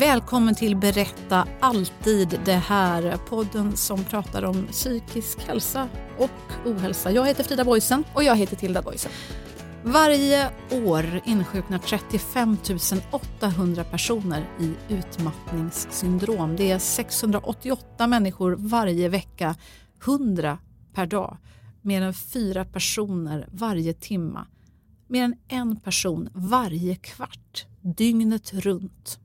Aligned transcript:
Välkommen 0.00 0.54
till 0.54 0.76
Berätta 0.76 1.48
alltid 1.60 2.40
det 2.44 2.52
här, 2.52 3.16
podden 3.16 3.76
som 3.76 4.04
pratar 4.04 4.42
om 4.42 4.66
psykisk 4.66 5.38
hälsa 5.46 5.88
och 6.18 6.66
ohälsa. 6.66 7.10
Jag 7.10 7.26
heter 7.26 7.44
Frida 7.44 7.64
Boysen. 7.64 8.04
Och 8.14 8.24
jag 8.24 8.36
heter 8.36 8.56
Tilda 8.56 8.82
Boysen. 8.82 9.12
Varje 9.84 10.50
år 10.70 11.20
insjuknar 11.24 11.78
35 11.78 12.56
800 13.10 13.84
personer 13.84 14.48
i 14.60 14.94
utmattningssyndrom. 14.94 16.56
Det 16.56 16.70
är 16.70 16.78
688 16.78 18.06
människor 18.06 18.56
varje 18.58 19.08
vecka, 19.08 19.54
100 20.04 20.58
per 20.94 21.06
dag. 21.06 21.36
Mer 21.82 22.02
än 22.02 22.14
fyra 22.14 22.64
personer 22.64 23.48
varje 23.52 23.92
timma. 23.92 24.46
Mer 25.08 25.24
än 25.24 25.36
en 25.48 25.76
person 25.80 26.28
varje 26.34 26.94
kvart, 26.94 27.66
dygnet 27.80 28.52
runt. 28.52 29.20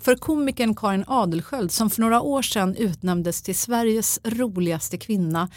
För 0.00 0.16
komikern 0.16 0.74
Karin 0.74 1.04
Adelsköld 1.06 1.72
som 1.72 1.90
för 1.90 2.00
några 2.00 2.20
år 2.20 2.42
sedan 2.42 2.76
utnämndes 2.76 3.42
till 3.42 3.56
Sveriges 3.56 4.20
roligaste 4.24 4.98
kvinna 4.98 5.48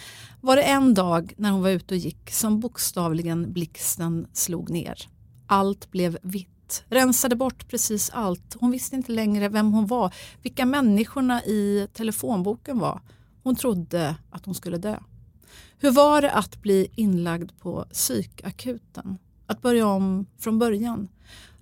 var 0.42 0.56
det 0.56 0.64
en 0.64 0.94
dag 0.94 1.34
när 1.38 1.52
hon 1.52 1.62
var 1.62 1.70
ute 1.70 1.94
och 1.94 1.98
gick 1.98 2.32
som 2.32 2.60
bokstavligen 2.60 3.54
blixten 3.54 4.28
slog 4.34 4.70
ner. 4.70 5.08
Allt 5.48 5.92
blev 5.92 6.18
vitt, 6.22 6.84
rensade 6.90 7.36
bort 7.36 7.68
precis 7.68 8.10
allt. 8.10 8.58
Hon 8.60 8.72
visste 8.72 8.96
inte 8.96 9.12
längre 9.12 9.50
vem 9.50 9.74
hon 9.74 9.88
var, 9.88 10.14
vilka 10.42 10.66
människorna 10.66 11.44
i 11.44 11.88
telefonboken 11.94 12.80
var. 12.80 13.02
Hon 13.44 13.56
trodde 13.56 14.16
att 14.30 14.46
hon 14.46 14.56
skulle 14.56 14.78
dö. 14.78 14.98
Hur 15.78 15.92
var 15.92 16.22
det 16.22 16.32
att 16.32 16.62
bli 16.62 16.88
inlagd 16.96 17.52
på 17.60 17.86
psykakuten? 17.92 19.18
Att 19.48 19.62
börja 19.62 19.88
om 19.88 20.26
från 20.40 20.60
början? 20.60 21.08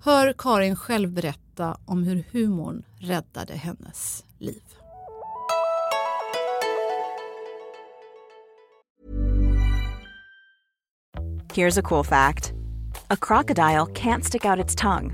Hör 0.01 0.33
Karin 0.37 0.75
själv 0.75 1.11
berätta 1.11 1.77
om 1.85 2.03
hur 2.03 2.23
humorn 2.31 2.83
räddade 2.99 3.53
hennes 3.53 4.23
liv. 4.37 4.61
Here's 11.53 11.79
a 11.79 11.81
cool 11.81 12.05
fact. 12.05 12.53
A 13.07 13.17
crocodile 13.17 13.87
can't 13.93 14.23
stick 14.23 14.45
out 14.45 14.65
its 14.65 14.75
tongue. 14.75 15.13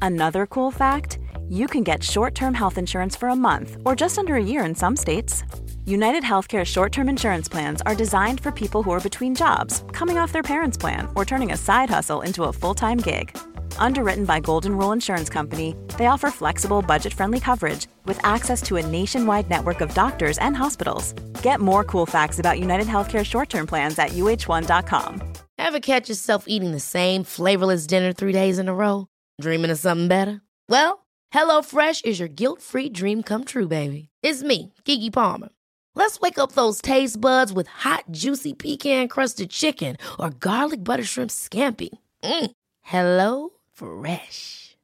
Another 0.00 0.46
cool 0.46 0.72
fact, 0.72 1.18
you 1.50 1.66
can 1.68 1.84
get 1.84 2.02
short-term 2.02 2.54
health 2.54 2.78
insurance 2.78 3.18
for 3.18 3.28
a 3.28 3.36
month 3.36 3.76
or 3.84 4.00
just 4.00 4.18
under 4.18 4.34
a 4.34 4.44
year 4.44 4.64
in 4.66 4.74
some 4.74 4.96
states. 4.96 5.44
United 5.84 6.24
Healthcare 6.24 6.64
short 6.64 6.92
term 6.92 7.08
insurance 7.08 7.50
plans 7.50 7.82
are 7.82 7.94
designed 7.94 8.40
for 8.40 8.50
people 8.52 8.82
who 8.82 8.92
are 8.94 9.00
between 9.00 9.34
jobs, 9.34 9.84
coming 9.92 10.22
off 10.22 10.32
their 10.32 10.42
parents' 10.42 10.78
plan, 10.78 11.08
or 11.14 11.24
turning 11.24 11.52
a 11.52 11.56
side 11.56 11.90
hustle 11.90 12.22
into 12.24 12.44
a 12.44 12.52
full 12.52 12.74
time 12.74 12.98
gig. 12.98 13.36
Underwritten 13.78 14.24
by 14.24 14.40
Golden 14.40 14.76
Rule 14.76 14.92
Insurance 14.92 15.28
Company, 15.28 15.74
they 15.98 16.06
offer 16.06 16.30
flexible, 16.30 16.82
budget 16.82 17.12
friendly 17.12 17.40
coverage 17.40 17.86
with 18.06 18.24
access 18.24 18.62
to 18.62 18.76
a 18.76 18.86
nationwide 18.86 19.50
network 19.50 19.80
of 19.80 19.94
doctors 19.94 20.38
and 20.38 20.56
hospitals. 20.56 21.12
Get 21.42 21.60
more 21.60 21.84
cool 21.84 22.06
facts 22.06 22.38
about 22.38 22.60
United 22.60 22.86
Healthcare 22.86 23.24
short 23.24 23.48
term 23.48 23.66
plans 23.66 23.98
at 23.98 24.10
uh1.com. 24.10 25.32
Ever 25.58 25.80
catch 25.80 26.08
yourself 26.08 26.44
eating 26.46 26.72
the 26.72 26.80
same 26.80 27.24
flavorless 27.24 27.86
dinner 27.86 28.12
three 28.12 28.32
days 28.32 28.58
in 28.58 28.68
a 28.68 28.74
row? 28.74 29.06
Dreaming 29.40 29.70
of 29.70 29.78
something 29.78 30.08
better? 30.08 30.40
Well, 30.68 31.06
HelloFresh 31.32 32.04
is 32.04 32.18
your 32.18 32.28
guilt 32.28 32.60
free 32.60 32.88
dream 32.88 33.22
come 33.22 33.44
true, 33.44 33.68
baby. 33.68 34.08
It's 34.22 34.42
me, 34.42 34.72
Gigi 34.84 35.10
Palmer. 35.10 35.48
Let's 35.94 36.20
wake 36.20 36.38
up 36.38 36.52
those 36.52 36.80
taste 36.80 37.20
buds 37.20 37.52
with 37.52 37.66
hot, 37.68 38.04
juicy 38.10 38.54
pecan 38.54 39.08
crusted 39.08 39.50
chicken 39.50 39.96
or 40.18 40.30
garlic 40.30 40.82
butter 40.82 41.04
shrimp 41.04 41.30
scampi. 41.30 41.90
Mm. 42.22 42.50
Hello 42.82 43.50
Fresh. 43.82 44.76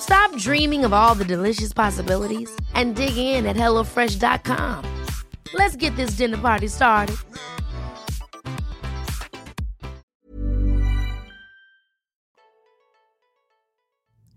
Stop 0.00 0.36
dreaming 0.36 0.84
of 0.84 0.92
all 0.92 1.14
the 1.14 1.24
delicious 1.24 1.72
possibilities 1.72 2.50
and 2.74 2.96
dig 2.96 3.16
in 3.16 3.46
at 3.46 3.56
HelloFresh.com. 3.56 4.84
Let's 5.54 5.76
get 5.76 5.96
this 5.96 6.10
dinner 6.10 6.36
party 6.36 6.68
started. 6.68 7.16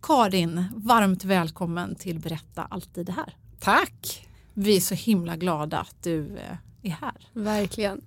Karin, 0.01 0.63
varmt 0.75 1.23
välkommen 1.23 1.95
till 1.95 2.19
Berätta 2.19 2.67
alltid 2.69 3.05
det 3.05 3.11
här. 3.11 3.35
Tack! 3.59 4.27
Vi 4.53 4.75
är 4.75 4.81
så 4.81 4.95
himla 4.95 5.35
glada 5.35 5.79
att 5.79 6.03
du 6.03 6.37
eh, 6.37 6.57
är 6.83 6.97
här. 7.01 7.27
Verkligen. 7.33 8.01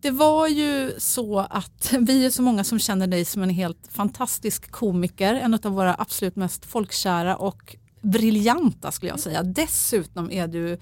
Det 0.00 0.10
var 0.10 0.48
ju 0.48 0.92
så 0.98 1.38
att 1.38 1.92
vi 2.00 2.26
är 2.26 2.30
så 2.30 2.42
många 2.42 2.64
som 2.64 2.78
känner 2.78 3.06
dig 3.06 3.24
som 3.24 3.42
en 3.42 3.50
helt 3.50 3.88
fantastisk 3.90 4.70
komiker, 4.70 5.34
en 5.34 5.54
av 5.54 5.72
våra 5.72 5.94
absolut 5.98 6.36
mest 6.36 6.66
folkkära 6.66 7.36
och 7.36 7.76
briljanta 8.00 8.92
skulle 8.92 9.12
jag 9.12 9.20
säga. 9.20 9.42
Dessutom 9.42 10.30
är 10.30 10.48
du 10.48 10.78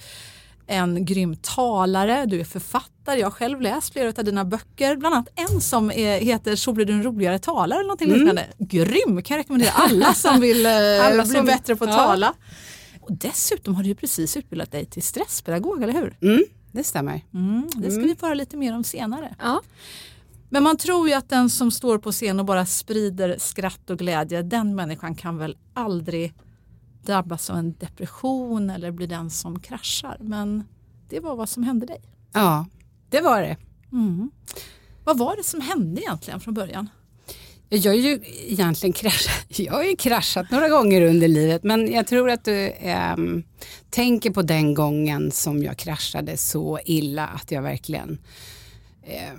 en 0.67 1.05
grym 1.05 1.37
talare, 1.37 2.27
du 2.27 2.41
är 2.41 2.45
författare, 2.45 3.19
jag 3.21 3.27
har 3.27 3.31
själv 3.31 3.61
läst 3.61 3.93
flera 3.93 4.09
av 4.09 4.25
dina 4.25 4.45
böcker, 4.45 4.97
bland 4.97 5.15
annat 5.15 5.28
en 5.34 5.61
som 5.61 5.91
är, 5.91 6.21
heter 6.21 6.57
Så 6.57 6.73
blir 6.73 6.84
du 6.84 6.93
en 6.93 7.03
roligare 7.03 7.39
talare 7.39 7.78
eller 7.78 7.89
någonting 7.89 8.09
mm. 8.09 8.19
liknande. 8.19 8.47
Grym, 8.59 9.23
kan 9.23 9.37
jag 9.37 9.45
rekommendera 9.45 9.71
alla 9.71 10.15
som 10.15 10.41
vill 10.41 10.67
eh, 10.67 10.73
alla 11.07 11.25
bli 11.25 11.43
bättre 11.43 11.77
på 11.77 11.84
att 11.84 11.91
ja. 11.91 11.97
tala. 11.97 12.34
Och 13.01 13.12
dessutom 13.12 13.75
har 13.75 13.83
du 13.83 13.95
precis 13.95 14.37
utbildat 14.37 14.73
dig 14.73 14.87
till 14.87 15.03
stresspedagog, 15.03 15.83
eller 15.83 15.93
hur? 15.93 16.17
Mm, 16.23 16.45
det 16.73 16.84
stämmer. 16.84 17.25
Mm, 17.34 17.69
det 17.77 17.91
ska 17.91 18.01
mm. 18.01 18.09
vi 18.09 18.17
få 18.17 18.27
höra 18.27 18.34
lite 18.34 18.56
mer 18.56 18.77
om 18.77 18.84
senare. 18.84 19.34
Ja. 19.39 19.61
Men 20.49 20.62
man 20.62 20.77
tror 20.77 21.09
ju 21.09 21.15
att 21.15 21.29
den 21.29 21.51
som 21.51 21.71
står 21.71 21.99
på 21.99 22.12
scen 22.12 22.41
och 22.41 22.47
bara 22.47 22.67
sprider 22.67 23.37
skratt 23.39 23.91
och 23.91 23.99
glädje, 23.99 24.43
den 24.43 24.75
människan 24.75 25.15
kan 25.15 25.39
väl 25.39 25.57
aldrig 25.75 26.34
drabbas 27.03 27.51
av 27.51 27.57
en 27.57 27.73
depression 27.73 28.71
eller 28.71 28.91
bli 28.91 29.07
den 29.07 29.31
som 29.31 29.61
kraschar. 29.61 30.17
Men 30.21 30.65
det 31.09 31.21
var 31.21 31.37
vad 31.37 31.49
som 31.49 31.62
hände 31.62 31.87
dig. 31.87 32.01
Ja, 32.33 32.67
det 33.11 33.21
var 33.21 33.43
det. 33.43 33.57
Mm. 33.93 34.31
Vad 35.05 35.19
var 35.19 35.37
det 35.37 35.45
som 35.45 35.61
hände 35.61 36.01
egentligen 36.01 36.41
från 36.41 36.55
början? 36.55 36.89
Jag 37.71 37.93
har 37.93 37.97
ju 37.97 38.21
egentligen 38.47 38.93
kraschat, 38.93 39.59
jag 39.59 39.73
har 39.73 39.97
kraschat 39.97 40.51
några 40.51 40.69
gånger 40.69 41.03
under 41.03 41.29
livet 41.29 41.62
men 41.62 41.93
jag 41.93 42.06
tror 42.06 42.31
att 42.31 42.45
du 42.45 42.67
eh, 42.67 43.17
tänker 43.91 44.31
på 44.31 44.43
den 44.43 44.75
gången 44.75 45.31
som 45.31 45.62
jag 45.62 45.77
kraschade 45.77 46.37
så 46.37 46.78
illa 46.84 47.27
att 47.27 47.51
jag 47.51 47.62
verkligen, 47.62 48.19
eh, 49.03 49.33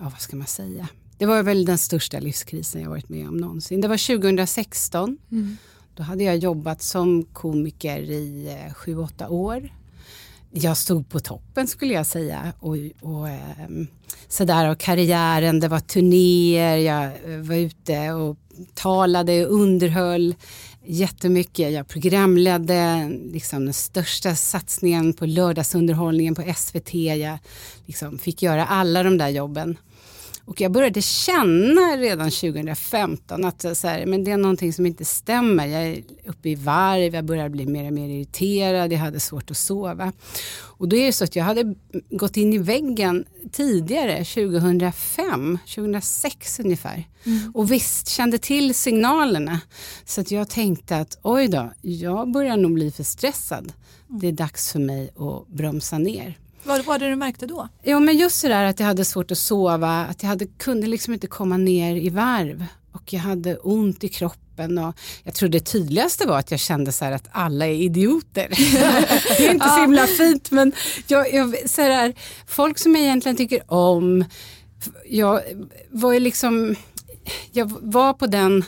ja, 0.00 0.10
vad 0.12 0.20
ska 0.20 0.36
man 0.36 0.46
säga, 0.46 0.88
det 1.18 1.26
var 1.26 1.42
väl 1.42 1.64
den 1.64 1.78
största 1.78 2.18
livskrisen 2.18 2.82
jag 2.82 2.90
varit 2.90 3.08
med 3.08 3.28
om 3.28 3.36
någonsin. 3.36 3.80
Det 3.80 3.88
var 3.88 4.16
2016. 4.18 5.18
Mm. 5.32 5.56
Då 5.94 6.02
hade 6.02 6.24
jag 6.24 6.36
jobbat 6.36 6.82
som 6.82 7.24
komiker 7.24 8.00
i 8.00 8.56
eh, 8.66 8.74
sju, 8.74 8.98
åtta 8.98 9.28
år 9.28 9.70
jag 10.52 10.76
stod 10.76 11.08
på 11.08 11.20
toppen 11.20 11.66
skulle 11.66 11.94
jag 11.94 12.06
säga. 12.06 12.52
Och, 12.60 12.76
och 13.00 13.28
eh, 13.28 13.68
sådär 14.28 14.68
av 14.68 14.74
karriären, 14.74 15.60
det 15.60 15.68
var 15.68 15.80
turnéer, 15.80 16.76
jag 16.76 17.04
eh, 17.04 17.40
var 17.40 17.56
ute 17.56 18.12
och 18.12 18.36
talade 18.74 19.46
och 19.46 19.54
underhöll 19.54 20.34
jättemycket. 20.86 21.72
Jag 21.72 21.88
programledde 21.88 23.10
liksom, 23.32 23.64
den 23.64 23.74
största 23.74 24.34
satsningen 24.34 25.12
på 25.12 25.26
lördagsunderhållningen 25.26 26.34
på 26.34 26.54
SVT. 26.56 26.94
Jag 26.94 27.38
liksom, 27.86 28.18
fick 28.18 28.42
göra 28.42 28.66
alla 28.66 29.02
de 29.02 29.18
där 29.18 29.28
jobben. 29.28 29.76
Och 30.46 30.60
jag 30.60 30.72
började 30.72 31.02
känna 31.02 31.80
redan 31.96 32.30
2015 32.30 33.44
att 33.44 33.76
så 33.76 33.88
här, 33.88 34.06
men 34.06 34.24
det 34.24 34.30
är 34.30 34.36
någonting 34.36 34.72
som 34.72 34.86
inte 34.86 35.04
stämmer. 35.04 35.66
Jag 35.66 35.86
är 35.86 36.02
uppe 36.26 36.48
i 36.48 36.54
varv, 36.54 37.14
jag 37.14 37.24
börjar 37.24 37.48
bli 37.48 37.66
mer 37.66 37.86
och 37.86 37.92
mer 37.92 38.08
irriterad, 38.08 38.92
jag 38.92 38.98
hade 38.98 39.20
svårt 39.20 39.50
att 39.50 39.56
sova. 39.56 40.12
Och 40.58 40.88
då 40.88 40.96
är 40.96 41.06
det 41.06 41.12
så 41.12 41.24
att 41.24 41.36
jag 41.36 41.44
hade 41.44 41.74
gått 42.10 42.36
in 42.36 42.52
i 42.52 42.58
väggen 42.58 43.24
tidigare, 43.52 44.24
2005, 44.24 45.58
2006 45.74 46.60
ungefär. 46.60 47.08
Mm. 47.24 47.52
Och 47.54 47.72
visst 47.72 48.08
kände 48.08 48.38
till 48.38 48.74
signalerna. 48.74 49.60
Så 50.04 50.20
att 50.20 50.30
jag 50.30 50.48
tänkte 50.48 50.96
att 50.96 51.18
oj 51.22 51.48
då, 51.48 51.72
jag 51.82 52.30
börjar 52.30 52.56
nog 52.56 52.72
bli 52.72 52.90
för 52.90 53.04
stressad. 53.04 53.72
Det 54.08 54.28
är 54.28 54.32
dags 54.32 54.72
för 54.72 54.78
mig 54.78 55.10
att 55.16 55.48
bromsa 55.48 55.98
ner. 55.98 56.38
Vad 56.66 56.84
var 56.84 56.98
det 56.98 57.08
du 57.08 57.16
märkte 57.16 57.46
då? 57.46 57.68
Jo 57.82 58.00
men 58.00 58.16
just 58.16 58.42
det 58.42 58.48
där 58.48 58.64
att 58.64 58.80
jag 58.80 58.86
hade 58.86 59.04
svårt 59.04 59.30
att 59.30 59.38
sova, 59.38 60.06
att 60.06 60.22
jag 60.22 60.28
hade, 60.28 60.46
kunde 60.46 60.86
liksom 60.86 61.14
inte 61.14 61.26
komma 61.26 61.56
ner 61.56 61.96
i 61.96 62.08
varv 62.08 62.66
och 62.92 63.12
jag 63.12 63.20
hade 63.20 63.56
ont 63.56 64.04
i 64.04 64.08
kroppen 64.08 64.78
och 64.78 64.94
jag 65.22 65.34
tror 65.34 65.48
det 65.48 65.60
tydligaste 65.60 66.26
var 66.26 66.38
att 66.38 66.50
jag 66.50 66.60
kände 66.60 66.92
så 66.92 67.04
att 67.04 67.28
alla 67.32 67.66
är 67.66 67.74
idioter. 67.74 68.48
det 69.38 69.46
är 69.46 69.52
inte 69.52 69.68
så 69.68 69.80
himla 69.80 70.06
fint 70.06 70.50
men 70.50 70.72
jag, 71.06 71.34
jag, 71.34 71.70
så 71.70 71.82
här, 71.82 72.14
folk 72.46 72.78
som 72.78 72.94
jag 72.96 73.04
egentligen 73.04 73.36
tycker 73.36 73.72
om, 73.72 74.24
jag 75.08 75.40
var 75.90 76.12
ju 76.12 76.20
liksom, 76.20 76.76
jag 77.52 77.72
var 77.80 78.12
på 78.12 78.26
den 78.26 78.64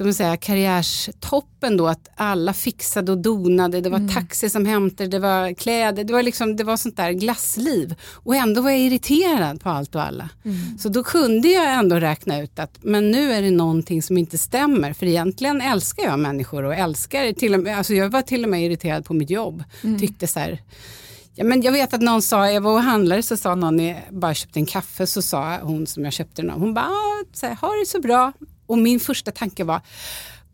man 0.00 0.14
säga, 0.14 0.36
karriärstoppen 0.36 1.76
då 1.76 1.88
att 1.88 2.08
alla 2.14 2.52
fixade 2.52 3.12
och 3.12 3.18
donade, 3.18 3.80
det 3.80 3.90
var 3.90 3.98
mm. 3.98 4.10
taxi 4.10 4.50
som 4.50 4.66
hämtade, 4.66 5.10
det 5.10 5.18
var 5.18 5.54
kläder, 5.54 6.04
det 6.04 6.12
var, 6.12 6.22
liksom, 6.22 6.56
det 6.56 6.64
var 6.64 6.76
sånt 6.76 6.96
där 6.96 7.12
glassliv. 7.12 7.94
Och 8.12 8.36
ändå 8.36 8.62
var 8.62 8.70
jag 8.70 8.80
irriterad 8.80 9.60
på 9.60 9.68
allt 9.68 9.94
och 9.94 10.02
alla. 10.02 10.28
Mm. 10.44 10.78
Så 10.78 10.88
då 10.88 11.02
kunde 11.02 11.48
jag 11.48 11.74
ändå 11.74 11.96
räkna 11.96 12.42
ut 12.42 12.58
att 12.58 12.78
men 12.82 13.10
nu 13.10 13.32
är 13.32 13.42
det 13.42 13.50
någonting 13.50 14.02
som 14.02 14.18
inte 14.18 14.38
stämmer. 14.38 14.92
För 14.92 15.06
egentligen 15.06 15.60
älskar 15.60 16.02
jag 16.02 16.18
människor 16.18 16.64
och 16.64 16.74
älskar 16.74 17.32
till 17.32 17.54
och 17.54 17.60
med, 17.60 17.78
alltså 17.78 17.94
jag 17.94 18.08
var 18.08 18.22
till 18.22 18.44
och 18.44 18.50
med 18.50 18.64
irriterad 18.64 19.04
på 19.04 19.14
mitt 19.14 19.30
jobb. 19.30 19.64
Mm. 19.82 20.00
Tyckte 20.00 20.26
så 20.26 20.40
här, 20.40 20.60
Ja, 21.34 21.44
men 21.44 21.62
jag 21.62 21.72
vet 21.72 21.94
att 21.94 22.00
någon 22.00 22.22
sa, 22.22 22.50
jag 22.50 22.60
var 22.60 22.72
och 22.72 22.82
handlade 22.82 23.22
så 23.22 23.36
sa 23.36 23.54
någon, 23.54 23.78
jag 23.78 23.96
bara 24.10 24.34
köpte 24.34 24.58
en 24.58 24.66
kaffe 24.66 25.06
så 25.06 25.22
sa 25.22 25.58
hon 25.62 25.86
som 25.86 26.04
jag 26.04 26.12
köpte 26.12 26.42
den 26.42 26.50
av, 26.50 26.60
hon 26.60 26.74
bara, 26.74 26.84
ah, 26.84 27.24
så 27.32 27.46
här, 27.46 27.54
ha 27.54 27.68
det 27.68 27.86
så 27.86 28.00
bra. 28.00 28.32
Och 28.70 28.78
min 28.78 29.00
första 29.00 29.30
tanke 29.30 29.64
var, 29.64 29.80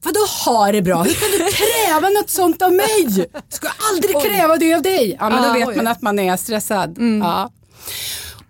Vadå 0.03 0.21
ha 0.45 0.73
det 0.73 0.83
bra? 0.83 1.03
Hur 1.03 1.15
kan 1.15 1.31
du 1.31 1.53
kräva 1.53 2.09
något 2.09 2.31
sånt 2.31 2.63
av 2.63 2.73
mig? 2.73 3.29
Ska 3.49 3.69
aldrig 3.93 4.23
kräva 4.23 4.57
det 4.57 4.75
av 4.75 4.83
dig. 4.83 5.17
Ja 5.21 5.31
men 5.31 5.43
då 5.43 5.53
vet 5.53 5.77
man 5.77 5.87
att 5.87 6.03
man 6.03 6.19
är 6.19 6.37
stressad. 6.37 6.99
Mm. 6.99 7.21
Ja. 7.21 7.51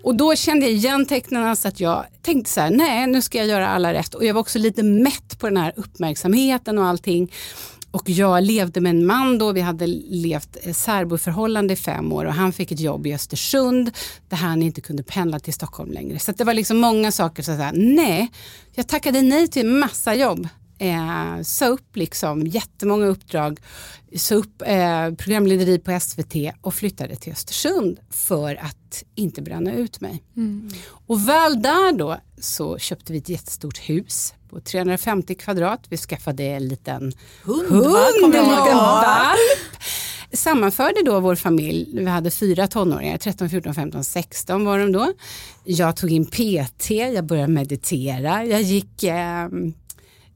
Och 0.02 0.14
då 0.14 0.36
kände 0.36 0.66
jag 0.66 0.74
igen 0.74 1.06
tecknen 1.06 1.56
så 1.56 1.68
att 1.68 1.80
jag 1.80 2.04
tänkte 2.22 2.50
så 2.50 2.60
här, 2.60 2.70
nej 2.70 3.06
nu 3.06 3.22
ska 3.22 3.38
jag 3.38 3.46
göra 3.46 3.68
alla 3.68 3.92
rätt. 3.92 4.14
Och 4.14 4.24
jag 4.24 4.34
var 4.34 4.40
också 4.40 4.58
lite 4.58 4.82
mätt 4.82 5.38
på 5.38 5.46
den 5.48 5.56
här 5.56 5.72
uppmärksamheten 5.76 6.78
och 6.78 6.86
allting. 6.86 7.32
Och 7.96 8.10
jag 8.10 8.44
levde 8.44 8.80
med 8.80 8.90
en 8.90 9.06
man 9.06 9.38
då, 9.38 9.52
vi 9.52 9.60
hade 9.60 9.86
levt 9.86 10.56
eh, 10.62 10.72
särboförhållande 10.72 11.72
i 11.72 11.76
fem 11.76 12.12
år 12.12 12.24
och 12.24 12.32
han 12.32 12.52
fick 12.52 12.72
ett 12.72 12.80
jobb 12.80 13.06
i 13.06 13.14
Östersund 13.14 13.90
där 14.28 14.36
han 14.36 14.62
inte 14.62 14.80
kunde 14.80 15.02
pendla 15.02 15.40
till 15.40 15.54
Stockholm 15.54 15.92
längre. 15.92 16.18
Så 16.18 16.32
det 16.32 16.44
var 16.44 16.54
liksom 16.54 16.78
många 16.78 17.12
saker 17.12 17.42
så 17.42 17.52
att 17.52 17.74
nej, 17.74 18.30
jag 18.74 18.88
tackade 18.88 19.22
nej 19.22 19.48
till 19.48 19.66
massa 19.66 20.14
jobb. 20.14 20.48
Eh, 20.78 21.42
sa 21.42 21.66
upp 21.66 21.96
liksom 21.96 22.46
jättemånga 22.46 23.06
uppdrag, 23.06 23.60
sa 24.16 24.34
upp 24.34 24.62
eh, 24.66 25.10
programlederi 25.14 25.78
på 25.78 26.00
SVT 26.00 26.34
och 26.60 26.74
flyttade 26.74 27.16
till 27.16 27.32
Östersund 27.32 27.98
för 28.10 28.54
att 28.54 29.04
inte 29.14 29.42
bränna 29.42 29.72
ut 29.72 30.00
mig. 30.00 30.22
Mm. 30.36 30.70
Och 31.06 31.28
väl 31.28 31.62
där 31.62 31.92
då 31.92 32.16
så 32.38 32.78
köpte 32.78 33.12
vi 33.12 33.18
ett 33.18 33.28
jättestort 33.28 33.78
hus 33.78 34.34
på 34.48 34.60
350 34.60 35.34
kvadrat. 35.34 35.80
Vi 35.88 35.96
skaffade 35.96 36.44
en 36.44 36.68
liten 36.68 37.12
hund, 37.42 37.68
hund 37.68 38.24
en 38.24 38.30
liten 38.30 38.76
valp. 38.76 39.38
Sammanförde 40.32 41.02
då 41.04 41.20
vår 41.20 41.34
familj, 41.34 41.88
vi 41.92 42.06
hade 42.06 42.30
fyra 42.30 42.66
tonåringar, 42.66 43.18
13, 43.18 43.50
14, 43.50 43.74
15, 43.74 44.04
16 44.04 44.64
var 44.64 44.78
de 44.78 44.92
då. 44.92 45.12
Jag 45.64 45.96
tog 45.96 46.10
in 46.12 46.26
PT, 46.26 46.90
jag 46.90 47.24
började 47.24 47.52
meditera, 47.52 48.44
jag 48.44 48.62
gick 48.62 49.02
eh, 49.02 49.48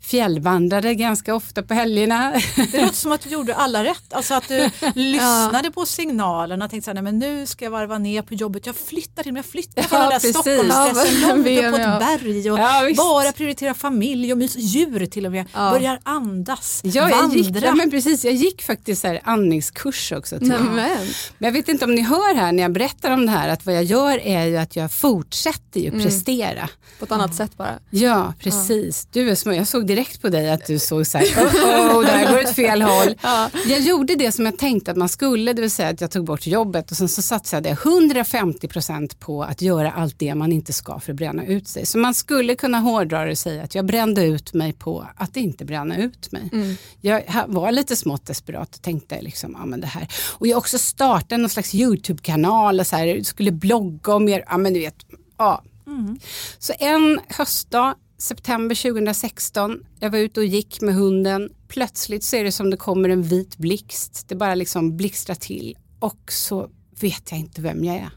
fjällvandrade 0.00 0.94
ganska 0.94 1.34
ofta 1.34 1.62
på 1.62 1.74
helgerna. 1.74 2.40
Det 2.72 2.80
låter 2.80 2.94
som 2.94 3.12
att 3.12 3.20
du 3.20 3.30
gjorde 3.30 3.54
alla 3.54 3.84
rätt, 3.84 4.12
alltså 4.12 4.34
att 4.34 4.48
du 4.48 4.70
lyssnade 4.94 5.60
ja. 5.64 5.70
på 5.74 5.86
signalerna 5.86 6.64
och 6.64 6.70
tänkte 6.70 6.84
så 6.84 6.90
här, 6.90 7.02
nej, 7.02 7.12
men 7.12 7.18
nu 7.18 7.46
ska 7.46 7.64
jag 7.64 7.72
varva 7.72 7.98
ner 7.98 8.22
på 8.22 8.34
jobbet, 8.34 8.66
jag 8.66 8.76
flyttar 8.76 9.22
till 9.22 9.32
mig, 9.32 9.40
jag 9.40 9.46
flyttar 9.46 9.82
från 9.82 9.98
ja, 9.98 10.10
den 10.10 10.20
där 10.20 10.28
Stockholmsstressen 10.28 11.20
ja, 11.20 11.28
långt 11.28 11.46
upp 11.46 11.70
på 11.70 11.76
ett 11.76 12.20
berg 12.22 12.50
och 12.50 12.58
ja, 12.58 12.94
bara 12.96 13.32
prioritera 13.32 13.74
familj 13.74 14.32
och 14.32 14.38
mys, 14.38 14.56
djur 14.56 15.06
till 15.06 15.26
och 15.26 15.32
med, 15.32 15.46
ja. 15.54 15.70
börjar 15.70 16.00
andas, 16.02 16.80
ja, 16.84 16.90
jag 17.10 17.16
vandra. 17.16 17.36
Gick, 17.36 17.62
ja, 17.62 17.74
men 17.74 17.90
precis, 17.90 18.24
jag 18.24 18.34
gick 18.34 18.62
faktiskt 18.62 19.04
här 19.04 19.20
andningskurs 19.24 20.12
också. 20.12 20.38
Till 20.38 20.48
men. 20.48 20.74
men 20.74 21.08
jag 21.38 21.52
vet 21.52 21.68
inte 21.68 21.84
om 21.84 21.94
ni 21.94 22.00
hör 22.00 22.34
här 22.34 22.52
när 22.52 22.62
jag 22.62 22.72
berättar 22.72 23.10
om 23.10 23.26
det 23.26 23.32
här 23.32 23.48
att 23.48 23.66
vad 23.66 23.74
jag 23.74 23.84
gör 23.84 24.18
är 24.18 24.46
ju 24.46 24.56
att 24.56 24.76
jag 24.76 24.92
fortsätter 24.92 25.80
ju 25.80 25.88
mm. 25.88 26.02
prestera. 26.02 26.68
På 26.98 27.04
ett 27.04 27.12
annat 27.12 27.34
sätt 27.34 27.56
bara. 27.56 27.78
Ja, 27.90 28.34
precis. 28.38 29.08
Du 29.12 29.30
är 29.30 29.34
små, 29.34 29.52
jag 29.52 29.68
såg 29.68 29.86
direkt 29.90 30.22
på 30.22 30.28
dig 30.28 30.50
att 30.50 30.66
du 30.66 30.78
såg 30.78 31.06
så 31.06 31.18
här, 31.18 31.26
oh, 31.26 31.96
oh, 31.96 32.04
det 32.04 32.10
här 32.10 32.32
går 32.32 32.42
åt 32.42 32.54
fel 32.54 32.82
håll. 32.82 33.14
Ja. 33.22 33.50
Jag 33.66 33.80
gjorde 33.80 34.14
det 34.14 34.32
som 34.32 34.44
jag 34.44 34.58
tänkte 34.58 34.90
att 34.90 34.96
man 34.96 35.08
skulle, 35.08 35.52
det 35.52 35.62
vill 35.62 35.70
säga 35.70 35.88
att 35.88 36.00
jag 36.00 36.10
tog 36.10 36.24
bort 36.24 36.46
jobbet 36.46 36.90
och 36.90 36.96
sen 36.96 37.08
så 37.08 37.22
satsade 37.22 37.68
jag 37.68 37.78
150% 37.78 39.16
på 39.18 39.42
att 39.42 39.62
göra 39.62 39.92
allt 39.92 40.18
det 40.18 40.34
man 40.34 40.52
inte 40.52 40.72
ska 40.72 41.00
för 41.00 41.12
att 41.12 41.16
bränna 41.16 41.44
ut 41.44 41.68
sig. 41.68 41.86
Så 41.86 41.98
man 41.98 42.14
skulle 42.14 42.54
kunna 42.54 42.78
hårdra 42.78 43.24
det 43.24 43.30
och 43.30 43.38
säga 43.38 43.62
att 43.62 43.74
jag 43.74 43.86
brände 43.86 44.24
ut 44.24 44.54
mig 44.54 44.72
på 44.72 45.06
att 45.16 45.36
inte 45.36 45.64
bränna 45.64 45.96
ut 45.96 46.32
mig. 46.32 46.50
Mm. 46.52 46.76
Jag 47.00 47.22
var 47.46 47.72
lite 47.72 47.96
smått 47.96 48.26
desperat 48.26 48.74
och 48.74 48.82
tänkte 48.82 49.22
liksom, 49.22 49.56
ja 49.58 49.66
men 49.66 49.80
det 49.80 49.86
här. 49.86 50.08
Och 50.38 50.46
jag 50.46 50.58
också 50.58 50.78
startade 50.78 51.42
någon 51.42 51.50
slags 51.50 51.74
YouTube-kanal 51.74 52.80
och 52.80 52.86
så 52.86 52.96
här, 52.96 53.22
skulle 53.22 53.52
blogga 53.52 54.14
om 54.14 54.24
mer, 54.24 54.44
ja 54.46 54.58
men 54.58 54.74
du 54.74 54.80
vet, 54.80 54.96
ja. 55.38 55.62
Mm. 55.86 56.18
Så 56.58 56.72
en 56.78 57.20
höstdag 57.28 57.94
september 58.20 58.74
2016. 58.74 59.86
Jag 60.00 60.10
var 60.10 60.18
ute 60.18 60.40
och 60.40 60.46
gick 60.46 60.80
med 60.80 60.94
hunden. 60.94 61.50
Plötsligt 61.68 62.24
så 62.24 62.36
är 62.36 62.44
det 62.44 62.52
som 62.52 62.70
det 62.70 62.76
kommer 62.76 63.08
en 63.08 63.22
vit 63.22 63.56
blixt. 63.56 64.28
Det 64.28 64.34
bara 64.34 64.54
liksom 64.54 64.96
blixtrar 64.96 65.34
till 65.34 65.78
och 65.98 66.32
så 66.32 66.70
vet 67.00 67.30
jag 67.30 67.40
inte 67.40 67.60
vem 67.60 67.84
jag 67.84 67.96
är. 67.96 68.10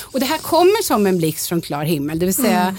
Och 0.00 0.20
det 0.20 0.26
här 0.26 0.38
kommer 0.38 0.82
som 0.82 1.06
en 1.06 1.18
blixt 1.18 1.48
från 1.48 1.60
klar 1.60 1.84
himmel. 1.84 2.18
Det 2.18 2.26
vill 2.26 2.34
säga 2.34 2.62
mm. 2.62 2.76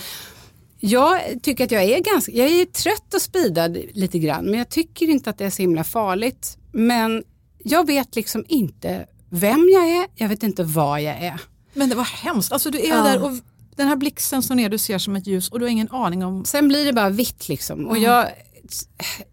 Jag 0.79 1.21
tycker 1.41 1.63
att 1.63 1.71
jag 1.71 1.83
är 1.83 1.99
ganska, 1.99 2.31
jag 2.31 2.49
är 2.49 2.65
trött 2.65 3.13
och 3.13 3.21
spidad 3.21 3.77
lite 3.91 4.19
grann 4.19 4.45
men 4.45 4.53
jag 4.53 4.69
tycker 4.69 5.09
inte 5.09 5.29
att 5.29 5.37
det 5.37 5.45
är 5.45 5.49
så 5.49 5.61
himla 5.61 5.83
farligt. 5.83 6.57
Men 6.71 7.23
jag 7.63 7.87
vet 7.87 8.15
liksom 8.15 8.45
inte 8.47 9.05
vem 9.29 9.69
jag 9.73 9.89
är, 9.89 10.07
jag 10.15 10.29
vet 10.29 10.43
inte 10.43 10.63
vad 10.63 11.01
jag 11.01 11.17
är. 11.17 11.39
Men 11.73 11.89
det 11.89 11.95
var 11.95 12.03
hemskt, 12.03 12.51
alltså 12.51 12.71
du 12.71 12.79
är 12.79 12.89
ja. 12.89 13.03
där 13.03 13.23
och 13.23 13.31
den 13.75 13.87
här 13.87 13.95
blixten 13.95 14.43
står 14.43 14.55
ner, 14.55 14.69
du 14.69 14.77
ser 14.77 14.97
som 14.97 15.15
ett 15.15 15.27
ljus 15.27 15.49
och 15.49 15.59
du 15.59 15.65
har 15.65 15.69
ingen 15.71 15.91
aning 15.91 16.25
om... 16.25 16.45
Sen 16.45 16.67
blir 16.67 16.85
det 16.85 16.93
bara 16.93 17.09
vitt 17.09 17.49
liksom. 17.49 17.87
Och 17.87 17.97
jag, 17.97 18.27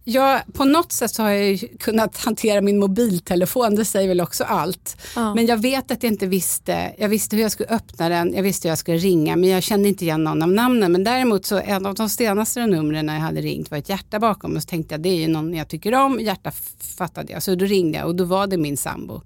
jag, 0.05 0.40
på 0.52 0.64
något 0.64 0.93
sätt 0.93 1.11
så 1.11 1.23
har 1.23 1.31
jag 1.31 1.64
kunnat 1.79 2.17
hantera 2.17 2.61
min 2.61 2.79
mobiltelefon, 2.79 3.75
det 3.75 3.85
säger 3.85 4.08
väl 4.08 4.20
också 4.20 4.44
allt. 4.44 4.96
Ja. 5.17 5.35
Men 5.35 5.46
jag 5.46 5.56
vet 5.56 5.90
att 5.90 6.02
jag 6.02 6.12
inte 6.12 6.26
visste, 6.26 6.94
jag 6.99 7.08
visste 7.08 7.37
hur 7.37 7.43
jag 7.43 7.52
skulle 7.52 7.69
öppna 7.69 8.08
den, 8.08 8.35
jag 8.35 8.43
visste 8.43 8.69
hur 8.69 8.70
jag 8.70 8.79
skulle 8.79 8.99
ringa 8.99 9.37
men 9.37 9.49
jag 9.49 9.62
kände 9.62 9.88
inte 9.88 10.05
igen 10.05 10.25
någon 10.25 10.43
av 10.43 10.49
namnen. 10.49 10.93
Men 10.93 11.05
däremot 11.05 11.46
så 11.46 11.58
en 11.58 11.87
av 11.87 11.94
de 11.94 12.08
senaste 12.08 12.67
numren 12.67 13.08
jag 13.08 13.14
hade 13.14 13.40
ringt 13.40 13.70
var 13.70 13.79
ett 13.79 13.88
hjärta 13.88 14.19
bakom 14.19 14.56
och 14.56 14.62
så 14.62 14.69
tänkte 14.69 14.94
jag 14.94 15.00
det 15.00 15.08
är 15.08 15.20
ju 15.20 15.29
någon 15.29 15.55
jag 15.55 15.69
tycker 15.69 15.94
om, 15.94 16.20
hjärta 16.20 16.52
fattade 16.99 17.32
jag. 17.32 17.43
Så 17.43 17.55
då 17.55 17.64
ringde 17.64 17.99
jag 17.99 18.06
och 18.06 18.14
då 18.14 18.25
var 18.25 18.46
det 18.46 18.56
min 18.56 18.76
sambo. 18.76 19.23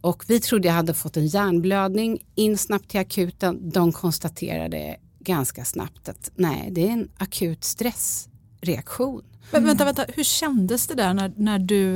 Och 0.00 0.24
vi 0.26 0.40
trodde 0.40 0.68
jag 0.68 0.74
hade 0.74 0.94
fått 0.94 1.16
en 1.16 1.26
hjärnblödning, 1.26 2.24
in 2.34 2.58
snabbt 2.58 2.88
till 2.88 3.00
akuten. 3.00 3.70
De 3.70 3.92
konstaterade 3.92 4.96
ganska 5.18 5.64
snabbt 5.64 6.08
att 6.08 6.30
nej, 6.34 6.68
det 6.70 6.88
är 6.88 6.92
en 6.92 7.08
akut 7.18 7.64
stressreaktion. 7.64 9.22
Men 9.50 9.64
vänta, 9.64 9.84
vänta, 9.84 10.04
hur 10.08 10.24
kändes 10.24 10.86
det 10.86 10.94
där 10.94 11.14
när, 11.14 11.32
när 11.36 11.58
du, 11.58 11.92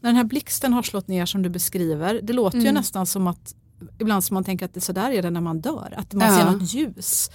när 0.00 0.10
den 0.10 0.16
här 0.16 0.24
blixten 0.24 0.72
har 0.72 0.82
slått 0.82 1.08
ner 1.08 1.26
som 1.26 1.42
du 1.42 1.48
beskriver? 1.48 2.20
Det 2.22 2.32
låter 2.32 2.58
mm. 2.58 2.66
ju 2.66 2.72
nästan 2.72 3.06
som 3.06 3.26
att, 3.26 3.54
ibland 3.98 4.24
som 4.24 4.34
man 4.34 4.44
tänker 4.44 4.64
att 4.64 4.74
det 4.74 4.80
så 4.80 4.92
där 4.92 5.10
är 5.10 5.22
det 5.22 5.30
när 5.30 5.40
man 5.40 5.60
dör, 5.60 5.94
att 5.96 6.12
man 6.12 6.28
ja. 6.28 6.38
ser 6.38 6.50
något 6.50 6.74
ljus. 6.74 7.30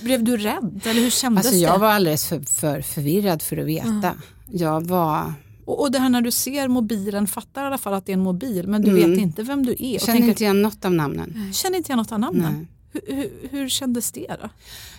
Blev 0.00 0.24
du 0.24 0.36
rädd 0.36 0.80
eller 0.84 1.00
hur 1.00 1.10
kändes 1.10 1.46
alltså, 1.46 1.60
jag 1.60 1.70
det? 1.70 1.74
Jag 1.74 1.78
var 1.78 1.88
alldeles 1.88 2.26
för, 2.26 2.40
för 2.40 2.80
förvirrad 2.80 3.42
för 3.42 3.56
att 3.56 3.66
veta. 3.66 3.88
Mm. 3.88 4.18
Jag 4.50 4.86
var 4.86 5.32
och, 5.68 5.80
och 5.80 5.90
det 5.90 5.98
här 5.98 6.08
när 6.08 6.20
du 6.20 6.30
ser 6.30 6.68
mobilen, 6.68 7.26
fattar 7.26 7.62
i 7.62 7.66
alla 7.66 7.78
fall 7.78 7.94
att 7.94 8.06
det 8.06 8.12
är 8.12 8.16
en 8.16 8.22
mobil 8.22 8.68
men 8.68 8.82
du 8.82 8.90
mm. 8.90 9.10
vet 9.10 9.20
inte 9.20 9.42
vem 9.42 9.66
du 9.66 9.76
är. 9.78 9.98
Känner 9.98 10.28
inte 10.28 10.44
igen 10.44 10.62
något 10.62 10.84
av 10.84 10.92
namnen. 10.92 11.52
Känner 11.52 11.76
inte 11.76 11.88
igen 11.88 11.98
något 11.98 12.12
av 12.12 12.20
namnen? 12.20 12.68
Hur, 12.92 13.14
hur, 13.14 13.48
hur, 13.50 13.68
kändes 13.68 14.12
det 14.12 14.36
då? 14.42 14.48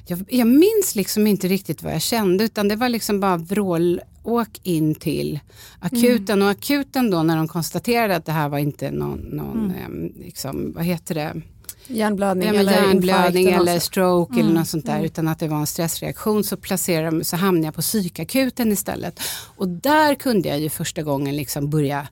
Jag, 0.07 0.25
jag, 0.29 0.47
minns 0.47 0.95
liksom 0.95 1.27
inte 1.27 1.47
riktigt 1.47 1.83
vad 1.83 1.93
jag 1.93 2.01
kände 2.01 2.43
utan 2.43 2.67
det 2.67 2.75
var 2.75 2.89
liksom 2.89 3.19
bara 3.19 3.37
vrålåk 3.37 4.59
in 4.63 4.95
till 4.95 5.39
akuten 5.79 6.35
mm. 6.35 6.45
och 6.45 6.51
akuten 6.51 7.11
då 7.11 7.23
när 7.23 7.37
de 7.37 7.47
konstaterade 7.47 8.15
att 8.15 8.25
det 8.25 8.31
här 8.31 8.49
var 8.49 8.57
inte 8.57 8.91
någon, 8.91 9.19
någon 9.19 9.73
mm. 9.77 10.05
eh, 10.05 10.25
liksom, 10.25 10.73
vad 10.75 10.85
heter 10.85 11.15
det, 11.15 11.41
hjärnblödning, 11.89 12.47
ja, 12.47 12.59
eller, 12.59 12.71
hjärnblödning 12.71 13.47
eller 13.47 13.79
stroke 13.79 14.33
mm. 14.33 14.45
eller 14.45 14.59
något 14.59 14.67
sånt 14.67 14.85
där 14.85 14.93
mm. 14.93 15.05
utan 15.05 15.27
att 15.27 15.39
det 15.39 15.47
var 15.47 15.57
en 15.57 15.67
stressreaktion 15.67 16.43
så 16.43 16.57
placerade 16.57 17.23
så 17.23 17.35
hamnade 17.35 17.67
jag 17.67 17.75
på 17.75 17.81
psykakuten 17.81 18.71
istället. 18.71 19.19
Och 19.55 19.67
där 19.67 20.15
kunde 20.15 20.49
jag 20.49 20.59
ju 20.59 20.69
första 20.69 21.03
gången 21.03 21.35
liksom 21.35 21.69
börja 21.69 22.07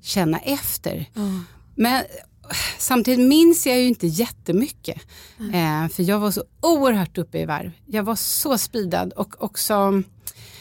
känna 0.00 0.38
efter. 0.38 1.10
Mm. 1.16 1.46
Men 1.74 2.04
samtidigt 2.78 3.28
minns 3.28 3.66
jag 3.66 3.78
ju 3.78 3.86
inte 3.86 4.06
jättemycket. 4.06 4.96
Eh, 5.38 5.88
för 5.88 6.02
jag 6.02 6.18
var 6.18 6.30
så 6.30 6.44
oerhört 6.60 7.18
uppe 7.18 7.38
i 7.38 7.44
varv. 7.44 7.70
Jag 7.86 8.02
var 8.02 8.16
så 8.16 8.58
spidad 8.58 9.12
och 9.12 9.44
också 9.44 10.02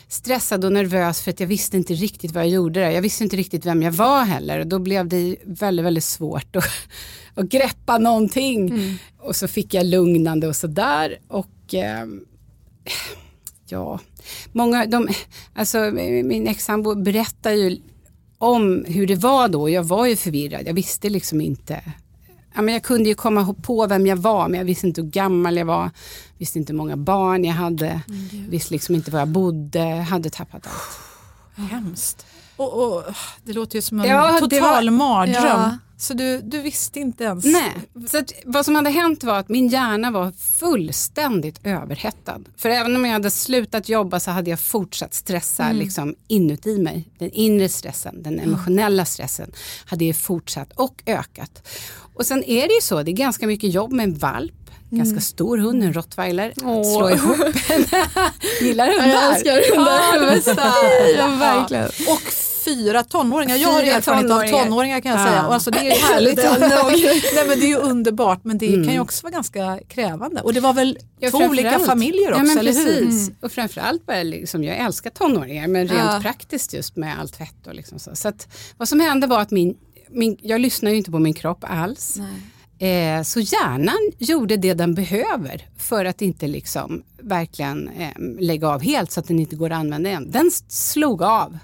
stressad 0.07 0.65
och 0.65 0.71
nervös 0.71 1.21
för 1.21 1.31
att 1.31 1.39
jag 1.39 1.47
visste 1.47 1.77
inte 1.77 1.93
riktigt 1.93 2.31
vad 2.31 2.43
jag 2.43 2.51
gjorde 2.51 2.79
där. 2.79 2.89
Jag 2.89 3.01
visste 3.01 3.23
inte 3.23 3.35
riktigt 3.35 3.65
vem 3.65 3.81
jag 3.81 3.91
var 3.91 4.23
heller 4.23 4.59
och 4.59 4.67
då 4.67 4.79
blev 4.79 5.07
det 5.07 5.35
väldigt, 5.43 5.85
väldigt 5.85 6.03
svårt 6.03 6.55
att, 6.55 6.63
att 7.35 7.45
greppa 7.45 7.97
någonting. 7.97 8.69
Mm. 8.69 8.95
Och 9.19 9.35
så 9.35 9.47
fick 9.47 9.73
jag 9.73 9.85
lugnande 9.85 10.47
och 10.47 10.55
sådär 10.55 11.19
och 11.27 11.73
eh, 11.73 12.05
ja, 13.67 13.99
många, 14.51 14.85
de, 14.85 15.07
alltså 15.53 15.79
min 16.23 16.47
ex-sambo 16.47 16.95
berättar 16.95 17.51
ju 17.51 17.77
om 18.37 18.85
hur 18.87 19.07
det 19.07 19.15
var 19.15 19.47
då. 19.47 19.69
Jag 19.69 19.83
var 19.83 20.05
ju 20.05 20.15
förvirrad, 20.15 20.67
jag 20.67 20.73
visste 20.73 21.09
liksom 21.09 21.41
inte 21.41 21.81
ja, 22.55 22.61
men 22.61 22.73
jag 22.73 22.83
kunde 22.83 23.09
ju 23.09 23.15
komma 23.15 23.55
på 23.61 23.87
vem 23.87 24.07
jag 24.07 24.15
var 24.17 24.47
men 24.47 24.57
jag 24.57 24.65
visste 24.65 24.87
inte 24.87 25.01
hur 25.01 25.09
gammal 25.09 25.57
jag 25.57 25.65
var. 25.65 25.91
Visste 26.37 26.59
inte 26.59 26.73
hur 26.73 26.77
många 26.77 26.97
barn 26.97 27.43
jag 27.45 27.53
hade. 27.53 28.01
visste 28.49 28.73
liksom 28.73 28.95
inte 28.95 29.11
var 29.11 29.19
jag 29.19 29.27
bodde. 29.27 29.79
Hade 29.79 30.29
tappat 30.29 30.67
allt. 30.67 31.69
Hemskt. 31.71 32.25
Och, 32.57 32.83
och, 32.83 33.03
det 33.43 33.53
låter 33.53 33.75
ju 33.75 33.81
som 33.81 33.99
en 33.99 34.09
Ja, 34.09 34.37
total 34.39 34.89
var- 34.89 34.97
mardröm. 34.97 35.43
Ja. 35.45 35.77
Så 35.97 36.13
du, 36.13 36.41
du 36.41 36.61
visste 36.61 36.99
inte 36.99 37.23
ens? 37.23 37.45
Nej, 37.45 37.71
så 38.07 38.17
att, 38.17 38.31
vad 38.45 38.65
som 38.65 38.75
hade 38.75 38.89
hänt 38.89 39.23
var 39.23 39.39
att 39.39 39.49
min 39.49 39.67
hjärna 39.67 40.11
var 40.11 40.31
fullständigt 40.31 41.59
överhettad. 41.63 42.39
För 42.57 42.69
även 42.69 42.95
om 42.95 43.05
jag 43.05 43.13
hade 43.13 43.31
slutat 43.31 43.89
jobba 43.89 44.19
så 44.19 44.31
hade 44.31 44.49
jag 44.49 44.59
fortsatt 44.59 45.13
stressa 45.13 45.71
liksom, 45.71 46.15
inuti 46.27 46.77
mig. 46.77 47.07
Den 47.19 47.29
inre 47.31 47.69
stressen, 47.69 48.23
den 48.23 48.39
emotionella 48.39 49.05
stressen 49.05 49.51
hade 49.85 50.05
ju 50.05 50.13
fortsatt 50.13 50.71
och 50.75 51.03
ökat. 51.05 51.67
Och 52.15 52.25
sen 52.25 52.43
är 52.43 52.67
det 52.67 52.73
ju 52.73 52.81
så, 52.81 53.03
det 53.03 53.11
är 53.11 53.13
ganska 53.13 53.47
mycket 53.47 53.73
jobb 53.73 53.91
med 53.91 54.03
en 54.03 54.13
valp. 54.13 54.53
Ganska 54.89 55.19
stor 55.21 55.57
hund, 55.57 55.83
en 55.83 55.93
rottweiler. 55.93 56.53
Åh. 56.63 56.97
slå 56.97 57.09
ihop 57.09 57.39
en. 57.69 57.85
Gillar 58.61 58.87
hundar? 58.87 59.07
Jag 59.07 59.33
älskar 59.35 59.75
hundar. 59.75 60.55
Ja. 60.57 61.09
Ja, 61.17 61.27
verkligen. 61.27 61.85
Och 61.85 62.21
fyra 62.65 63.03
tonåringar. 63.03 63.55
Jag 63.55 63.69
har 63.69 63.81
Fyra 63.81 63.91
erfarenhet 63.95 64.27
tonåringar. 64.29 64.57
av 64.59 64.63
tonåringar 64.63 64.99
kan 64.99 65.11
jag 65.11 65.21
Ja. 65.21 65.25
säga. 65.27 65.47
Och 65.47 65.53
alltså, 65.53 65.71
det 65.71 65.79
är 65.91 65.95
härligt. 66.13 66.37
Nej, 67.35 67.47
men 67.47 67.59
det 67.59 67.65
är 67.65 67.67
ju 67.67 67.75
underbart 67.77 68.39
men 68.43 68.57
det 68.57 68.67
kan 68.67 68.93
ju 68.93 68.99
också 68.99 69.23
vara 69.23 69.31
ganska 69.31 69.79
krävande. 69.89 70.41
Och 70.41 70.53
det 70.53 70.59
var 70.59 70.73
väl 70.73 70.97
Ja, 71.19 71.31
två 71.31 71.37
olika 71.37 71.79
familjer 71.79 72.29
också, 72.31 72.39
ja, 72.39 72.43
men 72.47 72.57
eller 72.57 72.73
hur? 72.73 72.97
Mm. 72.97 73.05
precis. 73.09 73.31
Och 73.41 73.51
framförallt 73.51 74.05
bara 74.05 74.23
liksom, 74.23 74.63
jag 74.63 74.77
älskar 74.77 75.09
tonåringar 75.09 75.67
men 75.67 75.87
rent 75.87 76.21
praktiskt 76.23 76.73
just 76.73 76.95
med 76.95 77.19
allt 77.19 77.35
fett 77.35 77.67
och 77.67 77.75
liksom 77.75 77.99
så. 77.99 78.11
Så 78.15 78.27
att, 78.27 78.47
vad 78.77 78.87
som 78.89 78.99
hände 78.99 79.27
var 79.27 79.39
att 79.41 79.51
min, 79.51 79.75
min, 80.15 80.37
jag 80.41 80.61
lyssnar 80.61 80.91
ju 80.91 80.97
inte 80.97 81.11
på 81.11 81.19
min 81.19 81.33
kropp 81.33 81.63
alls. 81.67 82.19
Eh, 82.79 83.23
så 83.23 83.39
hjärnan 83.39 84.11
gjorde 84.17 84.57
det 84.57 84.73
den 84.73 84.95
behöver 84.95 85.69
för 85.77 86.05
att 86.05 86.21
inte 86.21 86.47
liksom 86.47 87.03
verkligen 87.21 87.89
eh, 87.89 88.11
lägga 88.39 88.69
av 88.69 88.81
helt 88.81 89.11
så 89.11 89.19
att 89.19 89.27
den 89.27 89.39
inte 89.39 89.55
går 89.55 89.69
att 89.69 89.77
använda 89.77 90.09
igen. 90.09 90.31
Den 90.31 90.51
slog 90.67 91.23
av. 91.23 91.57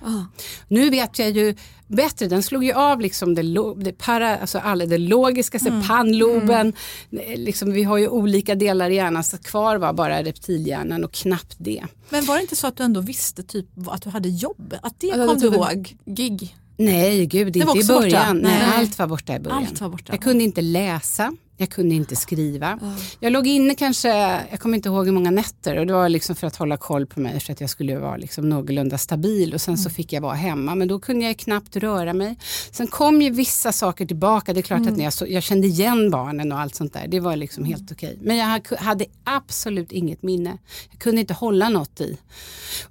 Nu 0.67 0.89
vet 0.89 1.19
jag 1.19 1.31
ju 1.31 1.55
bättre, 1.87 2.27
den 2.27 2.43
slog 2.43 2.63
ju 2.63 2.73
av 2.73 3.01
liksom 3.01 3.35
det, 3.35 3.43
det, 3.77 3.91
para, 3.91 4.37
alltså 4.37 4.57
alla 4.57 4.85
det 4.85 4.97
logiska, 4.97 5.57
mm. 5.57 5.87
pannloben. 5.87 6.73
Eh, 7.11 7.37
Liksom, 7.37 7.71
vi 7.71 7.83
har 7.83 7.97
ju 7.97 8.07
olika 8.07 8.55
delar 8.55 8.89
i 8.89 8.95
hjärnan 8.95 9.23
så 9.23 9.37
kvar 9.37 9.77
var 9.77 9.93
bara 9.93 10.23
reptilhjärnan 10.23 11.03
och 11.03 11.11
knappt 11.11 11.55
det. 11.57 11.83
Men 12.09 12.25
var 12.25 12.35
det 12.35 12.41
inte 12.41 12.55
så 12.55 12.67
att 12.67 12.77
du 12.77 12.83
ändå 12.83 13.01
visste 13.01 13.43
typ 13.43 13.67
att 13.87 14.01
du 14.01 14.09
hade 14.09 14.29
jobb? 14.29 14.75
Att 14.81 14.99
det 14.99 15.11
det 15.11 15.27
kom 15.27 15.39
du 15.39 15.49
typ 15.49 15.53
ihåg? 15.53 15.97
Gig. 16.05 16.55
Nej, 16.77 17.25
gud, 17.25 17.55
inte 17.55 17.79
i 17.79 17.83
början. 17.83 18.37
Nej. 18.37 18.59
Nej. 18.59 18.77
allt 18.79 18.99
var 18.99 19.07
borta 19.07 19.35
i 19.35 19.39
början. 19.39 19.63
Allt 19.63 19.81
var 19.81 19.89
borta. 19.89 20.13
Jag 20.13 20.21
kunde 20.21 20.43
inte 20.43 20.61
läsa, 20.61 21.33
jag 21.61 21.69
kunde 21.69 21.95
inte 21.95 22.15
skriva. 22.15 22.79
Jag 23.19 23.33
låg 23.33 23.47
inne 23.47 23.75
kanske, 23.75 24.07
jag 24.51 24.59
kommer 24.59 24.75
inte 24.75 24.89
ihåg 24.89 25.05
hur 25.05 25.11
många 25.13 25.31
nätter 25.31 25.77
och 25.77 25.85
det 25.87 25.93
var 25.93 26.09
liksom 26.09 26.35
för 26.35 26.47
att 26.47 26.55
hålla 26.55 26.77
koll 26.77 27.05
på 27.05 27.19
mig 27.19 27.39
för 27.39 27.53
att 27.53 27.61
jag 27.61 27.69
skulle 27.69 27.97
vara 27.99 28.17
liksom 28.17 28.49
någorlunda 28.49 28.97
stabil 28.97 29.53
och 29.53 29.61
sen 29.61 29.71
Mm. 29.71 29.83
så 29.83 29.89
fick 29.89 30.13
jag 30.13 30.21
vara 30.21 30.33
hemma 30.35 30.75
men 30.75 30.87
då 30.87 30.99
kunde 30.99 31.25
jag 31.25 31.37
knappt 31.37 31.75
röra 31.75 32.13
mig. 32.13 32.35
Sen 32.71 32.87
kom 32.87 33.21
ju 33.21 33.29
vissa 33.29 33.71
saker 33.71 34.05
tillbaka, 34.05 34.53
det 34.53 34.59
är 34.59 34.61
klart 34.61 34.79
Mm. 34.79 34.91
att 34.91 34.97
när 34.97 35.03
jag, 35.03 35.13
så, 35.13 35.25
jag 35.29 35.43
kände 35.43 35.67
igen 35.67 36.11
barnen 36.11 36.51
och 36.51 36.59
allt 36.59 36.75
sånt 36.75 36.93
där, 36.93 37.07
det 37.07 37.19
var 37.19 37.35
liksom 37.35 37.65
helt 37.65 37.91
okej. 37.91 38.17
Men 38.21 38.37
jag 38.37 38.45
ha- 38.47 38.77
hade 38.79 39.05
absolut 39.23 39.91
inget 39.91 40.23
minne, 40.23 40.57
jag 40.91 40.99
kunde 40.99 41.21
inte 41.21 41.33
hålla 41.33 41.69
något 41.69 42.01
i. 42.01 42.17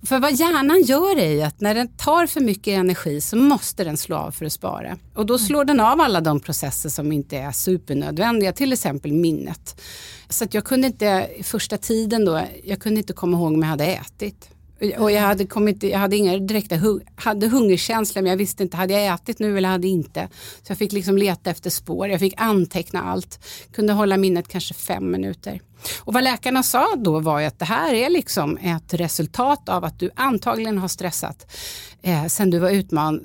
För 0.03 0.19
vad 0.19 0.33
hjärnan 0.35 0.83
gör 0.83 1.19
är 1.19 1.47
att 1.47 1.61
när 1.61 1.75
den 1.75 1.89
tar 1.89 2.27
för 2.27 2.41
mycket 2.41 2.79
energi 2.79 3.21
så 3.21 3.37
måste 3.37 3.85
den 3.85 3.97
slå 3.97 4.17
av 4.17 4.31
för 4.31 4.45
att 4.47 4.53
spara. 4.53 4.97
Och 5.15 5.27
då 5.27 5.39
slår 5.39 5.65
den 5.65 5.81
av 5.81 6.00
alla 6.00 6.21
de 6.21 6.41
processer 6.41 6.89
som 6.89 7.12
inte 7.12 7.37
är 7.37 7.53
supernödvändiga, 7.53 8.53
till 8.61 8.73
exempel 8.73 9.12
minnet. 9.12 9.81
Så 10.29 10.45
att 10.45 10.55
jag 10.55 10.64
kunde 10.64 10.87
inte, 10.87 11.29
första 11.43 11.76
tiden 11.79 12.25
då, 12.25 12.40
jag 12.64 12.81
kunde 12.81 13.00
inte 13.00 13.12
komma 13.12 13.37
ihåg 13.37 13.52
om 13.52 13.62
jag 13.62 13.69
hade 13.69 13.87
ätit. 13.87 14.50
Och 14.99 15.11
jag 15.11 15.21
hade, 15.21 15.47
kommit, 15.47 15.83
jag 15.83 15.99
hade 15.99 16.17
inga 16.17 16.39
direkta 16.39 16.77
hade 17.15 17.49
hungerkänslor 17.49 18.23
men 18.23 18.31
jag 18.31 18.37
visste 18.37 18.63
inte, 18.63 18.77
hade 18.77 18.93
jag 18.93 19.15
ätit 19.15 19.39
nu 19.39 19.59
eller 19.59 19.69
hade 19.69 19.89
inte. 19.89 20.29
Så 20.63 20.71
jag 20.71 20.79
fick 20.79 20.93
liksom 20.93 21.19
leta 21.19 21.51
efter 21.51 21.71
spår, 21.71 22.09
jag 22.09 22.21
fick 22.21 22.35
anteckna 22.37 23.03
allt. 23.03 23.39
Kunde 23.73 23.93
hålla 23.93 24.17
minnet 24.17 24.49
kanske 24.49 24.75
fem 24.75 25.11
minuter. 25.11 25.61
Och 26.01 26.15
vad 26.15 26.25
läkarna 26.25 26.63
sa 26.63 26.97
då 26.97 27.21
var 27.21 27.41
ju 27.41 27.47
att 27.47 27.59
det 27.59 27.65
här 27.65 27.95
är 27.95 28.11
liksom 28.11 28.57
ett 28.57 28.95
resultat 28.95 29.69
av 29.69 29.85
att 29.85 29.99
du 29.99 30.11
antagligen 30.15 30.79
har 30.79 30.89
stressat 30.89 31.47
eh, 32.03 32.27
sen 32.27 32.51
du 32.51 32.59
var 32.59 32.71
utman, 32.71 33.21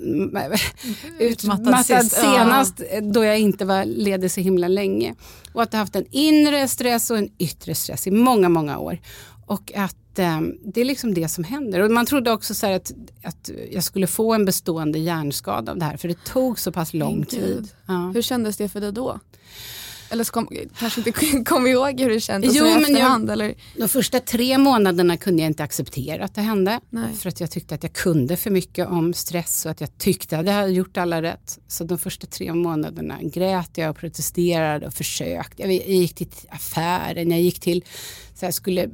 utmattad 1.20 1.86
sist, 1.86 2.20
ja. 2.24 2.34
senast 2.34 2.82
eh, 2.90 3.04
då 3.04 3.24
jag 3.24 3.40
inte 3.40 3.66
var 3.66 3.86
ledig 3.86 4.32
så 4.32 4.42
himla 4.42 4.68
länge. 4.68 5.16
Och 5.54 5.64
att 5.64 5.72
du 5.72 5.78
har 5.78 5.84
haft 5.84 5.96
en 5.96 6.06
inre 6.12 6.68
stress 6.68 7.12
och 7.12 7.18
en 7.18 7.30
yttre 7.38 7.76
stress 7.76 8.08
i 8.08 8.12
många, 8.12 8.50
många 8.50 8.78
år. 8.78 9.00
Och 9.46 9.72
att 9.76 10.20
eh, 10.20 10.42
det 10.64 10.82
är 10.82 10.86
liksom 10.86 11.14
det 11.14 11.28
som 11.28 11.44
händer. 11.44 11.80
Och 11.80 11.92
man 11.92 12.06
trodde 12.06 12.32
också 12.32 12.54
så 12.54 12.68
att, 12.68 12.94
att 13.24 13.52
jag 13.72 13.84
skulle 13.84 14.08
få 14.08 14.34
en 14.34 14.46
bestående 14.46 15.00
hjärnskada 15.00 15.72
av 15.72 15.78
det 15.78 15.86
här 15.86 15.98
för 15.98 16.08
det 16.08 16.24
tog 16.24 16.60
så 16.60 16.72
pass 16.72 16.94
lång 16.94 17.26
tid. 17.26 17.70
Ja. 17.86 18.12
Hur 18.16 18.22
kändes 18.22 18.58
det 18.58 18.70
för 18.70 18.82
dig 18.82 18.92
då? 18.92 19.20
Eller 20.10 20.24
så 20.24 20.32
kom, 20.32 20.50
kanske 20.80 21.00
inte 21.00 21.44
kom 21.46 21.68
ihåg 21.68 22.00
hur 22.00 22.10
det 22.10 22.20
kändes 22.20 22.56
Jo, 22.56 22.66
men 22.66 22.96
jag-? 22.96 23.30
Eller? 23.30 23.56
De 23.78 23.90
första 23.90 24.20
tre 24.20 24.58
månaderna 24.58 25.18
kunde 25.18 25.42
jag 25.42 25.50
inte 25.50 25.64
acceptera 25.64 26.26
att 26.26 26.36
det 26.36 26.42
hände. 26.42 26.80
Nej. 26.90 27.14
För 27.14 27.30
att 27.30 27.40
jag 27.40 27.52
tyckte 27.52 27.76
att 27.76 27.84
jag 27.84 27.94
kunde 27.94 28.38
för 28.38 28.50
mycket 28.52 28.88
om 28.88 29.14
stress 29.14 29.66
och 29.66 29.72
att 29.72 29.82
jag 29.82 29.98
tyckte 29.98 30.40
att 30.40 30.46
jag 30.46 30.54
hade 30.54 30.72
gjort 30.72 30.98
alla 30.98 31.22
rätt. 31.22 31.60
Så 31.68 31.84
de 31.84 31.98
första 31.98 32.28
tre 32.28 32.54
månaderna 32.54 33.18
grät 33.22 33.78
jag 33.78 33.90
och 33.90 33.98
protesterade 33.98 34.88
och 34.88 34.94
försökte. 34.94 35.62
Jag 35.62 35.74
gick 35.74 36.16
till 36.16 36.28
affären, 36.50 37.32
jag 37.32 37.42
gick 37.42 37.60
till, 37.60 37.84
så 38.34 38.46
jag 38.46 38.54
skulle 38.54 38.90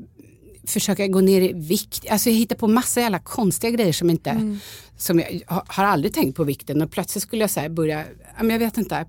försöka 0.67 1.07
gå 1.07 1.21
ner 1.21 1.41
i 1.41 1.53
vikt. 1.53 2.05
Alltså 2.09 2.29
jag 2.29 2.37
hittade 2.37 2.59
på 2.59 2.67
massa 2.67 3.01
jävla 3.01 3.19
konstiga 3.19 3.71
grejer 3.71 3.93
som 3.93 4.09
inte, 4.09 4.57
som 4.97 5.19
jag 5.19 5.41
har, 5.47 5.83
aldrig 5.83 6.13
tänkt 6.13 6.35
på 6.35 6.43
vikten 6.43 6.81
och 6.81 6.91
plötsligt 6.91 7.23
skulle 7.23 7.41
jag 7.43 7.49
så 7.49 7.69
börja, 7.69 8.05
jag 8.41 8.59
vet 8.59 8.77
inte, 8.77 9.05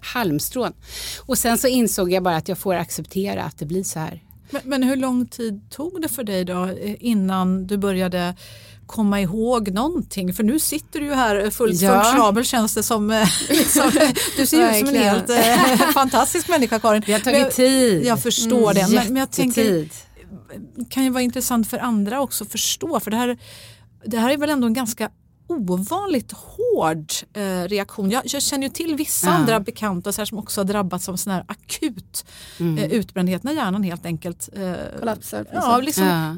halmstrån. 0.00 0.72
Och 1.26 1.38
sen 1.38 1.58
så 1.58 1.68
insåg 1.68 2.12
jag 2.12 2.22
bara 2.22 2.36
att 2.36 2.48
jag 2.48 2.58
får 2.58 2.74
acceptera 2.74 3.44
att 3.44 3.58
det 3.58 3.66
blir 3.66 3.84
så 3.84 3.98
här. 3.98 4.22
Men, 4.50 4.62
men 4.64 4.82
hur 4.82 4.96
lång 4.96 5.26
tid 5.26 5.60
tog 5.70 6.02
det 6.02 6.08
för 6.08 6.24
dig 6.24 6.44
då 6.44 6.64
eh, 6.64 6.94
innan 7.00 7.66
du 7.66 7.76
började 7.76 8.34
komma 8.86 9.20
ihåg 9.20 9.70
någonting? 9.70 10.34
För 10.34 10.42
nu 10.44 10.58
sitter 10.58 11.00
du 11.00 11.06
ju 11.06 11.14
här 11.14 11.50
fullt 11.50 11.80
Ja. 11.80 12.02
funktionabel 12.02 12.44
känns 12.44 12.74
det 12.74 12.82
som. 12.82 13.10
eh, 13.10 13.28
Liksom, 13.48 13.90
du 14.36 14.46
ser 14.46 14.70
ut 14.70 14.78
som 14.78 14.88
en 14.88 15.02
helt 15.02 15.30
eh, 15.30 15.90
fantastisk 15.94 16.48
människa 16.48 16.78
Karin. 16.78 17.02
Det 17.06 17.12
har 17.12 17.20
Men 17.24 17.34
tagit 17.34 17.54
tid. 17.54 18.04
Jag 18.04 18.22
förstår 18.22 18.74
det. 18.74 18.88
Men, 18.90 19.06
men 19.06 19.16
jag 19.16 19.30
tänker 19.30 19.88
kan 20.90 21.04
ju 21.04 21.10
vara 21.10 21.22
intressant 21.22 21.68
för 21.68 21.78
andra 21.78 22.20
också 22.20 22.44
att 22.44 22.52
förstå. 22.52 23.00
För 23.00 23.10
det 23.10 23.16
här, 23.16 23.38
det 24.04 24.18
här 24.18 24.30
är 24.30 24.36
väl 24.36 24.50
ändå 24.50 24.66
en 24.66 24.72
ganska 24.72 25.10
ovanligt 25.46 26.32
hård 26.32 26.60
eh, 26.88 27.68
reaktion. 27.68 28.10
Jag, 28.10 28.22
jag 28.26 28.42
känner 28.42 28.62
ju 28.66 28.70
till 28.72 28.94
vissa 28.94 29.26
Ja. 29.26 29.32
andra 29.32 29.60
bekanta 29.60 30.12
så 30.12 30.20
här, 30.20 30.26
som 30.26 30.38
också 30.38 30.60
har 30.60 30.64
drabbats 30.64 31.08
av 31.08 31.16
sån 31.16 31.32
här 31.32 31.44
akut 31.48 32.24
eh, 32.58 32.84
utbrändhet 32.84 33.42
när 33.42 33.52
hjärnan 33.52 33.82
helt 33.82 34.06
enkelt 34.06 34.48
eh, 34.52 34.72
Kollapsar. 34.98 35.46
Ja, 35.52 35.80
liksom, 35.80 36.04
Ja. 36.04 36.36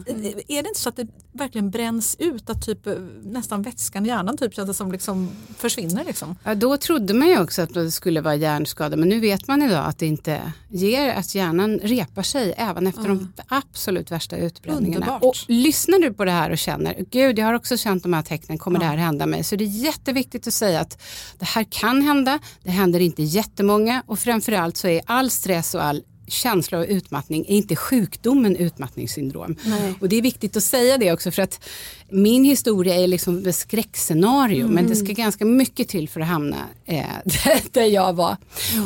Är 0.49 0.63
det 0.63 0.69
inte 0.69 0.81
så 0.81 0.89
att 0.89 0.97
det 0.97 1.07
verkligen 1.33 1.71
bränns 1.71 2.17
ut 2.19 2.51
att 2.51 2.67
typ, 2.67 2.87
eh, 2.87 2.95
nästan 3.23 3.63
vätskan 3.63 4.05
i 4.07 4.09
hjärnan 4.09 4.37
typ, 4.37 4.55
känns 4.55 4.69
det 4.69 4.75
som 4.75 4.93
liksom 4.93 5.31
försvinner? 5.59 6.05
Liksom? 6.05 6.37
Ja, 6.45 6.55
då 6.55 6.77
trodde 6.77 7.15
man 7.15 7.29
ju 7.29 7.41
också 7.41 7.63
att 7.63 7.75
det 7.75 7.91
skulle 7.91 8.21
vara 8.21 8.35
hjärnskada 8.35 8.97
men 8.97 9.09
nu 9.09 9.21
vet 9.21 9.49
man 9.49 9.63
idag 9.63 9.87
att 9.87 9.99
det 9.99 10.07
inte 10.07 10.53
ger, 10.69 11.15
att 11.15 11.35
hjärnan 11.35 11.79
repar 11.83 12.23
sig 12.23 12.55
även 12.57 12.87
efter 12.87 13.09
de 13.09 13.33
absolut 13.49 14.11
värsta 14.11 14.37
utbränningarna. 14.37 15.07
Underbart. 15.07 15.23
Och 15.23 15.35
lyssnar 15.49 15.99
du 15.99 16.13
på 16.13 16.25
det 16.25 16.31
här 16.31 16.51
och 16.51 16.59
känner, 16.59 17.05
gud 17.11 17.39
jag 17.39 17.47
har 17.47 17.55
också 17.55 17.77
känt 17.77 18.03
de 18.03 18.13
här 18.13 18.23
tecknen, 18.23 18.59
kommer 18.59 18.79
det 18.79 18.87
här 18.87 18.97
hända 18.97 19.27
mig? 19.27 19.45
Så 19.45 19.57
det 19.57 19.65
är 19.65 19.69
jätteviktigt 19.69 20.32
att 20.35 20.55
säga 20.55 20.81
att 20.81 21.03
det 21.39 21.45
här 21.45 21.67
kan 21.71 22.03
hända, 22.03 22.39
det 22.63 22.71
händer 22.71 23.01
inte 23.01 23.23
jättemånga 23.23 24.03
och 24.07 24.19
framförallt 24.19 24.77
så 24.77 24.89
är 24.89 25.03
all 25.07 25.31
stress 25.31 25.75
och 25.75 25.85
all 25.85 26.03
känsla 26.33 26.79
av 26.79 26.85
utmattning 26.85 27.45
är 27.49 27.57
inte 27.57 27.77
sjukdomen 27.77 28.57
utmattningssyndrom. 28.57 29.57
Nej. 29.65 29.95
Och 30.01 30.09
det 30.09 30.17
är 30.17 30.23
viktigt 30.23 30.57
att 30.57 30.63
säga 30.63 30.99
det 30.99 31.13
också 31.13 31.31
för 31.31 31.43
att 31.43 31.65
min 32.11 32.45
historia 32.45 32.95
är 32.95 33.07
liksom 33.07 33.47
ett 33.47 33.57
skräckscenario 33.57 34.69
men 34.69 34.87
det 34.89 34.97
ska 34.97 35.13
ganska 35.13 35.45
mycket 35.45 35.89
till 35.89 36.09
för 36.09 36.21
att 36.21 36.27
hamna 36.27 36.57
eh, 36.85 37.05
där 37.71 37.87
jag 37.87 38.13
var. 38.13 38.37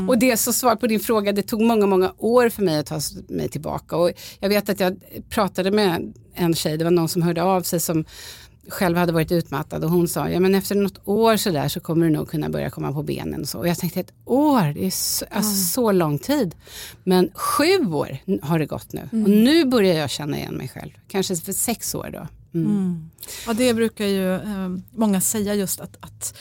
Och 0.09 0.19
det 0.19 0.37
så 0.37 0.53
svar 0.53 0.77
på 0.77 0.87
din 0.87 1.01
fråga, 1.01 1.33
det 1.33 1.43
tog 1.43 1.61
många, 1.61 1.87
många 1.87 2.13
år 2.19 2.49
för 2.49 2.63
mig 2.63 2.79
att 2.79 2.87
ta 2.87 3.01
mig 3.29 3.49
tillbaka 3.49 3.97
och 3.97 4.11
jag 4.41 4.49
vet 4.49 4.69
att 4.69 4.81
jag 4.81 4.97
pratade 5.31 5.71
med 5.71 6.15
en 6.35 6.55
tjej, 6.55 6.77
det 6.77 6.85
var 6.85 6.91
någon 6.91 7.09
som 7.09 7.23
hörde 7.23 7.43
av 7.43 7.63
sig 7.63 7.81
som 7.81 8.05
själv 8.69 8.97
hade 8.97 9.13
varit 9.13 9.33
utmattad 9.33 9.85
och 9.85 9.91
hon 9.91 10.09
sa, 10.09 10.31
ja 10.31 10.41
men 10.41 10.55
efter 10.55 10.75
något 10.75 11.01
år 11.05 11.37
så 11.37 11.51
där 11.51 11.69
så 11.69 11.81
kommer 11.81 12.07
du 12.07 12.13
nog 12.13 12.31
kunna 12.31 12.49
börja 12.49 12.71
komma 12.71 12.93
på 12.93 13.03
benen 13.03 13.41
och 13.41 13.49
så. 13.49 13.59
Och 13.59 13.69
jag 13.69 13.79
tänkte 13.79 14.01
ett 14.01 14.13
år, 14.25 14.75
det 14.75 14.87
är 14.87 14.91
så, 14.91 15.25
alltså, 15.31 15.73
så 15.73 15.93
lång 15.93 16.19
tid. 16.19 16.55
Men 17.05 17.31
sju 17.35 17.87
år 17.93 18.19
har 18.43 18.59
det 18.59 18.67
gått 18.67 18.93
nu 18.93 19.09
och 19.13 19.31
nu 19.31 19.65
börjar 19.65 19.95
jag 19.95 20.11
känna 20.11 20.39
igen 20.39 20.55
mig 20.55 20.69
själv. 20.69 20.91
Kanske 21.09 21.37
för 21.37 21.53
sex 21.53 21.95
år 21.95 22.11
då. 22.13 22.27
Mm. 22.59 23.11
Ja, 23.47 23.53
det 23.53 23.75
brukar 23.75 24.05
ju 24.07 24.35
eh, 24.35 24.69
många 24.91 25.21
säga 25.21 25.55
just 25.55 25.81
att, 25.81 25.97
att 26.01 26.39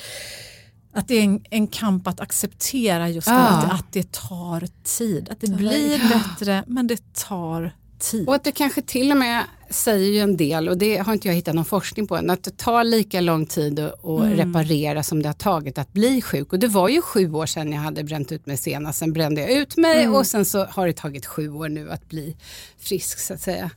att 0.94 1.08
det 1.08 1.16
är 1.16 1.24
en, 1.24 1.42
en 1.50 1.68
kamp 1.68 2.08
att 2.08 2.20
acceptera 2.20 3.10
just 3.10 3.28
det, 3.28 3.34
Ja. 3.34 3.48
att, 3.48 3.72
att 3.80 3.86
det 3.92 4.12
tar 4.12 4.68
tid. 4.84 5.30
Att 5.30 5.42
det 5.42 5.48
blir 5.48 6.10
bättre 6.10 6.64
men 6.68 6.88
det 6.88 7.14
tar 7.14 7.76
tid. 8.00 8.28
Och 8.28 8.36
att 8.36 8.44
det 8.44 8.52
kanske 8.52 8.82
till 8.82 9.12
och 9.12 9.18
med 9.18 9.44
säger 9.70 10.10
ju 10.10 10.20
en 10.20 10.38
del, 10.38 10.70
och 10.70 10.78
det 10.78 10.98
har 10.98 11.14
inte 11.14 11.28
jag 11.28 11.36
hittat 11.36 11.56
någon 11.56 11.66
forskning 11.66 12.08
på 12.08 12.16
än, 12.16 12.30
att 12.30 12.44
det 12.44 12.58
tar 12.58 12.84
lika 12.84 13.22
lång 13.22 13.46
tid 13.46 13.80
att 13.80 14.06
att 14.06 14.40
reparera 14.40 15.04
som 15.04 15.22
det 15.22 15.30
har 15.30 15.34
tagit 15.34 15.78
att 15.78 15.94
bli 15.94 16.22
sjuk. 16.22 16.54
Och 16.54 16.60
det 16.60 16.68
var 16.68 16.90
ju 16.90 17.02
sju 17.02 17.34
år 17.34 17.46
sedan 17.46 17.72
jag 17.72 17.80
hade 17.80 18.04
bränt 18.04 18.32
ut 18.32 18.46
mig 18.46 18.58
senast, 18.58 19.00
sen 19.00 19.14
brände 19.14 19.42
jag 19.42 19.52
ut 19.52 19.78
mig 19.78 20.08
och 20.08 20.28
sen 20.28 20.46
så 20.46 20.66
har 20.66 20.88
det 20.88 20.94
tagit 20.94 21.26
sju 21.26 21.50
år 21.50 21.70
nu 21.70 21.92
att 21.92 22.10
bli 22.10 22.38
frisk 22.78 23.20
så 23.20 23.34
att 23.34 23.42
säga. 23.42 23.72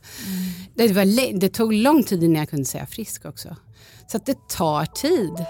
Det, 0.75 0.93
var, 0.93 1.39
det 1.39 1.49
tog 1.49 1.73
lång 1.73 2.03
tid 2.03 2.23
innan 2.23 2.39
jag 2.39 2.49
kunde 2.49 2.65
säga 2.65 2.85
frisk 2.85 3.25
också. 3.25 3.55
Så 4.07 4.17
att 4.17 4.25
det 4.25 4.47
tar 4.47 4.85
tid. 4.85 5.45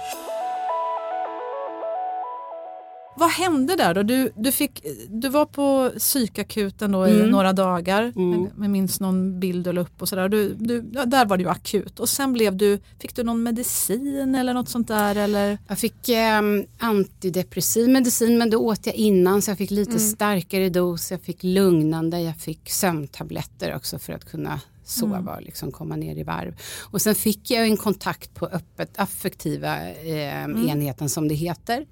Vad 3.20 3.30
hände 3.30 3.76
där 3.76 3.94
då? 3.94 4.04
Du, 4.04 4.32
du, 4.36 4.52
fick, 4.52 4.86
du 5.10 5.30
var 5.30 5.46
på 5.46 5.92
psykakuten 5.98 6.92
då 6.92 7.08
i 7.08 7.12
Mm. 7.12 7.30
några 7.30 7.54
dagar. 7.54 8.14
Mm. 8.16 8.48
Jag- 8.62 8.70
minns 8.70 9.00
någon 9.00 9.40
bild 9.40 9.66
du 9.66 9.72
la 9.74 9.82
upp 9.82 10.02
och 10.02 10.10
sådär. 10.10 10.30
Du, 10.30 10.54
du, 10.54 10.82
där 10.82 11.26
var 11.26 11.38
det 11.38 11.44
ju 11.44 11.50
akut. 11.50 12.00
Och 12.00 12.10
sen 12.10 12.34
blev 12.34 12.56
du, 12.58 12.80
fick 13.00 13.16
du 13.16 13.24
någon 13.24 13.44
medicin 13.44 14.36
eller 14.36 14.54
något 14.54 14.70
sånt 14.70 14.88
där? 14.88 15.16
Eller? 15.16 15.58
Jag 15.68 15.80
fick 15.80 16.10
eh, 16.10 16.42
antidepressiv 16.80 17.90
medicin 17.90 18.38
men 18.38 18.50
då 18.50 18.58
åt 18.58 18.86
jag 18.86 18.96
innan 18.96 19.42
så 19.42 19.52
jag 19.52 19.58
fick 19.58 19.72
lite 19.72 20.00
starkare 20.00 20.70
dos. 20.70 21.12
Jag 21.12 21.22
fick 21.22 21.44
lugnande, 21.44 22.22
jag 22.22 22.38
fick 22.38 22.70
sömntabletter 22.70 23.76
också 23.76 24.00
för 24.00 24.14
att 24.14 24.26
kunna 24.32 24.62
sova 24.90 25.36
och 25.36 25.42
liksom 25.42 25.72
komma 25.72 25.96
ner 25.96 26.16
i 26.16 26.24
varv. 26.24 26.56
Och 26.82 27.02
sen 27.02 27.16
fick 27.16 27.52
jag 27.52 27.66
en 27.66 27.78
kontakt 27.78 28.36
på 28.36 28.46
öppet 28.46 29.00
affektiva 29.00 29.90
eh, 29.90 30.44
enheten 30.44 31.10
som 31.10 31.28
det 31.28 31.36
heter. 31.36 31.86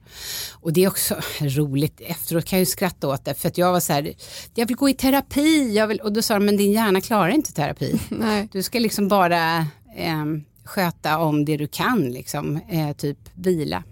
Och 0.53 0.73
det 0.73 0.83
är 0.83 0.87
också 0.87 1.15
roligt, 1.41 2.01
efteråt 2.01 2.45
kan 2.45 2.59
jag 2.59 2.61
ju 2.61 2.65
skratta 2.65 3.07
åt 3.07 3.25
det 3.25 3.33
för 3.33 3.47
att 3.47 3.57
jag 3.57 3.71
var 3.71 3.79
så 3.79 3.93
här, 3.93 4.13
jag 4.55 4.65
vill 4.65 4.75
gå 4.77 4.89
i 4.89 4.93
terapi, 4.93 5.75
jag 5.75 5.87
vill, 5.87 5.99
och 5.99 6.13
då 6.13 6.21
sa 6.21 6.33
de, 6.33 6.45
men 6.45 6.57
din 6.57 6.71
hjärna 6.71 7.01
klarar 7.01 7.29
inte 7.29 7.53
terapi. 7.53 7.99
Nej. 8.09 8.47
Du 8.51 8.63
ska 8.63 8.79
liksom 8.79 9.07
bara 9.07 9.57
eh, 9.95 10.25
sköta 10.63 11.17
om 11.17 11.45
det 11.45 11.57
du 11.57 11.67
kan, 11.67 12.09
liksom, 12.11 12.59
eh, 12.69 12.93
typ 12.93 13.17
vila. 13.33 13.83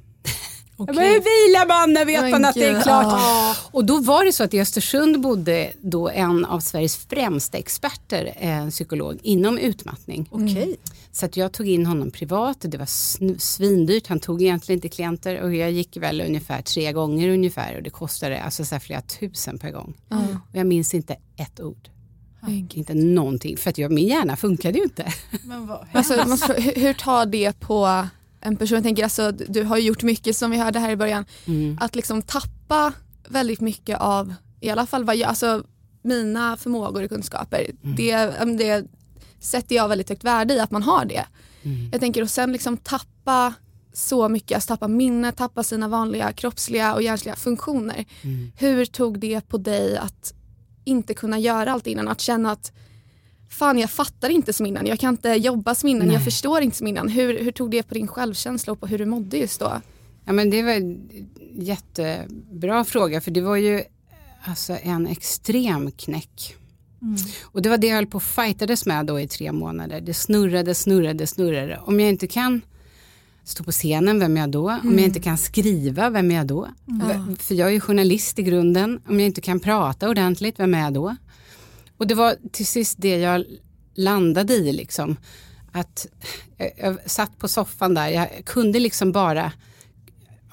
Jag 0.78 0.88
bara, 0.88 0.96
vila 0.96 1.66
man, 1.68 1.94
när 1.94 2.06
vet 2.06 2.22
Men 2.22 2.32
man 2.32 2.46
att 2.46 2.56
det 2.56 2.66
är 2.66 2.82
klart. 2.82 3.06
ja. 3.06 3.56
Och 3.72 3.86
då 3.86 4.00
var 4.00 4.26
det 4.26 4.32
så 4.32 4.44
att 4.44 4.54
i 4.54 4.62
Östersund 4.62 5.22
bodde 5.22 5.74
då 5.82 6.10
en 6.10 6.46
av 6.46 6.60
Sveriges 6.60 6.98
främsta 6.98 7.58
experter, 7.58 8.34
eh, 8.40 8.58
en 8.58 8.72
psykolog, 8.72 9.20
inom 9.24 9.58
utmattning. 9.58 10.28
Okej. 10.32 10.76
Så 11.12 11.26
att 11.26 11.38
jag 11.38 11.52
tog 11.52 11.68
in 11.68 11.86
honom 11.86 12.12
privat, 12.12 12.58
det 12.62 12.78
var 12.78 13.40
svindyrt, 13.40 14.08
han 14.08 14.20
tog 14.20 14.42
egentligen 14.42 14.78
inte 14.78 14.90
klienter 14.90 15.42
och 15.42 15.56
jag 15.56 15.72
gick 15.72 15.98
väl 15.98 16.22
ungefär 16.22 16.62
tre 16.62 16.92
gånger 16.92 17.30
ungefär 17.30 17.78
och 17.78 17.84
det 17.84 17.90
kostade 17.90 18.42
alltså 18.42 18.66
så 18.66 18.76
här 18.76 18.80
flera 18.80 19.02
tusen 19.02 19.58
per 19.58 19.72
gång. 19.72 19.94
Ja. 20.10 20.18
Och 20.52 20.56
jag 20.56 20.68
minns 20.68 20.94
inte 20.94 21.16
ett 21.38 21.60
ord. 21.60 21.90
Men 22.42 22.70
Inte 22.74 22.94
någonting, 22.94 23.58
för 23.58 23.70
att 23.70 23.78
jag, 23.78 23.92
min 23.92 24.08
hjärna 24.08 24.36
funkade 24.36 24.78
ju 24.78 24.84
inte. 24.84 25.14
Men 25.44 25.68
vad 25.68 25.88
Alltså, 25.92 26.14
hur, 26.54 26.80
hur 26.80 26.94
tar 26.94 27.26
det 27.26 27.60
på 27.60 28.08
en 28.46 28.56
person? 28.58 28.76
Jag 28.76 28.84
tänker, 28.84 29.04
alltså, 29.04 29.32
du 29.32 29.64
har 29.64 29.78
gjort 29.78 30.04
mycket 30.04 30.38
som 30.38 30.52
vi 30.52 30.58
hörde 30.58 30.80
här 30.80 30.92
i 30.92 30.96
början. 30.96 31.26
Mm. 31.46 31.78
Att 31.82 31.96
liksom 31.96 32.22
tappa 32.22 32.94
väldigt 33.30 33.62
mycket 33.62 34.00
av, 34.00 34.34
i 34.60 34.70
alla 34.70 34.86
fall 34.86 35.04
vad 35.04 35.16
jag, 35.16 35.30
alltså, 35.30 35.64
mina 36.02 36.58
förmågor 36.58 37.04
och 37.04 37.10
kunskaper. 37.10 37.72
Det, 37.82 38.08
ja, 38.08 38.32
men 38.40 38.58
det 38.58 38.86
sätter 39.40 39.76
jag 39.76 39.88
väldigt 39.88 40.10
högt 40.10 40.24
värde 40.24 40.54
i 40.54 40.60
att 40.60 40.72
man 40.72 40.84
har 40.84 41.06
det. 41.06 41.26
Jag 41.92 42.02
tänker 42.02 42.22
och 42.22 42.30
sen 42.30 42.52
liksom 42.52 42.78
tappa 42.78 43.54
så 43.94 44.30
mycket, 44.30 44.56
alltså 44.56 44.68
tappa 44.68 44.88
minnet, 44.88 45.38
tappa 45.38 45.64
sina 45.64 45.88
vanliga 45.88 46.32
kroppsliga 46.32 46.94
och 46.94 47.02
hjärnsliga 47.02 47.36
funktioner. 47.36 48.06
Hur 48.58 48.86
tog 48.86 49.20
det 49.20 49.42
på 49.42 49.58
dig 49.58 49.98
att 49.98 50.34
inte 50.84 51.14
kunna 51.14 51.40
göra 51.40 51.72
allt 51.72 51.88
innan? 51.88 52.08
Att 52.08 52.22
känna 52.22 52.52
att 52.52 52.72
fan 53.50 53.78
jag 53.80 53.90
fattar 53.92 54.30
inte 54.30 54.54
som 54.54 54.66
innan, 54.66 54.86
jag 54.86 55.00
kan 55.00 55.14
inte 55.14 55.30
jobba 55.30 55.76
som 55.76 55.90
innan, 55.90 56.08
jag 56.08 56.14
Nej. 56.16 56.24
förstår 56.24 56.62
inte 56.62 56.78
som 56.78 56.88
innan. 56.88 57.08
Hur, 57.10 57.40
hur 57.44 57.52
tog 57.52 57.72
det 57.72 57.84
på 57.84 57.94
din 57.94 58.08
självkänsla 58.08 58.74
och 58.74 58.80
på 58.80 58.88
hur 58.88 58.98
du 58.98 59.06
mådde 59.06 59.38
just 59.38 59.60
då? 59.60 59.82
Ja, 60.26 60.34
men 60.34 60.50
det 60.50 60.64
var 60.64 60.72
en 60.72 61.10
jättebra 61.56 62.84
fråga 62.86 63.22
för 63.22 63.32
det 63.32 63.42
var 63.42 63.56
ju 63.56 63.84
alltså, 64.44 64.78
en 64.84 65.08
extrem 65.08 65.92
knäck. 65.92 66.56
Och 67.44 67.62
det 67.62 67.70
var 67.70 67.78
det 67.78 67.88
jag 67.88 67.96
höll 67.96 68.08
på 68.08 68.16
och 68.18 68.24
fightades 68.24 68.86
med 68.86 69.06
då 69.06 69.20
i 69.20 69.28
tre 69.28 69.52
månader. 69.52 70.02
Det 70.02 70.14
snurrade, 70.14 70.76
snurrade, 70.76 71.28
snurrade. 71.28 71.80
Om 71.86 72.00
jag 72.00 72.10
inte 72.10 72.28
kan 72.28 72.62
stå 73.44 73.64
på 73.64 73.72
scenen, 73.72 74.20
vem 74.20 74.38
är 74.38 74.42
jag 74.42 74.50
då? 74.50 74.70
Om 74.84 74.94
jag 74.94 75.02
inte 75.04 75.20
kan 75.20 75.38
skriva, 75.38 76.10
vem 76.10 76.32
är 76.32 76.36
jag 76.36 76.48
då? 76.48 76.68
V- 76.86 77.36
För 77.40 77.56
jag 77.56 77.68
är 77.68 77.72
ju 77.74 77.80
journalist 77.80 78.40
i 78.40 78.44
grunden. 78.44 79.02
Om 79.08 79.20
jag 79.20 79.26
inte 79.26 79.42
kan 79.42 79.60
prata 79.60 80.10
ordentligt, 80.10 80.60
vem 80.60 80.74
är 80.74 80.80
jag 80.82 80.94
då? 80.94 81.16
Och 81.98 82.08
det 82.08 82.16
var 82.16 82.36
till 82.52 82.68
sist 82.68 82.96
det 82.98 83.18
jag 83.18 83.46
landade 83.96 84.54
i 84.54 84.74
liksom. 84.74 85.18
Att 85.72 86.08
jag, 86.58 86.72
jag 86.78 87.10
satt 87.10 87.38
på 87.38 87.48
soffan 87.48 87.94
där, 87.94 88.08
jag 88.08 88.30
kunde 88.46 88.80
liksom 88.80 89.12
bara 89.12 89.52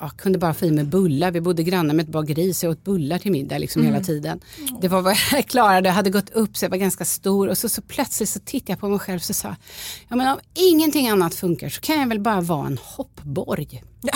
ja, 0.02 0.10
kunde 0.10 0.38
bara 0.38 0.54
få 0.54 0.64
i 0.64 0.70
mig 0.70 0.84
bullar. 0.84 1.30
Vi 1.30 1.40
bodde 1.40 1.62
grannar 1.62 1.94
med 1.94 2.02
ett 2.02 2.12
bageri 2.12 2.54
så 2.54 2.66
jag 2.66 2.70
åt 2.70 2.84
bullar 2.84 3.18
till 3.18 3.32
middag 3.32 3.58
liksom 3.58 3.82
hela 3.82 4.00
tiden. 4.00 4.40
Det 4.80 4.88
var 4.88 5.02
vad 5.02 5.16
jag 5.32 5.46
klarade. 5.48 5.88
Jag 5.88 5.94
hade 5.94 6.10
gått 6.10 6.30
upp 6.30 6.56
så 6.56 6.64
jag 6.64 6.70
var 6.70 6.76
ganska 6.76 7.04
stor 7.04 7.48
och 7.48 7.58
så, 7.58 7.68
så 7.68 7.82
plötsligt 7.82 8.28
så 8.28 8.40
tittade 8.40 8.72
jag 8.72 8.80
på 8.80 8.88
mig 8.88 8.98
själv 8.98 9.16
och 9.16 9.22
så 9.22 9.34
sa 9.34 9.56
ja, 10.08 10.16
men 10.16 10.28
om 10.28 10.38
ingenting 10.54 11.08
annat 11.08 11.34
funkar 11.34 11.68
så 11.68 11.80
kan 11.80 12.00
jag 12.00 12.08
väl 12.08 12.20
bara 12.20 12.40
vara 12.40 12.66
en 12.66 12.78
hoppborg. 12.82 13.82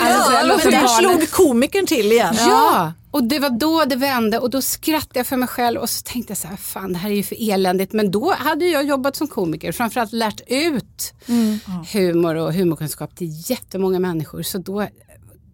Alltså, 0.00 0.32
jag 0.32 0.46
men 0.46 0.70
där 0.70 0.86
slog 0.86 1.30
komikern 1.30 1.86
till 1.86 2.12
igen. 2.12 2.34
Ja, 2.38 2.92
och 3.16 3.24
det 3.24 3.38
var 3.38 3.50
då 3.50 3.84
det 3.84 3.96
vände 3.96 4.38
och 4.38 4.50
då 4.50 4.62
skrattade 4.62 5.18
jag 5.18 5.26
för 5.26 5.36
mig 5.36 5.48
själv 5.48 5.80
och 5.80 5.90
så 5.90 6.02
tänkte 6.02 6.30
jag 6.30 6.38
så 6.38 6.48
här, 6.48 6.56
fan 6.56 6.92
det 6.92 6.98
här 6.98 7.10
är 7.10 7.14
ju 7.14 7.22
för 7.22 7.50
eländigt. 7.50 7.92
Men 7.92 8.10
då 8.10 8.34
hade 8.38 8.64
jag 8.64 8.84
jobbat 8.84 9.16
som 9.16 9.28
komiker, 9.28 9.72
framförallt 9.72 10.12
lärt 10.12 10.40
ut 10.46 11.14
humor 11.92 12.34
och 12.34 12.54
humorkunskap 12.54 13.16
till 13.16 13.50
jättemånga 13.50 13.98
människor. 13.98 14.42
Så 14.42 14.58
då, 14.58 14.86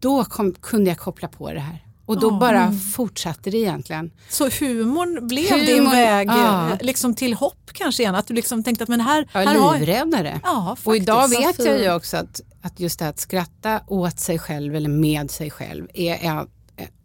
då 0.01 0.25
kom, 0.25 0.55
kunde 0.55 0.91
jag 0.91 0.99
koppla 0.99 1.29
på 1.29 1.53
det 1.53 1.61
här. 1.61 1.87
Och 2.07 2.21
då 2.21 2.31
bara 2.31 2.73
fortsatte 2.73 3.51
det 3.51 3.59
egentligen. 3.59 4.11
Så 4.29 4.49
humorn 4.61 5.29
blev 5.29 5.51
Humorn, 5.51 5.67
din 5.67 5.91
väg 5.91 6.29
ja. 6.29 6.71
eh, 6.71 6.77
liksom 6.81 7.15
till 7.15 7.35
hopp 7.35 7.71
kanske 7.73 8.03
igen? 8.03 8.15
Att 8.15 8.27
du 8.27 8.35
liksom 8.35 8.63
tänkte 8.63 8.83
att 8.83 8.89
men 8.89 9.01
här, 9.01 9.29
Jag 9.33 9.41
här 9.41 9.55
är 9.55 9.59
har 9.59 9.79
livräddare. 9.79 10.41
Ja, 10.43 10.77
och 10.85 10.97
idag 10.97 11.29
vet 11.29 11.59
jag 11.59 11.81
ju 11.81 11.95
också 11.95 12.17
att, 12.17 12.41
att 12.63 12.81
just 12.81 12.99
det 12.99 13.05
här 13.05 13.11
att 13.11 13.21
skratta 13.21 13.81
åt 13.87 14.21
sig 14.21 14.39
själv 14.39 14.75
eller 14.77 14.89
med 14.89 15.31
sig 15.31 15.51
själv 15.51 15.89
är, 15.95 16.15
är 16.15 16.47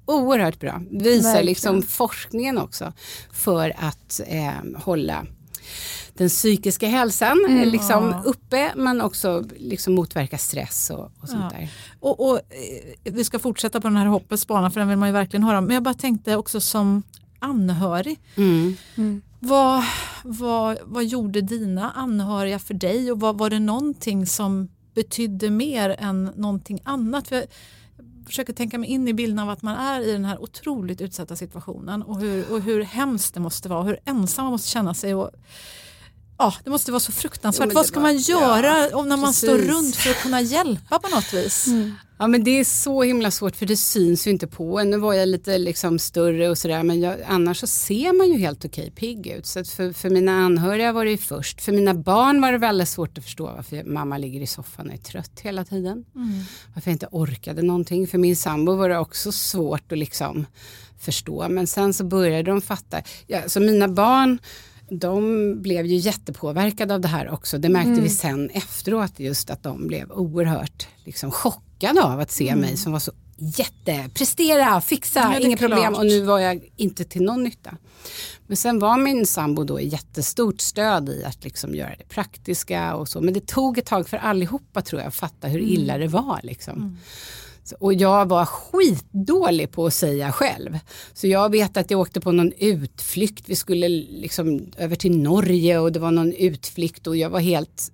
oerhört 0.07 0.59
bra. 0.59 0.81
Visar 0.91 1.23
Verkligen. 1.23 1.45
liksom 1.45 1.81
forskningen 1.81 2.57
också 2.57 2.93
för 3.31 3.73
att 3.77 4.21
eh, 4.27 4.51
hålla 4.83 5.25
den 6.13 6.29
psykiska 6.29 6.87
hälsan 6.87 7.37
Mm. 7.47 7.61
eh, 7.61 7.65
liksom 7.69 8.15
uppe 8.25 8.71
men 8.75 9.01
också 9.01 9.43
liksom 9.57 9.93
motverka 9.95 10.37
stress 10.37 10.89
och, 10.89 11.11
och 11.21 11.29
sånt 11.29 11.43
Ja. 11.53 11.59
där. 11.59 11.69
Och, 11.99 12.29
och, 12.29 12.35
eh, 12.37 13.11
vi 13.13 13.23
ska 13.23 13.39
fortsätta 13.39 13.81
på 13.81 13.87
den 13.87 13.97
här 13.97 14.05
hoppets 14.05 14.47
bana 14.47 14.71
för 14.71 14.79
den 14.79 14.89
vill 14.89 14.97
man 14.97 15.09
ju 15.09 15.13
verkligen 15.13 15.43
höra. 15.43 15.61
Men 15.61 15.73
jag 15.73 15.83
bara 15.83 15.93
tänkte 15.93 16.35
också 16.35 16.61
som 16.61 17.03
anhörig. 17.39 18.19
Mm. 18.35 19.21
Vad, 19.39 19.83
vad, 20.23 20.77
vad 20.83 21.05
gjorde 21.05 21.41
dina 21.41 21.91
anhöriga 21.91 22.59
för 22.59 22.73
dig 22.73 23.11
och 23.11 23.19
vad, 23.19 23.37
var 23.37 23.49
det 23.49 23.59
någonting 23.59 24.25
som 24.25 24.67
betydde 24.95 25.49
mer 25.49 25.95
än 25.99 26.31
någonting 26.35 26.79
annat? 26.83 27.27
För 27.27 27.45
försöker 28.27 28.53
tänka 28.53 28.77
mig 28.77 28.89
in 28.89 29.07
i 29.07 29.13
bilden 29.13 29.39
av 29.39 29.49
att 29.49 29.61
man 29.61 29.75
är 29.75 30.01
i 30.01 30.11
den 30.11 30.25
här 30.25 30.41
otroligt 30.41 31.01
utsatta 31.01 31.35
situationen 31.35 32.03
och 32.03 32.19
hur, 32.19 32.51
och 32.51 32.61
hur 32.61 32.83
hemskt 32.83 33.33
det 33.33 33.39
måste 33.39 33.69
vara, 33.69 33.83
hur 33.83 33.99
ensam 34.05 34.45
man 34.45 34.51
måste 34.51 34.69
känna 34.69 34.93
sig. 34.93 35.15
Och, 35.15 35.31
ja, 36.37 36.53
det 36.63 36.69
måste 36.69 36.91
vara 36.91 36.99
så 36.99 37.11
fruktansvärt. 37.11 37.67
Jo, 37.71 37.75
vad 37.75 37.85
ska 37.85 37.99
var- 37.99 38.07
man 38.07 38.17
göra 38.17 38.97
om 38.97 39.09
när 39.09 39.17
man 39.17 39.33
står 39.33 39.47
precis. 39.57 39.71
runt 39.71 39.95
för 39.95 40.09
att 40.09 40.21
kunna 40.21 40.41
hjälpa 40.41 40.99
på 40.99 41.15
något 41.15 41.33
vis? 41.33 41.67
Ja 42.19 42.27
men 42.27 42.43
det 42.43 42.59
är 42.59 42.63
så 42.63 43.03
himla 43.03 43.31
svårt 43.31 43.55
för 43.55 43.65
det 43.65 43.77
syns 43.77 44.27
ju 44.27 44.31
inte 44.31 44.47
på 44.47 44.79
en. 44.79 44.89
Nu 44.89 44.97
var 44.97 45.13
jag 45.13 45.29
lite 45.29 45.57
liksom 45.57 45.99
större 45.99 46.49
och 46.49 46.57
sådär 46.57 46.83
men 46.83 46.99
jag, 46.99 47.15
annars 47.27 47.59
så 47.59 47.67
ser 47.67 48.17
man 48.17 48.27
ju 48.27 48.37
helt 48.37 48.65
okej 48.65 48.91
pigg 48.91 49.27
ut. 49.27 49.45
Så 49.45 49.63
för, 49.63 49.93
för 49.93 50.09
mina 50.09 50.31
anhöriga 50.31 50.91
var 50.91 51.05
det 51.05 51.11
ju 51.11 51.17
först. 51.17 51.61
För 51.61 51.71
mina 51.71 51.93
barn 51.93 52.41
var 52.41 52.51
det 52.51 52.57
väldigt 52.57 52.89
svårt 52.89 53.17
att 53.17 53.23
förstå 53.23 53.45
varför 53.45 53.83
mamma 53.83 54.17
ligger 54.17 54.41
i 54.41 54.47
soffan 54.47 54.87
och 54.87 54.93
är 54.93 54.97
trött 54.97 55.39
hela 55.39 55.65
tiden. 55.65 56.05
Varför 56.73 56.91
jag 56.91 56.95
inte 56.95 57.07
orkade 57.11 57.61
någonting. 57.61 58.07
För 58.07 58.17
min 58.17 58.35
sambo 58.35 58.75
var 58.75 58.89
det 58.89 58.97
också 58.97 59.31
svårt 59.31 59.91
att 59.91 59.97
liksom 59.97 60.45
förstå. 60.99 61.49
Men 61.49 61.67
sen 61.67 61.93
så 61.93 62.03
började 62.03 62.51
de 62.51 62.61
fatta. 62.61 63.01
Ja, 63.27 63.41
så 63.47 63.59
mina 63.59 63.87
barn 63.87 64.39
de 64.89 65.53
blev 65.61 65.85
ju 65.85 65.95
jättepåverkade 65.95 66.93
av 66.93 67.01
det 67.01 67.07
här 67.07 67.29
också. 67.29 67.57
Det 67.57 67.69
märkte 67.69 68.01
vi 68.01 68.09
sen 68.09 68.49
efteråt 68.49 69.19
just 69.19 69.49
att 69.49 69.63
de 69.63 69.87
blev 69.87 70.11
oerhört 70.11 70.87
liksom, 71.05 71.31
chockade 71.79 72.03
av 72.03 72.19
att 72.19 72.31
se 72.31 72.55
mig 72.55 72.77
som 72.77 72.91
var 72.91 72.99
så 72.99 73.11
jätte, 73.37 74.09
prestera, 74.13 74.81
fixa, 74.81 75.19
Ja, 75.19 75.39
inga 75.39 75.57
problem 75.57 75.93
och 75.95 76.05
nu 76.05 76.21
var 76.21 76.39
jag 76.39 76.69
inte 76.77 77.03
till 77.03 77.21
någon 77.21 77.43
nytta. 77.43 77.77
Men 78.47 78.57
sen 78.57 78.79
var 78.79 78.97
min 78.97 79.25
sambo 79.25 79.63
då 79.63 79.81
jättestort 79.81 80.61
stöd 80.61 81.09
i 81.09 81.23
att 81.23 81.43
liksom 81.43 81.75
göra 81.75 81.95
det 81.97 82.09
praktiska 82.09 82.95
och 82.95 83.09
så. 83.09 83.21
Men 83.21 83.33
det 83.33 83.47
tog 83.47 83.77
ett 83.77 83.85
tag 83.85 84.09
för 84.09 84.17
allihopa 84.17 84.81
tror 84.81 85.01
jag 85.01 85.07
att 85.07 85.15
fatta 85.15 85.47
hur 85.47 85.59
illa 85.59 85.97
det 85.97 86.07
var. 86.07 86.39
Liksom. 86.43 86.97
Så- 87.63 87.75
Och 87.79 87.93
jag 87.93 88.25
var 88.29 88.45
skitdålig 88.45 89.71
på 89.71 89.85
att 89.85 89.93
säga 89.93 90.31
själv. 90.31 90.79
Så 91.13 91.27
jag 91.27 91.51
vet 91.51 91.77
att 91.77 91.91
jag 91.91 91.99
åkte 91.99 92.21
på 92.21 92.31
någon 92.31 92.51
utflykt. 92.57 93.49
Vi 93.49 93.55
skulle 93.55 93.87
liksom 94.09 94.71
över 94.77 94.95
till 94.95 95.17
Norge 95.17 95.79
och 95.79 95.91
det 95.91 95.99
var 95.99 96.11
någon 96.11 96.33
utflykt 96.33 97.07
och 97.07 97.17
jag 97.17 97.29
var 97.29 97.39
helt 97.39 97.91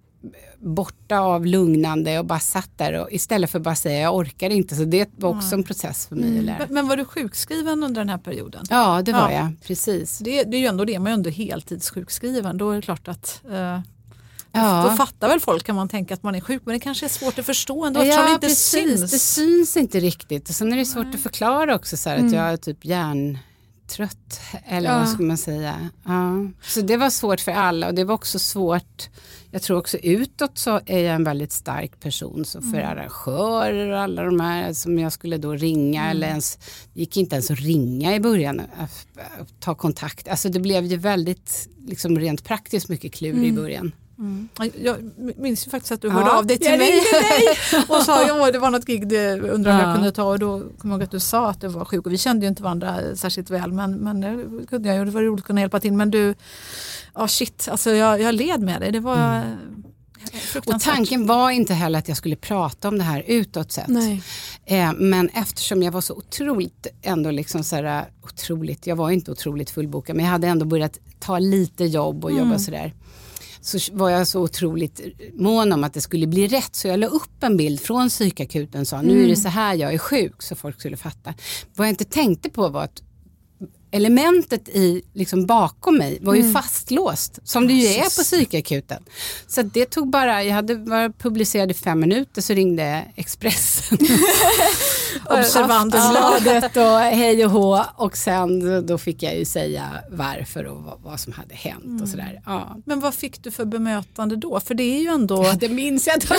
borta 0.60 1.20
av 1.20 1.46
lugnande 1.46 2.20
och 2.20 2.26
bara 2.26 2.40
satt 2.40 2.70
där 2.78 2.94
och 3.02 3.12
istället 3.12 3.50
för 3.50 3.60
att 3.60 3.64
bara 3.64 3.76
säga 3.76 4.00
jag 4.00 4.16
orkar 4.16 4.50
inte. 4.50 4.76
Så 4.76 4.84
det 4.84 5.10
var 5.16 5.30
också 5.30 5.56
en 5.56 5.64
process 5.64 6.08
för 6.08 6.16
mig 6.16 6.38
att 6.40 6.44
lära. 6.46 6.68
Men, 6.70 6.88
var 6.88 6.98
du 6.98 7.06
sjukskriven 7.06 7.84
under 7.84 8.02
den 8.02 8.10
här 8.10 8.18
perioden? 8.18 8.66
Ja, 8.70 9.02
det 9.02 9.12
var 9.14 9.20
Ja. 9.20 9.32
jag. 9.32 9.52
Precis. 9.68 10.18
Det, 10.20 10.44
det 10.44 10.58
är 10.58 10.60
ju 10.62 10.68
ändå 10.68 10.86
det, 10.86 11.00
man 11.00 11.08
är 11.08 11.12
ju 11.12 11.14
ändå 11.14 11.30
heltidssjukskriven. 11.30 12.58
Då 12.58 12.72
är 12.72 12.76
det 12.76 12.82
klart 12.82 13.08
att 13.08 13.42
eh, 13.52 13.80
Ja. 14.56 14.88
då 14.90 14.98
fattar 14.98 15.28
väl 15.28 15.40
folk 15.40 15.64
kan 15.66 15.76
man 15.76 15.90
tänka 15.90 16.14
att 16.14 16.24
man 16.24 16.36
är 16.36 16.42
sjuk 16.42 16.62
men 16.66 16.74
det 16.74 16.80
kanske 16.80 17.06
är 17.06 17.10
svårt 17.10 17.40
att 17.40 17.46
förstå 17.46 17.86
ändå 17.86 18.00
eftersom 18.00 18.24
det 18.24 18.30
Ja, 18.30 18.34
inte 18.36 18.48
precis. 18.48 19.00
syns. 19.00 19.12
Det 19.12 19.20
syns 19.20 19.78
inte 19.78 20.00
riktigt. 20.00 20.50
Och 20.50 20.56
sen 20.56 20.74
är 20.74 20.78
det 20.78 20.86
svårt 20.86 21.16
att 21.16 21.20
förklara 21.22 21.76
också 21.76 21.98
så 21.98 22.10
här, 22.10 22.18
att 22.26 22.32
jag 22.32 22.44
är 22.54 22.58
typ 22.58 22.86
hjärntrött. 24.00 24.40
Eller 24.66 24.90
Ja. 24.90 24.98
vad 25.00 25.10
ska 25.10 25.24
man 25.24 25.38
säga. 25.38 25.90
Ja. 26.06 26.48
Så 26.62 26.82
det 26.82 26.98
var 26.98 27.10
svårt 27.10 27.40
för 27.40 27.52
alla 27.52 27.88
och 27.88 27.94
det 27.94 28.04
var 28.04 28.16
också 28.16 28.40
svårt. 28.40 29.10
Jag 29.52 29.62
tror 29.62 29.78
också 29.78 29.98
utåt 29.98 30.58
så 30.58 30.80
är 30.86 31.00
jag 31.00 31.16
en 31.16 31.24
väldigt 31.24 31.52
stark 31.52 32.00
person. 32.00 32.46
Så 32.46 32.62
för 32.62 32.78
arrangörer 32.80 33.90
och 33.92 34.00
alla 34.00 34.24
de 34.24 34.40
här 34.40 34.74
som 34.74 35.00
jag 35.00 35.12
skulle 35.14 35.38
då 35.38 35.54
ringa 35.54 36.12
eller 36.12 36.28
ens, 36.28 36.58
gick 36.94 37.18
inte 37.18 37.36
ens 37.36 37.52
att 37.52 37.60
ringa 37.60 38.16
i 38.16 38.20
början. 38.20 38.60
Att, 38.60 39.08
att 39.42 39.60
ta 39.60 39.76
kontakt. 39.76 40.28
Alltså 40.28 40.50
det 40.50 40.60
blev 40.60 40.86
ju 40.86 40.98
väldigt 40.98 41.70
liksom 41.88 42.20
rent 42.20 42.44
praktiskt 42.44 42.90
mycket 42.90 43.14
klur 43.14 43.44
i 43.44 43.52
början. 43.52 43.92
Ja, 44.58 44.66
Jag 44.84 44.98
minns 45.38 45.68
ju 45.68 45.72
faktiskt 45.72 45.92
att 45.92 46.02
du 46.02 46.08
Ja, 46.08 46.14
hörde 46.14 46.32
av 46.32 46.46
dig 46.46 46.58
till 46.58 46.68
jag 46.72 46.80
mig 46.80 47.02
och 47.88 48.02
sa 48.02 48.24
ja, 48.28 48.52
det 48.52 48.60
var 48.60 48.70
något 48.72 48.86
gig 48.86 49.08
du 49.08 49.40
undrade 49.40 49.56
om 49.56 49.82
Ja. 49.82 49.88
jag 49.88 49.96
kunde 49.96 50.12
ta. 50.12 50.24
Och 50.24 50.40
då 50.40 50.60
kom 50.60 50.90
jag 50.90 50.92
ihåg 50.92 51.04
att 51.04 51.12
du 51.12 51.20
sa 51.20 51.50
att 51.50 51.62
du 51.62 51.68
var 51.68 51.86
sjuk. 51.86 52.06
Och 52.06 52.12
vi 52.12 52.18
kände 52.18 52.46
ju 52.46 52.50
inte 52.50 52.64
varandra 52.64 53.16
särskilt 53.16 53.50
väl 53.50 53.72
men, 53.72 53.98
men 53.98 54.22
det 54.22 54.66
kunde 54.68 54.90
jag 54.90 54.98
ju, 54.98 55.06
det 55.06 55.12
var 55.12 55.22
roligt 55.22 55.42
att 55.42 55.48
kunna 55.48 55.62
hjälpa 55.62 55.80
till. 55.80 55.94
Men 55.94 56.12
du, 56.12 56.36
ja 57.16 57.28
shit, 57.28 57.68
alltså 57.72 57.92
jag, 57.92 58.22
jag 58.22 58.36
led 58.36 58.62
med 58.62 58.82
dig, 58.82 58.92
det 58.92 59.00
var 59.00 59.16
mm. 59.18 59.84
Och 60.66 60.80
tanken 60.80 61.28
var 61.28 61.50
inte 61.52 61.74
heller 61.74 62.00
att 62.00 62.08
jag 62.08 62.18
skulle 62.18 62.36
prata 62.36 62.88
om 62.88 62.98
det 62.98 63.04
här 63.04 63.24
utåt 63.28 63.72
sett. 63.72 63.90
Eh, 64.66 64.94
men 64.94 65.30
eftersom 65.30 65.84
jag 65.84 65.92
var 65.92 66.02
så 66.02 66.14
otroligt, 66.14 66.88
ändå 67.02 67.32
liksom 67.32 67.64
så 67.64 67.76
här, 67.76 68.06
otroligt, 68.24 68.88
jag 68.88 68.96
var 68.96 69.10
inte 69.12 69.32
otroligt 69.32 69.70
fullbokad 69.70 70.16
men 70.16 70.26
jag 70.26 70.32
hade 70.32 70.48
ändå 70.48 70.66
börjat 70.66 71.00
ta 71.20 71.40
lite 71.40 71.86
jobb 71.86 72.26
och 72.26 72.32
jobba 72.32 72.60
sådär. 72.60 72.94
Så 73.64 73.80
var 73.94 74.10
jag 74.10 74.28
så 74.28 74.42
otroligt 74.42 75.02
mån 75.34 75.72
om 75.72 75.84
att 75.84 75.94
det 75.94 76.02
skulle 76.02 76.28
bli 76.28 76.48
rätt 76.48 76.76
så 76.76 76.88
jag 76.88 77.00
la 77.00 77.08
upp 77.08 77.44
en 77.44 77.58
bild 77.58 77.80
från 77.80 78.10
psykakuten 78.10 78.82
och 78.82 78.88
sa 78.88 79.02
nu 79.02 79.24
är 79.24 79.28
det 79.28 79.36
så 79.36 79.50
här 79.50 79.76
jag 79.76 79.94
är 79.94 79.98
sjuk 79.98 80.42
så 80.42 80.56
folk 80.56 80.80
skulle 80.80 80.98
fatta. 80.98 81.34
Vad 81.76 81.88
jag 81.88 81.92
inte 81.92 82.06
tänkte 82.06 82.50
på 82.50 82.70
var 82.70 82.84
att 82.84 83.02
elementet 83.94 84.70
i, 84.70 85.02
liksom 85.14 85.46
bakom 85.46 85.98
mig 85.98 86.18
var 86.22 86.36
ju 86.36 86.54
fastlåst 86.54 87.40
som 87.44 87.68
det 87.68 87.74
ju 87.74 87.88
är 87.88 88.04
på 88.04 88.24
psykakuten. 88.24 89.04
Så 89.48 89.62
det 89.62 89.86
tog 89.86 90.10
bara, 90.10 90.44
jag 90.44 90.56
hade 90.56 90.76
bara 90.76 91.10
publicerat 91.10 91.70
i 91.72 91.74
fem 91.74 92.00
minuter 92.00 92.42
så 92.42 92.54
ringde 92.54 93.06
Expressen 93.16 93.98
Aftonbladet 95.26 96.78
och 96.78 97.00
hej 97.00 97.46
och 97.46 97.52
hå 97.52 97.84
och 97.96 98.18
sen 98.18 98.86
då 98.86 98.98
fick 98.98 99.24
jag 99.24 99.38
ju 99.38 99.46
säga 99.46 99.90
varför 100.12 100.64
och 100.66 100.84
vad, 100.84 101.00
vad 101.04 101.20
som 101.20 101.34
hade 101.34 101.56
hänt 101.56 102.02
och 102.02 102.08
sådär. 102.08 102.42
Ja. 102.46 102.78
Men 102.86 103.00
vad 103.00 103.14
fick 103.14 103.44
du 103.44 103.52
för 103.52 103.66
bemötande 103.66 104.36
då? 104.36 104.60
För 104.60 104.74
det 104.74 104.84
är 104.84 105.00
ju 105.00 105.08
ändå, 105.08 105.52
Det 105.60 105.70
minns 105.70 106.08
jag 106.08 106.16
inte. 106.16 106.28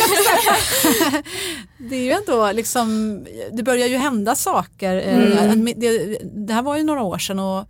det 1.78 1.96
är 1.96 2.02
ju 2.02 2.10
ändå 2.10 2.52
liksom, 2.52 3.18
det 3.52 3.62
börjar 3.62 3.86
ju 3.86 3.96
hända 3.96 4.34
saker. 4.34 4.96
Eh, 4.96 5.54
Det, 5.76 6.18
det 6.46 6.52
här 6.52 6.62
var 6.62 6.76
ju 6.76 6.82
några 6.82 7.02
år 7.02 7.18
sedan 7.18 7.38
och 7.44 7.64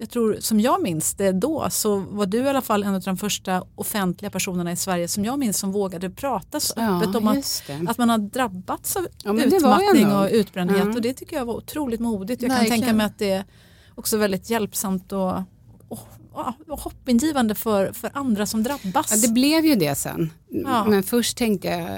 jag 0.00 0.10
tror 0.10 0.36
som 0.40 0.60
jag 0.60 0.82
minns 0.82 1.14
det 1.14 1.32
då 1.32 1.66
så 1.70 1.96
var 1.98 2.26
du 2.26 2.38
i 2.38 2.48
alla 2.48 2.62
fall 2.62 2.82
en 2.82 2.94
av 2.94 3.00
de 3.00 3.16
första 3.16 3.64
offentliga 3.74 4.30
personerna 4.30 4.72
i 4.72 4.76
Sverige 4.76 5.08
som 5.08 5.24
jag 5.24 5.38
minns 5.38 5.58
som 5.58 5.72
vågade 5.72 6.10
prata 6.10 6.60
så 6.60 6.74
Ja, 6.76 6.96
öppet 7.02 7.14
om 7.14 7.28
att, 7.28 7.62
att 7.88 7.98
man 7.98 8.08
har 8.10 8.18
drabbats 8.18 8.96
av 8.96 9.06
Ja, 9.24 9.42
utmattning 9.44 10.12
och 10.12 10.28
utbrändhet 10.32 10.82
Ja. 10.84 10.92
och 10.94 11.02
det 11.02 11.12
tycker 11.14 11.36
jag 11.36 11.44
var 11.44 11.54
otroligt 11.54 12.00
modigt. 12.00 12.42
Jag 12.42 12.50
kan 12.50 12.58
Verkligen. 12.58 12.80
tänka 12.80 12.94
mig 12.96 13.06
att 13.06 13.18
det 13.18 13.30
är 13.30 13.44
också 13.94 14.16
väldigt 14.16 14.50
hjälpsamt 14.50 15.12
och, 15.12 15.32
och 15.88 16.08
hoppingivande 16.68 17.54
för, 17.54 17.92
för 17.92 18.10
andra 18.14 18.46
som 18.46 18.62
drabbas. 18.62 19.10
Ja, 19.10 19.28
det 19.28 19.32
blev 19.32 19.66
ju 19.66 19.74
det 19.74 19.94
sen. 19.94 20.30
Ja. 20.48 20.84
Men 20.84 21.02
först 21.02 21.36
tänkte 21.36 21.68
jag 21.68 21.88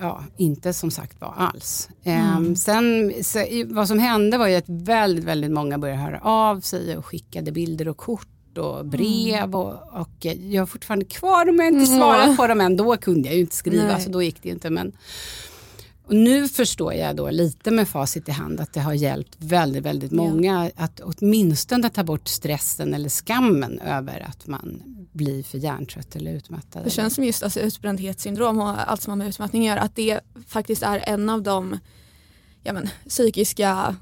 ja, 0.00 0.24
inte 0.36 0.72
som 0.72 0.90
sagt 0.90 1.20
var 1.20 1.34
alls. 1.36 1.88
Ehm, 2.04 2.56
sen 2.56 3.12
så, 3.22 3.38
vad 3.66 3.88
som 3.88 3.98
hände 3.98 4.38
var 4.38 4.46
ju 4.46 4.56
att 4.56 4.68
väldigt, 4.68 5.24
väldigt 5.24 5.50
många 5.50 5.78
började 5.78 6.00
höra 6.00 6.20
av 6.20 6.60
sig 6.60 6.96
och 6.96 7.06
skickade 7.06 7.52
bilder 7.52 7.88
och 7.88 7.96
kort 7.96 8.58
och 8.58 8.86
brev 8.86 9.56
och, 9.56 10.00
och 10.00 10.24
jag 10.24 10.62
har 10.62 10.66
fortfarande 10.66 11.04
kvar 11.04 11.44
dem, 11.44 11.56
jag 11.56 11.64
har 11.64 11.72
inte 11.72 11.86
svarat 11.86 12.36
på 12.36 12.46
dem 12.46 12.60
än. 12.60 12.76
Då 12.76 12.96
kunde 12.96 13.28
jag 13.28 13.34
ju 13.34 13.40
inte 13.40 13.56
skriva 13.56 13.92
Nej. 13.92 14.02
så 14.02 14.10
då 14.10 14.22
gick 14.22 14.42
det 14.42 14.48
inte. 14.48 14.70
Men, 14.70 14.92
och 16.06 16.14
nu 16.14 16.48
förstår 16.48 16.94
jag 16.94 17.16
då 17.16 17.30
lite 17.30 17.70
med 17.70 17.88
facit 17.88 18.28
i 18.28 18.32
hand 18.32 18.60
att 18.60 18.72
det 18.72 18.80
har 18.80 18.92
hjälpt 18.92 19.36
väldigt, 19.38 19.82
väldigt 19.82 20.12
många 20.12 20.70
att 20.76 21.00
åtminstone 21.00 21.90
ta 21.90 22.04
bort 22.04 22.28
stressen 22.28 22.94
eller 22.94 23.08
skammen 23.08 23.80
över 23.80 24.20
att 24.20 24.46
man 24.46 24.82
blir 25.12 25.42
för 25.42 25.58
hjärntrött 25.58 26.16
eller 26.16 26.32
utmattad. 26.32 26.84
Det 26.84 26.90
känns 26.90 27.14
som 27.14 27.24
just 27.24 27.42
alltså, 27.42 27.60
utbrändhetssyndrom 27.60 28.60
och 28.60 28.90
allt 28.90 29.02
som 29.02 29.10
har 29.10 29.16
med 29.16 29.28
utmattning 29.28 29.62
att 29.62 29.74
göra, 29.74 29.80
att 29.80 29.96
det 29.96 30.20
faktiskt 30.46 30.82
är 30.82 31.04
en 31.06 31.28
av 31.28 31.42
de 31.42 31.78
ja, 32.62 32.72
men, 32.72 32.88
psykiska 33.08 33.96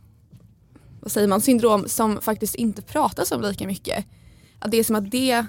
vad 1.00 1.12
säger 1.12 1.28
man, 1.28 1.40
syndrom 1.40 1.88
som 1.88 2.20
faktiskt 2.20 2.54
inte 2.54 2.82
pratas 2.82 3.32
om 3.32 3.42
lika 3.42 3.66
mycket. 3.66 4.04
Att 4.58 4.70
det 4.70 4.76
är 4.76 4.84
som 4.84 4.96
att 4.96 5.10
det 5.10 5.44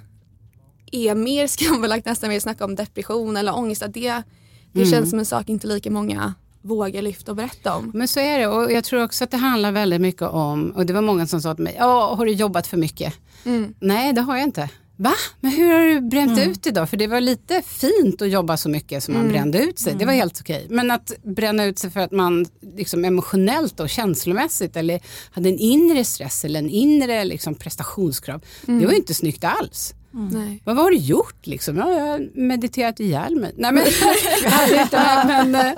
är 0.92 1.16
mer 1.16 1.48
skambelagt 1.58 2.06
nästan 2.06 2.30
mer 2.30 2.40
snacka 2.40 2.66
om 2.66 2.76
depression 2.76 3.38
eller 3.38 3.56
ångest. 3.56 3.82
Att 3.82 3.94
det 3.94 4.24
det 4.72 4.86
känns 4.86 5.10
som 5.10 5.20
en 5.20 5.26
sak 5.26 5.50
inte 5.50 5.68
lika 5.68 5.92
många 5.92 6.34
vågar 6.62 7.02
lyfta 7.02 7.32
och 7.32 7.36
berätta 7.36 7.76
om. 7.76 7.92
Men 7.94 8.08
så 8.08 8.20
är 8.20 8.40
det 8.40 8.48
och 8.48 8.72
jag 8.72 8.84
tror 8.84 9.04
också 9.04 9.24
att 9.24 9.32
det 9.32 9.38
handlar 9.38 9.72
väldigt 9.72 10.02
mycket 10.02 10.22
om, 10.22 10.72
och 10.72 10.86
det 10.86 10.94
var 10.94 11.02
många 11.02 11.28
som 11.28 11.42
sa 11.42 11.56
till 11.56 11.64
mig, 11.64 11.76
ja 11.80 12.16
har 12.16 12.26
du 12.26 12.32
jobbat 12.32 12.68
för 12.68 12.78
mycket? 12.78 13.14
Mm. 13.46 13.74
Nej 13.80 14.14
det 14.14 14.22
har 14.22 14.38
jag 14.38 14.44
inte. 14.44 14.70
Va? 14.96 15.14
Men 15.40 15.52
hur 15.52 15.72
har 15.74 15.86
du 15.86 16.02
bränt 16.02 16.40
ut 16.40 16.68
idag? 16.68 16.90
För 16.90 16.98
det 16.98 17.08
var 17.08 17.22
lite 17.22 17.62
fint 17.62 18.22
att 18.22 18.30
jobba 18.30 18.58
så 18.58 18.70
mycket 18.70 19.04
som 19.04 19.14
man 19.14 19.30
brände 19.30 19.64
ut 19.64 19.80
sig. 19.80 19.96
Det 20.00 20.06
var 20.06 20.14
helt 20.14 20.40
okej. 20.42 20.68
Men 20.70 20.92
att 20.92 21.12
bränna 21.24 21.66
ut 21.66 21.80
sig 21.80 21.90
för 21.90 22.00
att 22.00 22.12
man 22.12 22.46
liksom 22.76 23.06
emotionellt 23.06 23.80
och 23.80 23.90
känslomässigt 23.90 24.76
eller 24.76 25.00
hade 25.32 25.50
en 25.50 25.58
inre 25.58 26.04
stress 26.04 26.46
eller 26.46 26.60
en 26.60 26.70
inre 26.70 27.24
liksom 27.24 27.56
prestationskrav. 27.56 28.42
Det 28.66 28.86
var 28.86 28.92
ju 28.92 28.98
inte 28.98 29.14
snyggt 29.14 29.44
alls. 29.44 29.94
Nej. 30.14 30.62
Vad 30.66 30.76
har 30.78 30.92
du 30.92 30.98
gjort 30.98 31.48
liksom? 31.48 31.78
Ja, 31.78 31.92
jag 31.94 32.06
har 32.06 32.30
mediterat 32.34 33.00
ihjäl 33.00 33.36
mig. 33.36 33.54
Nej 33.58 33.72
men, 33.72 33.84
men 35.52 35.56
eh, 35.56 35.74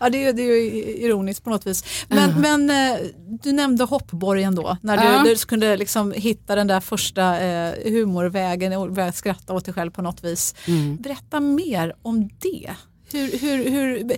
Ja, 0.00 0.10
det, 0.10 0.24
är, 0.24 0.32
det 0.32 0.42
är 0.42 0.46
ju 0.46 0.82
ironiskt 0.84 1.44
på 1.44 1.50
något 1.50 1.66
vis. 1.66 1.84
Men, 2.08 2.40
men 2.40 2.70
eh, 2.70 2.98
du 3.42 3.52
nämnde 3.52 3.84
hoppborgen 3.84 4.54
då, 4.54 4.76
när 4.82 4.96
du, 4.96 5.02
Ja. 5.04 5.22
du 5.24 5.36
kunde 5.36 5.76
liksom 5.76 6.12
hitta 6.12 6.54
den 6.54 6.66
där 6.66 6.80
första 6.80 7.40
eh, 7.40 7.92
humorvägen 7.92 8.72
och 8.72 8.92
börja 8.92 9.12
skratta 9.12 9.52
åt 9.54 9.64
dig 9.64 9.74
själv 9.74 9.90
på 9.90 10.02
något 10.02 10.24
vis. 10.24 10.54
Berätta 11.00 11.40
mer 11.40 11.94
om 12.02 12.28
det. 12.38 12.70
Hur, 13.12 13.38
hur, 13.38 13.70
hur 13.70 14.12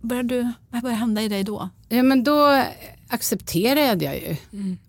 började 0.00 0.28
du, 0.34 0.52
vad 0.70 0.82
började 0.82 1.00
hända 1.00 1.22
i 1.22 1.28
dig 1.28 1.44
då? 1.44 1.68
Ja 1.88 2.02
men 2.02 2.24
då 2.24 2.62
accepterade 3.08 4.04
jag 4.04 4.16
ju. 4.16 4.36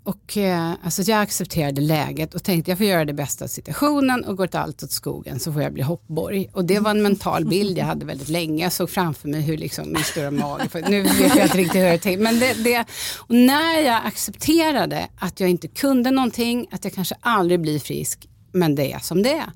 Och 0.04 0.38
eh, 0.38 0.74
alltså 0.84 1.02
jag 1.02 1.22
accepterade 1.22 1.82
läget 1.82 2.34
och 2.36 2.44
tänkte 2.44 2.72
jag 2.72 2.78
får 2.78 2.88
göra 2.88 3.06
det 3.06 3.14
bästa 3.14 3.46
av 3.46 3.48
situationen 3.48 4.26
och 4.26 4.38
går 4.38 4.56
allt 4.56 4.84
åt 4.84 4.92
skogen 4.92 5.40
så 5.40 5.54
får 5.54 5.62
jag 5.62 5.74
bli 5.74 5.84
hoppborg. 5.84 6.50
Och 6.54 6.66
det 6.66 6.80
var 6.80 6.92
en 6.92 7.02
mental 7.02 7.46
bild 7.46 7.78
jag 7.78 7.86
hade 7.86 8.06
väldigt 8.06 8.30
länge. 8.30 8.64
Jag 8.64 8.74
såg 8.74 8.90
framför 8.90 9.28
mig 9.30 9.42
hur 9.42 9.58
liksom 9.58 9.94
min 9.94 10.04
stora 10.04 10.32
mage, 10.32 10.90
nu 10.90 11.02
vet 11.02 11.36
jag 11.36 11.46
inte 11.46 11.58
riktigt 11.58 11.82
hur 11.82 11.86
jag 11.86 12.02
tänkte. 12.02 12.24
Men 12.24 12.40
det, 12.40 12.54
det, 12.64 12.86
och 13.18 13.36
när 13.36 13.82
jag 13.82 14.06
accepterade 14.06 15.08
att 15.18 15.40
jag 15.40 15.50
inte 15.50 15.68
kunde 15.68 16.12
någonting, 16.12 16.68
att 16.72 16.84
jag 16.84 16.94
kanske 16.94 17.16
aldrig 17.20 17.62
blir 17.62 17.80
frisk, 17.80 18.28
men 18.52 18.76
det 18.76 18.92
är 18.92 19.00
som 19.00 19.24
det 19.24 19.34
är. 19.34 19.52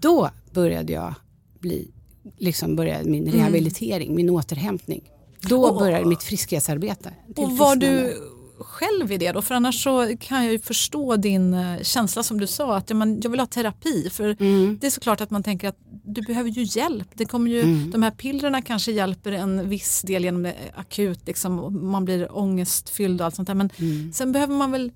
Då 0.00 0.30
började 0.52 0.92
jag 0.92 1.14
bli, 1.60 1.90
liksom 2.38 2.76
började 2.76 3.10
min 3.10 3.32
rehabilitering, 3.32 4.14
min 4.14 4.30
återhämtning. 4.30 5.02
Då 5.48 5.64
Och- 5.66 5.78
började 5.78 6.04
mitt 6.04 6.22
friskhetsarbete. 6.22 7.14
Och 7.36 7.52
var 7.58 7.76
du 7.76 8.20
själv 8.58 9.12
i 9.12 9.16
det 9.18 9.32
då? 9.32 9.42
För 9.42 9.54
annars 9.54 9.82
så 9.84 10.16
kan 10.20 10.44
jag 10.44 10.52
ju 10.52 10.58
förstå 10.58 11.16
din 11.16 11.54
eh, 11.54 11.82
känsla 11.82 12.22
som 12.22 12.40
du 12.40 12.46
sa 12.46 12.76
att 12.76 12.90
jag 12.90 13.30
vill 13.30 13.40
ha 13.40 13.46
terapi. 13.46 14.10
För 14.10 14.36
Mm. 14.40 14.78
det 14.80 14.86
är 14.86 14.90
såklart 14.90 15.20
att 15.20 15.30
man 15.30 15.42
tänker 15.42 15.68
att 15.68 15.78
du 16.04 16.22
behöver 16.22 16.50
ju 16.50 16.62
hjälp. 16.80 17.08
Det 17.14 17.24
kommer 17.24 17.50
ju, 17.50 17.60
Mm. 17.60 17.90
De 17.90 18.02
här 18.02 18.10
pillerna 18.10 18.62
kanske 18.62 18.92
hjälper 18.92 19.32
en 19.32 19.68
viss 19.68 20.02
del 20.02 20.24
genom 20.24 20.42
det 20.42 20.54
akut, 20.74 21.20
liksom, 21.26 21.78
man 21.90 22.04
blir 22.04 22.36
ångestfylld 22.38 23.20
och 23.20 23.24
allt 23.24 23.34
sånt 23.34 23.46
där. 23.48 23.54
Men 23.54 23.70
Mm. 23.78 24.12
sen 24.12 24.32
behöver 24.32 24.54
man 24.54 24.70
väl 24.70 24.92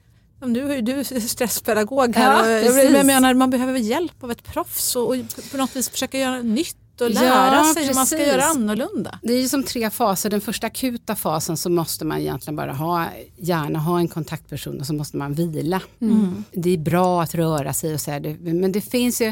Nu 0.46 0.72
är 0.72 0.82
du 0.82 1.04
stresspedagog 1.28 2.16
här. 2.16 2.48
Ja, 2.62 2.70
och 2.70 2.78
jag, 2.94 3.06
menar, 3.06 3.34
man 3.34 3.50
behöver 3.50 3.78
hjälp 3.78 4.24
av 4.24 4.30
ett 4.30 4.44
proffs 4.44 4.96
och, 4.96 5.08
och 5.10 5.16
på 5.50 5.56
något 5.56 5.76
vis 5.76 5.88
försöka 5.90 6.18
göra 6.18 6.42
nytt 6.42 6.76
och 7.00 7.10
Ja, 7.10 7.20
lära 7.20 7.64
sig 7.64 7.86
hur 7.86 7.94
man 7.94 8.06
ska 8.06 8.16
precis. 8.16 8.32
göra 8.32 8.44
annorlunda. 8.44 9.18
Det 9.22 9.32
är 9.32 9.40
ju 9.40 9.48
som 9.48 9.62
tre 9.62 9.90
faser. 9.90 10.30
Den 10.30 10.40
första 10.40 10.66
akuta 10.66 11.16
fasen 11.16 11.56
så 11.56 11.70
måste 11.70 12.04
man 12.04 12.18
egentligen 12.18 12.56
bara 12.56 12.72
ha, 12.72 13.06
gärna 13.36 13.78
ha 13.78 13.98
en 13.98 14.08
kontaktperson 14.08 14.80
och 14.80 14.86
så 14.86 14.94
måste 14.94 15.16
man 15.16 15.34
vila. 15.34 15.80
Det 16.52 16.70
är 16.74 16.78
bra 16.78 17.22
att 17.22 17.34
röra 17.34 17.72
sig 17.72 17.94
och 17.94 18.00
så 18.00 18.10
här, 18.10 18.20
det- 18.20 18.36
men 18.54 18.72
det 18.72 18.80
finns 18.80 19.20
ju, 19.22 19.28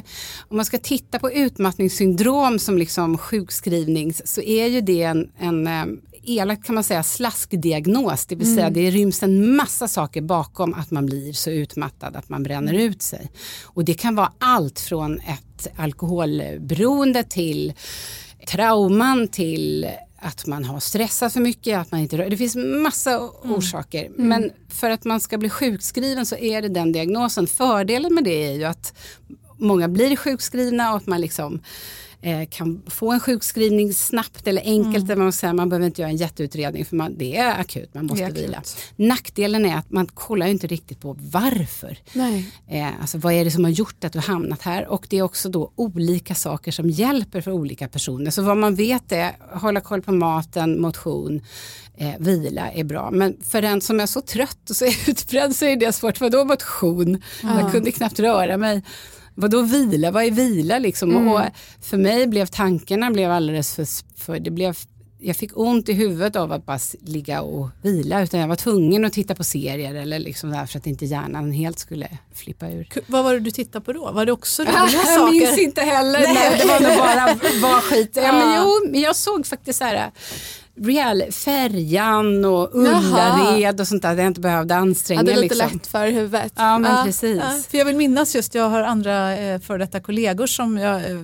om 0.48 0.56
man 0.56 0.64
ska 0.66 0.78
titta 0.78 1.18
på 1.18 1.32
utmattningssyndrom 1.32 2.58
som 2.58 2.78
liksom 2.78 3.18
sjukskrivning 3.18 4.14
så 4.24 4.40
är 4.40 4.66
ju 4.66 4.80
det 4.80 5.02
en, 5.02 5.30
en 5.38 5.66
eh, 5.66 5.84
elakt 6.26 6.64
kan 6.64 6.74
man 6.74 6.84
säga 6.84 7.02
slaskdiagnos, 7.02 8.26
det 8.26 8.34
vill 8.34 8.54
säga 8.54 8.70
det 8.70 8.90
ryms 8.90 9.22
en 9.22 9.56
massa 9.56 9.88
saker 9.88 10.20
bakom 10.20 10.74
att 10.74 10.90
man 10.90 11.06
blir 11.06 11.32
så 11.32 11.50
utmattad 11.50 12.16
att 12.16 12.28
man 12.28 12.42
bränner 12.42 12.74
ut 12.74 13.02
sig. 13.02 13.30
Och 13.64 13.84
det 13.84 13.94
kan 13.94 14.14
vara 14.14 14.32
allt 14.38 14.80
från 14.80 15.18
ett 15.18 15.68
alkoholberoende 15.76 17.24
till 17.24 17.72
trauman 18.46 19.28
till 19.28 19.88
att 20.18 20.46
man 20.46 20.64
har 20.64 20.80
stressat 20.80 21.32
för 21.32 21.40
mycket, 21.40 21.78
att 21.78 21.90
man 21.90 22.00
inte 22.00 22.18
rör. 22.18 22.30
Det 22.30 22.36
finns 22.36 22.56
massa 22.56 23.20
orsaker. 23.42 24.10
Men 24.16 24.50
för 24.68 24.90
att 24.90 25.04
man 25.04 25.20
ska 25.20 25.38
bli 25.38 25.50
sjukskriven 25.50 26.26
så 26.26 26.36
är 26.36 26.62
det 26.62 26.68
den 26.68 26.92
diagnosen. 26.92 27.46
Fördelen 27.46 28.14
med 28.14 28.24
det 28.24 28.46
är 28.46 28.52
ju 28.52 28.64
att 28.64 28.94
många 29.58 29.88
blir 29.88 30.16
sjukskrivna 30.16 30.90
och 30.90 30.96
att 30.96 31.06
man 31.06 31.20
liksom 31.20 31.62
kan 32.50 32.82
få 32.86 33.12
en 33.12 33.20
sjukskrivning 33.20 33.94
snabbt 33.94 34.46
eller 34.46 34.62
enkelt. 34.62 35.06
Där 35.06 35.16
man, 35.16 35.32
säger, 35.32 35.54
man 35.54 35.68
behöver 35.68 35.86
inte 35.86 36.00
göra 36.00 36.10
en 36.10 36.16
jätteutredning 36.16 36.84
för 36.84 36.96
man, 36.96 37.18
det 37.18 37.36
är 37.36 37.60
akut, 37.60 37.94
man 37.94 38.06
måste 38.06 38.24
akut. 38.24 38.38
vila. 38.38 38.62
Nackdelen 38.96 39.66
är 39.66 39.76
att 39.76 39.90
man 39.90 40.06
kollar 40.06 40.46
inte 40.46 40.66
riktigt 40.66 41.00
på 41.00 41.16
varför. 41.20 41.98
Nej. 42.12 42.50
Eh, 42.68 43.00
alltså 43.00 43.18
vad 43.18 43.32
är 43.32 43.44
det 43.44 43.50
som 43.50 43.64
har 43.64 43.70
gjort 43.70 44.04
att 44.04 44.12
du 44.12 44.18
hamnat 44.18 44.62
här? 44.62 44.86
Och 44.86 45.06
det 45.10 45.18
är 45.18 45.22
också 45.22 45.48
då 45.48 45.72
olika 45.76 46.34
saker 46.34 46.72
som 46.72 46.90
hjälper 46.90 47.40
för 47.40 47.50
olika 47.50 47.88
personer. 47.88 48.30
Så 48.30 48.42
vad 48.42 48.56
man 48.56 48.74
vet 48.74 49.12
är 49.12 49.36
hålla 49.52 49.80
koll 49.80 50.02
på 50.02 50.12
maten, 50.12 50.80
motion, 50.80 51.40
eh, 51.96 52.14
vila 52.18 52.70
är 52.70 52.84
bra. 52.84 53.10
Men 53.12 53.36
för 53.42 53.62
den 53.62 53.80
som 53.80 54.00
är 54.00 54.06
så 54.06 54.20
trött 54.20 54.70
och 54.70 54.76
så 54.76 54.84
utbränd 55.06 55.56
så 55.56 55.64
är 55.64 55.76
det 55.76 55.92
svårt. 55.92 56.20
Vadå 56.20 56.44
motion? 56.44 57.22
Jag 57.42 57.72
kunde 57.72 57.92
knappt 57.92 58.20
röra 58.20 58.56
mig. 58.56 58.82
Vadå 59.36 59.62
vila? 59.62 60.10
Vad 60.10 60.24
är 60.24 60.30
vila 60.30 60.78
liksom? 60.78 61.28
Och 61.28 61.40
för 61.80 61.96
mig 61.96 62.26
blev 62.26 62.46
tankarna 62.46 63.10
blev 63.10 63.30
alldeles 63.30 63.74
för, 63.74 63.86
för 64.20 64.38
det 64.38 64.50
blev 64.50 64.76
jag 65.18 65.36
fick 65.36 65.50
ont 65.58 65.88
i 65.88 65.92
huvudet 65.92 66.36
av 66.36 66.52
att 66.52 66.66
bara 66.66 66.78
ligga 67.00 67.42
och 67.42 67.68
vila 67.82 68.22
utan 68.22 68.40
jag 68.40 68.48
var 68.48 68.56
tvungen 68.56 69.04
att 69.04 69.12
titta 69.12 69.34
på 69.34 69.44
serier 69.44 69.94
eller 69.94 70.18
liksom 70.18 70.50
där 70.50 70.66
för 70.66 70.78
att 70.78 70.86
inte 70.86 71.04
hjärnan 71.04 71.52
helt 71.52 71.78
skulle 71.78 72.08
flippa 72.34 72.70
ur. 72.70 72.88
Vad 73.06 73.24
var 73.24 73.32
det 73.34 73.40
du 73.40 73.50
tittade 73.50 73.84
på 73.84 73.92
då? 73.92 74.12
Var 74.12 74.26
det 74.26 74.32
också 74.32 74.62
roliga 74.62 74.74
Jag 75.06 75.32
minns 75.32 75.48
saker? 75.48 75.62
inte 75.62 75.80
heller. 75.80 76.20
Nej. 76.20 76.58
det 76.58 76.66
var 76.66 76.80
nog 76.80 76.98
bara 76.98 77.70
var 77.70 77.80
skit. 77.80 78.10
Ja, 78.14 78.32
men 78.32 78.56
jo, 78.56 78.90
men 78.90 79.00
jag 79.00 79.16
såg 79.16 79.46
faktiskt 79.46 79.78
så 79.78 79.84
här 79.84 80.10
Real 80.78 81.22
Färjan 81.32 82.44
och 82.44 82.74
Ullared 82.74 83.80
och 83.80 83.88
sånt 83.88 84.02
där. 84.02 84.14
där 84.16 84.22
jag 84.22 84.30
inte 84.30 84.40
behövde 84.40 84.76
anstränga 84.76 85.18
Hade 85.20 85.30
lite 85.40 85.54
liksom. 85.54 85.70
lätt 85.78 85.86
för 85.86 86.08
huvudet. 86.08 86.52
Ja 86.56 86.78
men 86.78 86.92
Ja. 86.96 87.02
precis. 87.04 87.36
Ja, 87.44 87.50
för 87.70 87.78
jag 87.78 87.84
vill 87.84 87.96
minnas 87.96 88.34
just, 88.34 88.54
jag 88.54 88.68
har 88.68 88.82
andra 88.82 89.36
eh, 89.38 89.60
före 89.60 89.78
detta 89.78 90.00
kollegor 90.00 90.46
som 90.46 90.78
jag, 90.78 91.10
eh, 91.10 91.18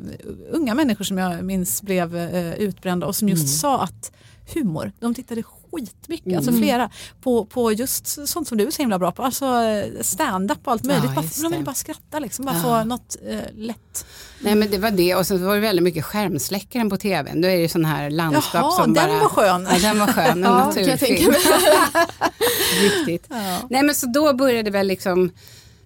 unga 0.50 0.74
människor 0.74 1.04
som 1.04 1.18
jag 1.18 1.44
minns 1.44 1.82
blev 1.82 2.16
eh, 2.16 2.54
utbrända 2.54 3.06
och 3.06 3.16
som 3.16 3.28
just 3.28 3.42
Mm. 3.42 3.48
sa 3.48 3.82
att 3.82 4.12
humor, 4.54 4.92
de 5.00 5.14
tittade 5.14 5.42
skitmycket, 5.72 6.36
alltså 6.36 6.52
flera, 6.52 6.90
på, 7.22 7.44
på 7.44 7.72
just 7.72 8.28
sånt 8.28 8.48
som 8.48 8.58
du 8.58 8.66
är 8.66 8.70
så 8.70 8.82
himla 8.82 8.98
bra 8.98 9.12
på, 9.12 9.22
alltså 9.22 9.44
eh, 9.46 9.84
stand-up 10.00 10.58
och 10.64 10.72
allt 10.72 10.84
möjligt. 10.84 11.10
Ja, 11.16 11.22
bara, 11.22 11.50
de 11.50 11.56
vill 11.56 11.64
bara 11.64 11.74
skratta 11.74 12.18
liksom, 12.18 12.44
bara 12.44 12.56
Ja. 12.56 12.62
få 12.62 12.84
något 12.84 13.16
eh, 13.28 13.38
lätt. 13.54 14.06
Nej 14.40 14.54
men 14.54 14.70
det 14.70 14.78
var 14.78 14.90
det 14.90 15.14
och 15.14 15.26
sen 15.26 15.46
var 15.46 15.54
det 15.54 15.60
väldigt 15.60 15.82
mycket 15.82 16.04
skärmsläckaren 16.04 16.90
på 16.90 16.96
tvn. 16.96 17.40
Då 17.40 17.48
är 17.48 17.56
det 17.56 17.62
ju 17.62 17.68
sån 17.68 17.84
här 17.84 18.10
landskap 18.10 18.54
Jaha, 18.54 18.70
som 18.70 18.94
den 18.94 19.08
bara... 19.08 19.18
var 19.18 19.28
skön. 19.28 19.68
Ja 19.72 19.78
den 19.78 19.98
var 19.98 20.06
skön, 20.06 20.30
en 20.30 20.42
Ja, 20.42 20.64
naturfilm. 20.66 21.32
Riktigt. 22.82 23.26
Ja. 23.30 23.60
Nej 23.70 23.82
men 23.82 23.94
så 23.94 24.06
då 24.06 24.32
började 24.32 24.70
väl 24.70 24.86
liksom 24.86 25.30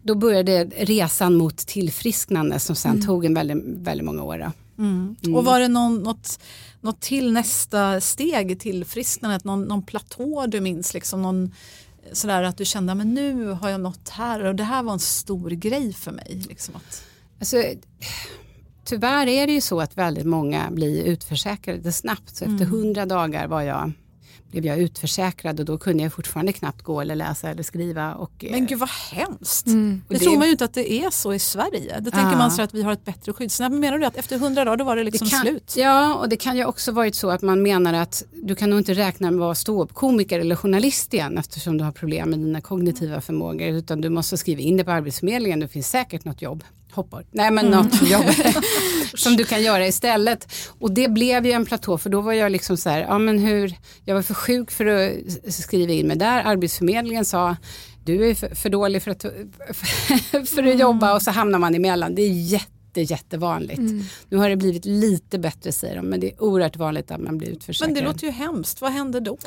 då 0.03 0.15
började 0.15 0.65
resan 0.65 1.35
mot 1.35 1.57
tillfrisknande 1.57 2.59
som 2.59 2.77
sen 2.77 3.07
tog 3.07 3.25
en 3.25 3.35
väldigt, 3.35 3.65
väldigt 3.65 4.05
många 4.05 4.23
år. 4.23 4.39
Då. 4.39 4.53
Mm. 4.83 5.17
Och 5.35 5.45
var 5.45 5.61
det 5.61 5.69
någon, 5.69 6.03
något, 6.03 6.39
något 6.81 7.01
till 7.01 7.33
nästa 7.33 8.01
steg 8.01 8.51
i 8.51 8.57
tillfrisknandet, 8.57 9.45
någon, 9.45 9.63
någon 9.63 9.83
platå 9.83 10.47
du 10.47 10.61
minns, 10.61 10.95
liksom 10.95 11.23
någon 11.23 11.45
eh, 11.45 12.13
sådär 12.13 12.43
att 12.43 12.57
du 12.57 12.65
kände 12.65 12.95
men 12.95 13.15
nu 13.15 13.47
har 13.51 13.71
jag 13.71 13.81
nått 13.81 14.09
här 14.09 14.45
och 14.45 14.55
det 14.55 14.65
här 14.65 14.83
var 14.83 14.93
en 14.93 14.99
stor 14.99 15.51
grej 15.51 15.93
för 15.93 16.13
mig. 16.13 16.45
Liksom 16.49 16.77
att, 16.77 17.05
Alltså, 17.39 17.63
tyvärr 18.85 19.27
är 19.27 19.47
det 19.47 19.53
ju 19.53 19.61
så 19.61 19.81
att 19.81 19.99
väldigt 19.99 20.27
många 20.27 20.71
blir 20.71 21.05
utförsäkrade 21.05 21.93
snabbt. 21.93 22.37
Så 22.37 22.45
efter 22.45 22.65
hundra 22.65 23.07
dagar 23.07 23.47
var 23.47 23.63
jag, 23.63 23.93
blev 24.51 24.67
jag 24.67 24.79
utförsäkrad 24.79 25.61
och 25.61 25.67
då 25.67 25.79
kunde 25.79 26.03
jag 26.03 26.13
fortfarande 26.13 26.53
knappt 26.53 26.83
gå 26.83 27.01
eller 27.01 27.15
läsa 27.17 27.51
eller 27.51 27.63
skriva. 27.63 28.15
Och, 28.15 28.45
eh, 28.45 28.51
men 28.51 28.67
gud 28.67 28.79
vad 28.79 28.89
hemskt. 29.13 29.67
Mm. 29.67 30.03
Det, 30.09 30.15
det- 30.15 30.21
tror 30.25 30.37
man 30.37 30.45
ju 30.47 30.51
inte 30.53 30.65
att 30.65 30.75
det 30.75 30.93
är 30.93 31.11
så 31.11 31.35
i 31.35 31.39
Sverige. 31.39 32.01
Då 32.01 32.11
tänker 32.11 32.31
Ja. 32.33 32.39
man 32.39 32.51
så 32.51 32.63
att 32.63 32.75
vi 32.75 32.83
har 32.83 32.93
ett 32.93 33.05
bättre 33.05 33.33
skyddsnät. 33.33 33.71
Men 33.73 33.81
menar 33.81 33.99
du 33.99 34.07
att 34.07 34.17
efter 34.17 34.39
hundra 34.39 34.65
dagar 34.65 34.77
då 34.77 34.85
var 34.85 34.97
det 34.97 35.05
liksom 35.05 35.29
kan, 35.29 35.41
slut? 35.41 35.75
Ja, 35.77 36.15
och 36.15 36.29
det 36.29 36.37
kan 36.37 36.57
ju 36.57 36.65
också 36.65 36.93
varit 36.93 37.15
så 37.15 37.31
att 37.31 37.43
man 37.43 37.63
menar 37.63 37.95
att 37.95 38.25
du 38.43 38.55
kan 38.55 38.71
nog 38.71 38.79
inte 38.81 38.95
räkna 38.95 39.31
med 39.31 39.39
att 39.39 39.41
vara 39.41 39.55
ståuppkomiker 39.55 40.41
eller 40.41 40.57
journalist 40.57 41.15
igen 41.15 41.39
eftersom 41.39 41.79
du 41.79 41.85
har 41.85 41.93
problem 41.93 42.31
med 42.31 42.39
dina 42.39 42.61
kognitiva 42.61 43.21
förmågor 43.21 43.69
utan 43.69 44.01
du 44.01 44.09
måste 44.09 44.37
skriva 44.37 44.61
in 44.61 44.77
det 44.77 44.85
på 44.85 44.91
Arbetsförmedlingen. 44.91 45.61
Det 45.61 45.69
finns 45.69 45.89
säkert 45.89 46.25
något 46.25 46.43
jobb. 46.43 46.65
Hoppar. 46.93 47.25
Nej 47.31 47.51
men 47.51 47.67
något 47.67 48.03
jobb 48.11 48.25
som 49.15 49.37
du 49.37 49.45
kan 49.45 49.63
göra 49.63 49.87
istället. 49.87 50.53
Och 50.79 50.91
det 50.91 51.09
blev 51.09 51.47
ju 51.47 51.53
en 51.53 51.67
platå 51.67 51.99
för 51.99 52.11
då 52.11 52.21
var 52.21 52.33
jag 52.33 52.53
liksom 52.53 52.77
så 52.77 52.91
här, 52.91 53.01
ja 53.01 53.19
men 53.19 53.39
hur, 53.39 53.75
jag 54.05 54.15
var 54.15 54.23
för 54.23 54.35
sjuk 54.35 54.71
för 54.71 54.87
att 54.87 55.13
skriva 55.55 55.93
in 55.93 56.07
mig 56.07 56.17
där. 56.17 56.43
Arbetsförmedlingen 56.45 57.25
sa 57.25 57.57
du 58.07 58.31
är 58.31 58.35
för, 58.35 58.55
för 58.55 58.69
dålig 58.69 59.03
för 59.03 59.11
att, 59.11 59.23
för 60.49 60.63
att 60.63 60.79
jobba 60.79 61.15
och 61.15 61.23
så 61.23 61.31
hamnar 61.31 61.59
man 61.59 61.75
emellan. 61.75 62.15
Det 62.15 62.23
är 62.23 62.31
jätte, 62.31 63.01
jättevanligt. 63.01 63.81
Nu 64.29 64.37
har 64.37 64.49
det 64.49 64.57
blivit 64.57 64.85
lite 64.85 65.39
bättre 65.39 65.73
säger 65.73 65.97
de 65.97 66.07
men 66.07 66.21
det 66.21 66.33
är 66.33 66.43
oerhört 66.43 66.77
vanligt 66.77 67.11
att 67.11 67.21
man 67.21 67.39
blir 67.39 67.49
utförsäkrad. 67.49 67.95
Men 67.95 68.03
det 68.03 68.09
låter 68.09 68.27
ju 68.27 68.33
hemskt. 68.33 68.81
Vad 68.81 68.93
hände 68.93 69.21
då? 69.21 69.39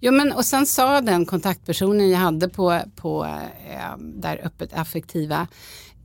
Jo, 0.00 0.12
men, 0.12 0.32
och 0.32 0.44
sen 0.44 0.66
sa 0.66 1.00
den 1.00 1.26
kontaktpersonen 1.26 2.10
jag 2.10 2.18
hade 2.18 2.48
på, 2.48 2.80
på 2.96 3.24
eh, 3.24 3.98
där 3.98 4.40
öppet 4.44 4.72
affektiva 4.72 5.46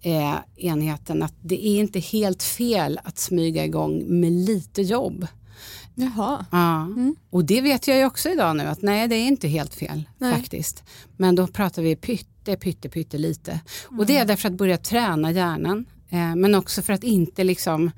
eh, 0.06 0.36
enheten 0.56 1.24
att 1.24 1.34
det 1.42 1.68
är 1.68 1.80
inte 1.80 2.00
helt 2.00 2.44
fel 2.44 3.00
att 3.04 3.18
smyga 3.18 3.66
igång 3.66 4.04
med 4.08 4.32
lite 4.32 4.82
jobb. 4.82 5.28
Jaha. 5.96 6.46
Ja. 6.52 6.88
Och 7.30 7.46
det 7.46 7.62
vet 7.62 7.88
jag 7.88 7.98
ju 7.98 8.06
också 8.06 8.30
idag 8.30 8.56
nu 8.56 8.64
att 8.64 8.82
nej 8.82 9.08
det 9.08 9.16
är 9.16 9.28
inte 9.28 9.48
helt 9.48 9.74
fel 9.74 10.04
Nej. 10.18 10.34
faktiskt. 10.34 10.84
Men 11.18 11.36
då 11.36 11.48
pratar 11.48 11.82
vi 11.82 11.96
pytte, 11.96 12.56
pytte, 12.56 12.90
pytte 12.90 13.18
lite. 13.18 13.60
Och 13.98 14.06
det 14.06 14.18
är 14.18 14.26
därför 14.26 14.50
att 14.50 14.54
börja 14.54 14.78
träna 14.78 15.32
hjärnan. 15.32 15.86
Eh, 16.10 16.36
men 16.36 16.56
också 16.56 16.82
för 16.82 16.94
att 16.94 17.04
inte 17.04 17.44
liksom 17.44 17.92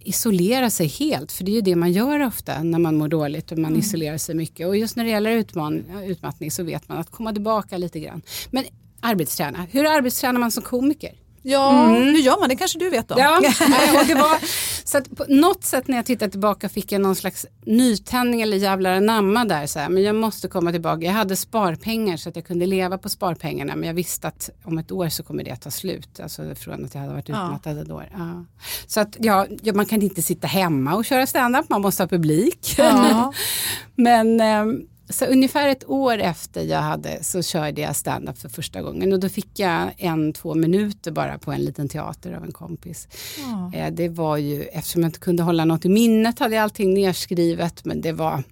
isolera 0.00 0.70
sig 0.70 0.86
helt, 0.86 1.32
för 1.32 1.44
det 1.44 1.50
är 1.50 1.54
ju 1.54 1.60
det 1.60 1.76
man 1.76 1.92
gör 1.92 2.26
ofta 2.26 2.62
när 2.62 2.78
man 2.78 2.96
mår 2.96 3.08
dåligt 3.08 3.52
och 3.52 3.58
man 3.58 3.76
isolerar 3.76 4.18
sig 4.18 4.34
mycket. 4.34 4.66
Och 4.66 4.76
just 4.76 4.96
när 4.96 5.04
det 5.04 5.10
gäller 5.10 5.30
utman 5.30 5.84
utmattning 6.04 6.50
så 6.50 6.62
vet 6.62 6.88
man 6.88 6.98
att 6.98 7.10
komma 7.10 7.32
tillbaka 7.32 7.78
lite 7.78 8.00
grann. 8.00 8.22
Men 8.50 8.64
arbetsträna, 9.04 9.66
hur 9.70 9.84
arbetstränar 9.86 10.40
man 10.40 10.50
som 10.50 10.62
komiker? 10.62 11.12
Ja, 11.46 11.86
hur 11.86 12.18
gör 12.18 12.40
man? 12.40 12.48
Det 12.48 12.56
kanske 12.56 12.78
du 12.78 12.90
vet 12.90 13.08
då? 13.08 13.14
Ja, 13.18 13.36
och 14.00 14.06
det 14.06 14.14
var, 14.14 14.38
så 14.84 14.98
att 14.98 15.16
på 15.16 15.24
något 15.28 15.64
sätt 15.64 15.88
när 15.88 15.96
jag 15.96 16.06
tittar 16.06 16.28
tillbaka 16.28 16.68
fick 16.68 16.92
jag 16.92 17.00
någon 17.00 17.16
slags 17.16 17.46
nytändning 17.66 18.42
eller 18.42 18.56
jävlar 18.56 18.92
anamma 18.92 19.44
där. 19.44 19.66
Så 19.66 19.78
här, 19.78 19.88
men 19.88 20.02
jag 20.02 20.14
måste 20.14 20.48
komma 20.48 20.72
tillbaka. 20.72 21.04
Jag 21.04 21.12
hade 21.12 21.36
sparpengar 21.36 22.16
så 22.16 22.28
att 22.28 22.36
jag 22.36 22.44
kunde 22.46 22.66
leva 22.66 22.98
på 22.98 23.08
sparpengarna 23.08 23.76
men 23.76 23.86
jag 23.86 23.94
visste 23.94 24.28
att 24.28 24.50
om 24.64 24.78
ett 24.78 24.92
år 24.92 25.08
så 25.08 25.22
kommer 25.22 25.44
det 25.44 25.50
att 25.50 25.62
ta 25.62 25.70
slut. 25.70 26.20
Alltså 26.20 26.54
från 26.54 26.84
att 26.84 26.94
jag 26.94 27.00
hade 27.00 27.12
varit 27.12 27.28
Ja. 27.28 27.46
utmattad 27.46 27.78
ett 27.78 27.90
år. 27.90 28.08
Ja. 28.12 28.44
Så 28.86 29.00
att 29.00 29.16
ja, 29.20 29.46
ja, 29.62 29.72
man 29.74 29.86
kan 29.86 30.02
inte 30.02 30.22
sitta 30.22 30.46
hemma 30.46 30.94
och 30.94 31.04
köra 31.04 31.26
stand-up, 31.26 31.68
man 31.68 31.80
måste 31.82 32.02
ha 32.02 32.08
publik. 32.08 32.74
Ja. 32.78 33.32
Men 33.94 34.40
ehm, 34.40 34.80
så 35.08 35.24
ungefär 35.24 35.68
ett 35.68 35.88
år 35.88 36.18
efter 36.18 36.62
jag 36.62 36.78
hade 36.82 37.24
så 37.24 37.42
körde 37.42 37.80
jag 37.80 37.96
stand-up 37.96 38.38
för 38.38 38.48
första 38.48 38.82
gången 38.82 39.12
och 39.12 39.20
då 39.20 39.28
fick 39.28 39.58
jag 39.58 39.94
en, 39.98 40.32
två 40.32 40.54
minuter 40.54 41.10
bara 41.10 41.38
på 41.38 41.52
en 41.52 41.60
liten 41.60 41.88
teater 41.88 42.32
av 42.32 42.44
en 42.44 42.52
kompis. 42.52 43.08
Ja. 43.38 43.78
Eh, 43.78 43.92
Det 43.92 44.08
var 44.08 44.36
ju, 44.36 44.62
eftersom 44.62 45.02
jag 45.02 45.08
inte 45.08 45.18
kunde 45.20 45.42
hålla 45.42 45.64
något 45.64 45.84
i 45.84 45.88
minnet 45.88 46.38
hade 46.38 46.54
jag 46.54 46.62
allting 46.62 46.94
nerskrivet 46.94 47.84
men 47.84 48.00
det 48.00 48.12
var 48.12 48.42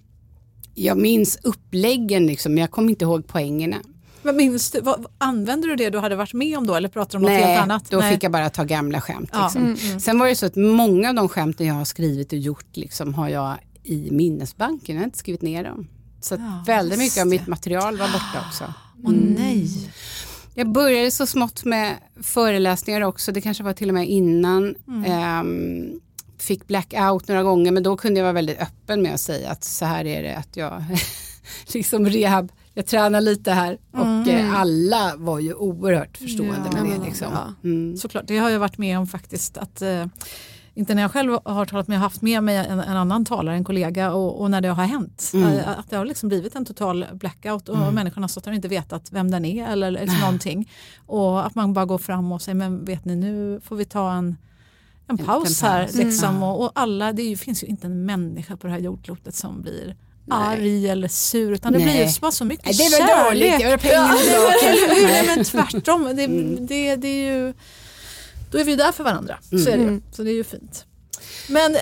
jag 0.75 0.97
minns 0.97 1.37
uppläggen 1.43 2.25
liksom, 2.27 2.53
men 2.53 2.61
jag 2.61 2.71
kommer 2.71 2.89
inte 2.89 3.05
ihåg 3.05 3.27
poängerna. 3.27 3.77
Men 4.21 4.35
minns 4.35 4.71
du, 4.71 4.81
vad, 4.81 5.05
använde 5.17 5.67
du 5.67 5.75
det 5.75 5.89
du 5.89 5.99
hade 5.99 6.15
varit 6.15 6.33
med 6.33 6.57
om 6.57 6.67
då 6.67 6.75
eller 6.75 6.89
pratade 6.89 7.11
du 7.13 7.17
om 7.17 7.21
något 7.21 7.41
Nej, 7.41 7.43
helt 7.43 7.63
annat? 7.63 7.89
då 7.89 8.01
fick 8.01 8.23
jag 8.23 8.31
bara 8.31 8.49
ta 8.49 8.63
gamla 8.63 9.01
skämt. 9.01 9.29
Ja. 9.33 9.43
Liksom. 9.43 9.61
Mm, 9.63 9.77
mm. 9.85 9.99
Sen 9.99 10.19
var 10.19 10.27
det 10.27 10.35
så 10.35 10.45
att 10.45 10.55
många 10.55 11.09
av 11.09 11.15
de 11.15 11.29
skämten 11.29 11.67
jag 11.67 11.73
har 11.73 11.85
skrivit 11.85 12.33
och 12.33 12.39
gjort 12.39 12.77
liksom, 12.77 13.13
har 13.13 13.29
jag 13.29 13.55
i 13.83 14.07
minnesbanken, 14.11 14.95
jag 14.95 15.01
har 15.01 15.05
inte 15.05 15.17
skrivit 15.17 15.41
ner 15.41 15.63
dem. 15.63 15.87
Så 16.23 16.35
Ja, 16.35 16.63
väldigt 16.65 16.99
mycket 16.99 17.21
av 17.21 17.27
mitt 17.27 17.47
material 17.47 17.97
var 17.97 18.07
borta 18.07 18.45
också. 18.47 18.73
Åh 19.03 19.11
nej. 19.13 19.89
Jag 20.55 20.71
började 20.71 21.11
så 21.11 21.25
smått 21.25 21.65
med 21.65 21.95
föreläsningar 22.21 23.01
också, 23.01 23.31
det 23.31 23.41
kanske 23.41 23.63
var 23.63 23.73
till 23.73 23.87
och 23.89 23.93
med 23.93 24.09
innan. 24.09 24.75
Mm. 24.87 25.11
Ehm, 25.11 25.99
fick 26.39 26.67
blackout 26.67 27.27
några 27.27 27.43
gånger 27.43 27.71
men 27.71 27.83
då 27.83 27.97
kunde 27.97 28.19
jag 28.19 28.23
vara 28.25 28.33
väldigt 28.33 28.59
öppen 28.59 29.01
med 29.01 29.13
att 29.13 29.19
säga 29.19 29.51
att 29.51 29.63
så 29.63 29.85
här 29.85 30.05
är 30.05 30.23
det 30.23 30.35
att 30.35 30.57
jag 30.57 30.83
liksom 31.73 32.05
rehab, 32.09 32.51
jag 32.73 32.85
tränar 32.85 33.21
lite 33.21 33.51
här 33.51 33.77
och 33.91 34.27
eh, 34.27 34.59
alla 34.59 35.13
var 35.17 35.39
ju 35.39 35.53
oerhört 35.53 36.17
förstående 36.17 36.55
Mm. 36.55 36.71
Ja, 36.75 36.83
med 36.83 36.99
det. 36.99 37.05
Liksom. 37.05 37.27
ja. 37.31 37.53
Mm. 37.63 37.97
Såklart, 37.97 38.23
det 38.27 38.37
har 38.37 38.49
jag 38.49 38.59
varit 38.59 38.77
med 38.77 38.99
om 38.99 39.07
faktiskt. 39.07 39.57
att 39.57 39.81
eh, 39.81 40.05
Inte 40.75 40.95
när 40.95 41.01
jag 41.01 41.11
själv 41.11 41.37
har 41.45 41.65
talat 41.65 41.87
men 41.87 41.93
jag 41.95 41.99
har 41.99 42.05
haft 42.05 42.21
med 42.21 42.43
mig 42.43 42.55
en, 42.57 42.79
en 42.79 42.97
annan 42.97 43.25
talare, 43.25 43.55
en 43.55 43.63
kollega 43.63 44.11
och, 44.13 44.41
och 44.41 44.51
när 44.51 44.61
det 44.61 44.67
har 44.69 44.83
hänt. 44.85 45.31
Mm. 45.33 45.47
Eh, 45.57 45.79
Att 45.79 45.89
det 45.89 45.95
har 45.97 46.05
liksom 46.05 46.29
blivit 46.29 46.55
en 46.55 46.65
total 46.65 47.05
blackout 47.13 47.69
och 47.69 47.93
människorna 47.93 48.23
har 48.23 48.29
stått 48.29 48.43
där 48.43 48.51
och 48.51 48.55
inte 48.55 48.67
vetat 48.67 49.11
vem 49.11 49.31
den 49.31 49.45
är 49.45 49.67
eller 49.71 49.91
liksom 49.91 50.19
någonting. 50.19 50.69
Och 51.07 51.45
att 51.45 51.55
man 51.55 51.73
bara 51.73 51.85
går 51.85 51.97
fram 51.97 52.31
och 52.31 52.41
säger 52.41 52.55
men 52.55 52.85
vet 52.85 53.05
ni 53.05 53.15
nu 53.15 53.61
får 53.63 53.75
vi 53.75 53.85
ta 53.85 54.11
en 54.13 54.37
en 55.07 55.17
paus 55.17 55.61
här. 55.61 55.83
paus. 55.83 55.95
Liksom. 55.95 56.29
Mm. 56.29 56.43
Och, 56.43 56.63
och 56.65 56.71
alla, 56.75 57.13
det 57.13 57.23
ju, 57.23 57.37
finns 57.37 57.63
ju 57.63 57.67
inte 57.67 57.87
en 57.87 58.05
människa 58.05 58.57
på 58.57 58.67
det 58.67 58.73
här 58.73 58.79
jordklotet 58.79 59.35
som 59.35 59.61
blir 59.61 59.95
Nej. 60.25 60.39
arg 60.57 60.87
eller 60.89 61.07
sur 61.07 61.51
utan 61.51 61.73
det 61.73 61.79
Nej. 61.79 61.87
blir 61.87 62.05
ju 62.13 62.19
bara 62.21 62.31
så 62.31 62.45
mycket 62.45 62.65
Nej, 62.65 62.75
det 62.77 62.83
var 62.99 63.07
kärlek. 63.07 63.51
dåligt, 63.51 63.61
jag 63.61 63.69
har 63.69 63.77
pengarna 63.77 65.17
Ja, 65.17 65.23
men 65.35 65.43
tvärtom. 65.45 66.03
Det, 66.15 66.23
Mm. 66.23 66.65
det, 66.67 66.95
det 66.95 67.07
är 67.07 67.33
ju, 67.33 67.53
då 68.53 68.59
är 68.59 68.63
vi 68.63 68.71
ju 68.71 68.77
där 68.77 68.91
för 68.91 69.03
varandra. 69.03 69.37
Så 69.49 69.55
är 69.55 69.77
det 69.77 69.83
ju. 69.83 69.87
Mm. 69.87 70.01
Så 70.11 70.23
det 70.23 70.31
är 70.31 70.35
ju 70.35 70.43
fint. 70.43 70.85
Men 71.49 71.75
eh, 71.75 71.81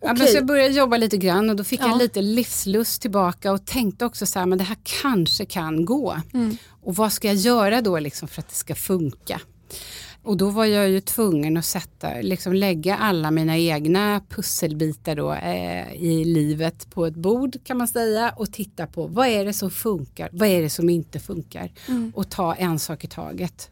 Ja, 0.00 0.14
men 0.14 0.26
så 0.26 0.36
jag 0.36 0.46
började 0.46 0.74
jobba 0.74 0.96
lite 0.96 1.16
grann 1.16 1.50
och 1.50 1.56
då 1.56 1.64
fick 1.64 1.80
Ja. 1.80 1.88
jag 1.88 1.98
lite 1.98 2.22
livslust 2.22 3.02
tillbaka 3.02 3.52
och 3.52 3.64
tänkte 3.66 4.04
också 4.04 4.26
så 4.26 4.38
här, 4.38 4.46
men 4.46 4.58
det 4.58 4.64
här 4.64 4.76
kanske 5.02 5.44
kan 5.44 5.84
gå. 5.84 6.16
Mm. 6.34 6.56
Och 6.82 6.96
vad 6.96 7.12
ska 7.12 7.28
jag 7.28 7.36
göra 7.36 7.80
då 7.80 7.98
liksom 7.98 8.28
för 8.28 8.40
att 8.42 8.48
det 8.48 8.54
ska 8.54 8.74
funka? 8.74 9.40
Och 10.24 10.36
då 10.36 10.50
var 10.50 10.64
jag 10.64 10.88
ju 10.88 11.00
tvungen 11.00 11.56
att 11.56 11.64
sätta, 11.64 12.08
liksom 12.20 12.52
lägga 12.52 12.96
alla 12.96 13.30
mina 13.30 13.58
egna 13.58 14.20
pusselbitar 14.28 15.16
då, 15.16 15.32
eh, 15.32 15.92
i 15.94 16.24
livet 16.24 16.90
på 16.90 17.06
ett 17.06 17.14
bord 17.14 17.56
kan 17.64 17.78
man 17.78 17.88
säga 17.88 18.30
och 18.36 18.52
titta 18.52 18.86
på 18.86 19.06
vad 19.06 19.26
är 19.26 19.44
det 19.44 19.52
som 19.52 19.70
funkar, 19.70 20.28
vad 20.32 20.48
är 20.48 20.62
det 20.62 20.70
som 20.70 20.90
inte 20.90 21.20
funkar 21.20 21.72
Mm. 21.88 22.12
och 22.16 22.30
ta 22.30 22.54
en 22.54 22.78
sak 22.78 23.04
i 23.04 23.06
taget. 23.08 23.70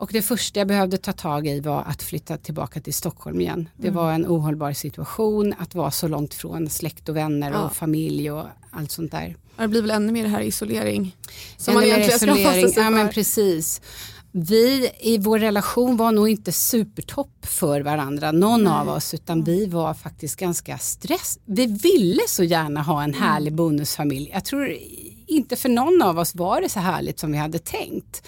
Och 0.00 0.10
det 0.12 0.22
första 0.22 0.60
jag 0.60 0.68
behövde 0.68 0.98
ta 0.98 1.12
tag 1.12 1.46
i 1.46 1.60
var 1.60 1.82
att 1.82 2.02
flytta 2.02 2.36
tillbaka 2.36 2.80
till 2.80 2.94
Stockholm 2.94 3.40
igen. 3.40 3.68
Det 3.76 3.88
Mm. 3.88 3.96
var 4.02 4.12
en 4.12 4.26
ohållbar 4.26 4.72
situation 4.72 5.54
att 5.58 5.74
vara 5.74 5.90
så 5.90 6.08
långt 6.08 6.34
från 6.34 6.70
släkt 6.70 7.08
och 7.08 7.16
vänner 7.16 7.50
Ja. 7.52 7.58
och 7.64 7.72
familj 7.76 8.30
och 8.30 8.44
allt 8.70 8.90
sånt 8.90 9.10
där. 9.12 9.36
Det 9.58 9.68
blir 9.68 9.80
väl 9.82 9.90
ännu 9.90 10.12
mer 10.12 10.22
det 10.22 10.28
här 10.28 10.40
isolering. 10.40 11.16
Som 11.56 11.72
Ännu 11.76 11.80
man 11.80 11.84
egentligen 11.84 12.18
ska 12.18 12.26
isolering. 12.26 12.62
passa 12.62 12.74
sig 12.74 12.82
Ja 12.82 12.90
men 12.90 13.08
precis. 13.08 13.80
Vi 14.32 14.90
i 15.00 15.18
vår 15.18 15.38
relation 15.38 15.96
var 15.96 16.12
nog 16.12 16.28
inte 16.28 16.52
supertopp 16.52 17.46
för 17.46 17.80
varandra, 17.80 18.32
någon 18.32 18.66
av 18.66 18.88
oss, 18.88 19.14
utan 19.14 19.44
vi 19.44 19.66
var 19.66 19.94
faktiskt 19.94 20.36
ganska 20.36 20.78
stress. 20.78 21.38
Vi 21.44 21.66
ville 21.66 22.22
så 22.28 22.44
gärna 22.44 22.82
ha 22.82 23.02
en 23.02 23.14
härlig 23.14 23.52
bonusfamilj. 23.54 24.30
Jag 24.32 24.44
tror 24.44 24.76
inte 25.30 25.56
för 25.56 25.68
någon 25.68 26.02
av 26.02 26.18
oss 26.18 26.34
var 26.34 26.60
det 26.60 26.68
så 26.68 26.80
härligt 26.80 27.18
som 27.18 27.32
vi 27.32 27.38
hade 27.38 27.58
tänkt. 27.58 28.26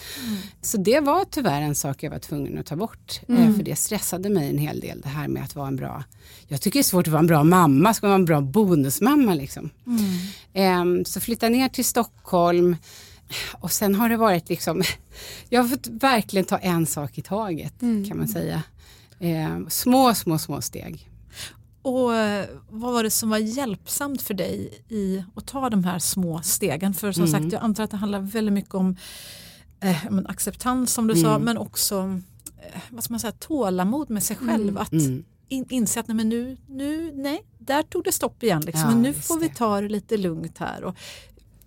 Så 0.62 0.76
det 0.76 1.00
var 1.00 1.24
tyvärr 1.30 1.60
en 1.62 1.74
sak 1.74 2.02
jag 2.02 2.10
var 2.10 2.18
tvungen 2.18 2.58
att 2.58 2.66
ta 2.66 2.76
bort. 2.76 3.20
eh, 3.28 3.56
För 3.56 3.62
det 3.62 3.76
stressade 3.76 4.28
mig 4.28 4.48
en 4.50 4.58
hel 4.58 4.80
del, 4.80 5.00
det 5.00 5.08
här 5.08 5.28
med 5.28 5.42
att 5.44 5.56
vara 5.56 5.68
en 5.68 5.76
bra, 5.76 6.04
jag 6.48 6.60
tycker 6.60 6.78
det 6.78 6.80
är 6.80 6.84
svårt 6.84 7.06
att 7.06 7.12
vara 7.12 7.20
en 7.20 7.26
bra 7.26 7.44
mamma, 7.44 7.94
ska 7.94 8.06
man 8.06 8.10
vara 8.10 8.18
en 8.20 8.24
bra 8.24 8.40
bonusmamma 8.40 9.34
liksom. 9.34 9.70
Ehm, 10.52 11.04
så 11.04 11.20
flytta 11.20 11.48
ner 11.48 11.68
till 11.68 11.84
Stockholm 11.84 12.76
och 13.52 13.72
sen 13.72 13.94
har 13.94 14.08
det 14.08 14.16
varit 14.16 14.48
liksom, 14.48 14.82
jag 15.48 15.62
har 15.62 15.68
fått 15.68 15.86
verkligen 15.86 16.44
ta 16.44 16.58
en 16.58 16.86
sak 16.86 17.18
i 17.18 17.22
taget 17.22 17.74
kan 18.08 18.16
man 18.18 18.28
säga. 18.28 18.62
Ehm, 19.20 19.70
små, 19.70 20.14
små, 20.14 20.38
små 20.38 20.60
steg. 20.60 21.08
Och 21.82 22.14
eh, 22.14 22.46
vad 22.70 22.92
var 22.92 23.02
det 23.02 23.10
som 23.10 23.30
var 23.30 23.38
hjälpsamt 23.38 24.22
för 24.22 24.34
dig 24.34 24.84
i 24.88 25.24
att 25.34 25.46
ta 25.46 25.70
de 25.70 25.84
här 25.84 25.98
små 25.98 26.40
stegen? 26.42 26.94
För 26.94 27.12
som 27.12 27.24
Mm. 27.24 27.40
sagt, 27.42 27.52
jag 27.52 27.62
antar 27.62 27.84
att 27.84 27.90
det 27.90 27.96
handlar 27.96 28.20
väldigt 28.20 28.52
mycket 28.54 28.74
om 28.74 28.96
eh, 29.80 30.04
acceptans 30.26 30.92
som 30.92 31.06
du 31.06 31.14
sa, 31.16 31.28
Mm. 31.30 31.42
men 31.42 31.58
också 31.58 32.20
eh, 32.58 32.80
vad 32.90 33.04
ska 33.04 33.12
man 33.12 33.20
säga, 33.20 33.32
tålamod 33.32 34.10
med 34.10 34.22
sig 34.22 34.36
själv. 34.36 34.78
Att 34.78 34.92
Mm. 34.92 35.24
in, 35.48 35.66
inse 35.70 36.00
att 36.00 36.08
nej, 36.08 36.14
men 36.16 36.28
nu, 36.28 36.56
nu, 36.68 37.12
nej, 37.14 37.42
där 37.58 37.82
tog 37.82 38.04
det 38.04 38.12
stopp 38.12 38.42
igen. 38.42 38.62
Liksom. 38.66 38.82
Ja, 38.82 38.88
men 38.90 39.02
nu 39.02 39.12
får 39.14 39.38
vi 39.38 39.48
ta 39.48 39.80
det 39.80 39.88
lite 39.88 40.16
lugnt 40.16 40.58
här. 40.58 40.84
Och, 40.84 40.96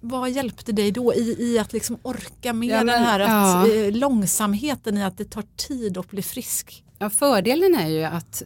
vad 0.02 0.32
hjälpte 0.32 0.72
dig 0.72 0.92
då 0.92 1.14
i, 1.14 1.36
i 1.40 1.60
att 1.60 1.74
liksom 1.74 1.98
orka 2.02 2.54
med 2.54 2.70
Ja, 2.70 2.78
men- 2.78 2.86
den 2.88 3.04
här 3.04 3.20
att, 3.20 3.30
ja. 3.70 3.74
eh, 3.76 3.92
långsamheten 3.92 4.98
i 4.98 5.04
att 5.04 5.18
det 5.18 5.26
tar 5.26 5.44
tid 5.56 5.98
att 5.98 6.10
bli 6.10 6.22
frisk? 6.22 6.84
Ja, 7.00 7.10
fördelen 7.10 7.76
är 7.76 7.88
ju 7.88 8.04
att, 8.04 8.44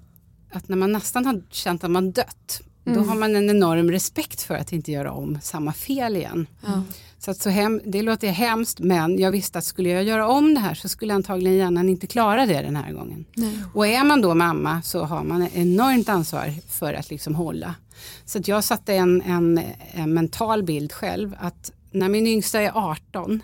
att 0.52 0.70
när 0.70 0.78
man 0.78 0.92
nästan 0.92 1.26
har 1.26 1.42
känt 1.50 1.84
att 1.84 1.92
man 1.92 2.12
dött, 2.12 2.62
då 2.84 2.92
Mm. 2.92 3.10
har 3.10 3.16
man 3.16 3.36
en 3.36 3.50
enorm 3.50 3.92
respekt 3.92 4.42
för 4.42 4.56
att 4.56 4.74
inte 4.74 4.92
göra 4.92 5.12
om 5.12 5.40
samma 5.42 5.74
fel 5.74 6.16
igen. 6.16 6.48
Ja. 6.66 6.84
Så 7.20 7.32
att 7.32 7.38
så 7.42 7.50
hem, 7.50 7.82
det 7.86 8.02
låter 8.02 8.28
hemskt 8.32 8.80
men 8.80 9.20
jag 9.20 9.32
visste 9.32 9.58
att 9.60 9.66
skulle 9.66 9.90
jag 9.90 10.04
göra 10.04 10.28
om 10.28 10.54
det 10.54 10.60
här 10.60 10.74
så 10.74 10.90
skulle 10.90 11.14
antagligen 11.14 11.58
hjärnan 11.58 11.90
inte 11.90 12.08
klara 12.08 12.46
det 12.46 12.62
den 12.62 12.76
här 12.76 12.92
gången. 12.94 13.26
Nej. 13.34 13.60
Och 13.74 13.88
är 13.88 14.04
man 14.04 14.22
då 14.22 14.36
mamma 14.36 14.82
så 14.82 15.04
har 15.04 15.24
man 15.24 15.48
enormt 15.54 16.10
ansvar 16.10 16.54
för 16.70 16.94
att 16.94 17.10
liksom 17.10 17.36
hålla. 17.36 17.76
Så 18.26 18.40
att 18.40 18.48
jag 18.48 18.64
satte 18.64 18.94
en, 18.94 19.22
en, 19.22 19.62
en 19.92 20.14
mental 20.14 20.64
bild 20.64 20.92
själv 20.92 21.36
att 21.40 21.72
när 21.92 22.10
min 22.10 22.28
yngsta 22.28 22.62
är 22.62 22.72
18 22.76 23.44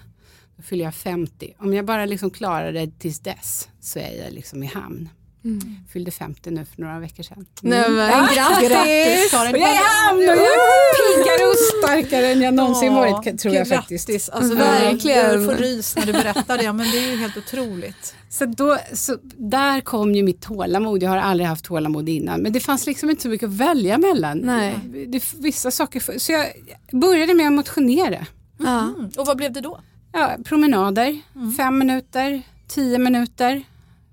då 0.58 0.64
fyller 0.64 0.86
jag 0.86 0.96
50. 0.96 1.54
Om 1.58 1.74
jag 1.74 1.86
bara 1.86 2.06
liksom 2.06 2.30
klarar 2.30 2.72
det 2.72 3.00
tills 3.00 3.20
dess 3.20 3.70
så 3.82 4.00
är 4.00 4.24
jag 4.24 4.34
liksom 4.34 4.64
i 4.64 4.68
hamn. 4.68 5.10
Mm. 5.46 5.76
Fyllde 5.94 6.12
50 6.12 6.52
nu 6.52 6.66
för 6.76 6.82
några 6.82 7.00
veckor 7.00 7.24
sedan. 7.24 7.46
Nej, 7.62 7.90
men, 7.90 8.10
Grattis 8.36 9.32
Karin! 9.32 9.56
Och 9.56 9.62
jag 9.62 9.70
är 9.70 9.74
i 9.74 9.78
hamn 9.78 10.18
och 10.18 10.24
jag 10.24 10.38
är 10.38 11.16
piggare 11.16 11.48
och 11.50 11.56
starkare 11.84 12.32
än 12.32 12.42
jag 12.42 12.54
någonsin 12.54 12.94
Ja, 12.94 13.00
varit 13.00 13.40
tror 13.40 13.56
jag 13.56 13.68
faktiskt. 13.68 14.08
Grattis, 14.08 14.30
alltså, 14.30 14.54
Mm. 14.54 14.68
verkligen. 14.68 15.18
Jag 15.18 15.46
får 15.46 15.54
rys 15.64 15.96
när 15.96 16.06
du 16.06 16.14
berättar 16.14 16.58
det, 16.58 16.74
men 16.74 16.92
det 16.92 16.98
är 16.98 17.12
ju 17.12 17.18
helt 17.18 17.38
otroligt. 17.38 18.16
Så, 18.30 18.46
då, 18.46 18.78
så 18.94 19.18
där 19.38 19.82
kom 19.82 20.16
ju 20.16 20.24
mitt 20.24 20.42
tålamod. 20.42 21.04
Jag 21.04 21.10
har 21.10 21.18
aldrig 21.18 21.48
haft 21.48 21.66
tålamod 21.66 22.10
innan. 22.10 22.42
Men 22.42 22.54
det 22.54 22.60
fanns 22.60 22.86
liksom 22.86 23.10
inte 23.10 23.22
så 23.22 23.30
mycket 23.30 23.48
att 23.48 23.54
välja 23.54 23.98
mellan. 23.98 24.38
Nej. 24.38 24.80
Det, 25.08 25.24
vissa 25.40 25.72
saker. 25.72 26.20
Så 26.20 26.32
jag 26.32 26.46
började 26.92 27.34
med 27.34 27.48
att 27.48 27.54
motionera. 27.54 28.26
Ja. 28.58 28.80
Mm. 28.80 29.10
Och 29.18 29.26
vad 29.26 29.38
blev 29.38 29.54
det 29.54 29.62
då? 29.62 29.80
Ja, 30.14 30.36
promenader, 30.46 31.22
fem 31.58 31.78
minuter, 31.78 32.42
tio 32.68 32.98
minuter, 33.00 33.64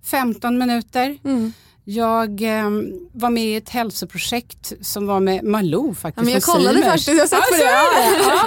15 0.03 0.59
minuter. 0.59 1.19
Mm. 1.25 1.53
Jag 1.85 2.43
eh, 2.43 2.71
var 3.13 3.31
med 3.31 3.45
i 3.47 3.57
ett 3.57 3.69
hälsoprojekt 3.69 4.73
som 4.81 5.07
var 5.07 5.21
med 5.21 5.45
Malou 5.45 5.95
faktiskt. 5.95 6.27
Ja, 6.29 6.35
jag 6.35 6.43
kollade 6.43 6.79
Simers. 6.79 7.07
faktiskt, 7.07 7.33
jag 7.33 7.41
Ja, 7.41 7.45
på 7.51 7.57
det. 7.57 8.29
Ja. 8.29 8.47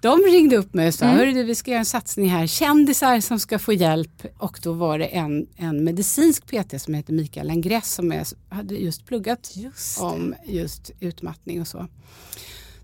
De 0.00 0.18
ringde 0.20 0.56
upp 0.56 0.74
mig 0.74 0.88
och 0.88 0.94
sa, 0.94 1.04
Mm. 1.04 1.34
du, 1.34 1.42
vi 1.42 1.54
ska 1.54 1.70
göra 1.70 1.78
en 1.78 1.84
satsning 1.84 2.28
här, 2.28 2.46
kändisar 2.46 3.20
som 3.20 3.38
ska 3.40 3.58
få 3.58 3.72
hjälp. 3.72 4.22
Och 4.38 4.58
då 4.62 4.72
var 4.72 4.98
det 4.98 5.04
en, 5.06 5.46
en 5.56 5.84
medicinsk 5.84 6.46
PT 6.46 6.80
som 6.82 6.94
heter 6.94 7.12
Mikael 7.12 7.46
Lengress 7.46 7.94
som 7.94 8.12
är, 8.12 8.26
hade 8.48 8.74
just 8.74 9.06
pluggat 9.06 9.50
Just 9.54 10.00
om 10.00 10.34
just 10.46 10.90
utmattning 11.00 11.60
och 11.60 11.68
så. 11.68 11.86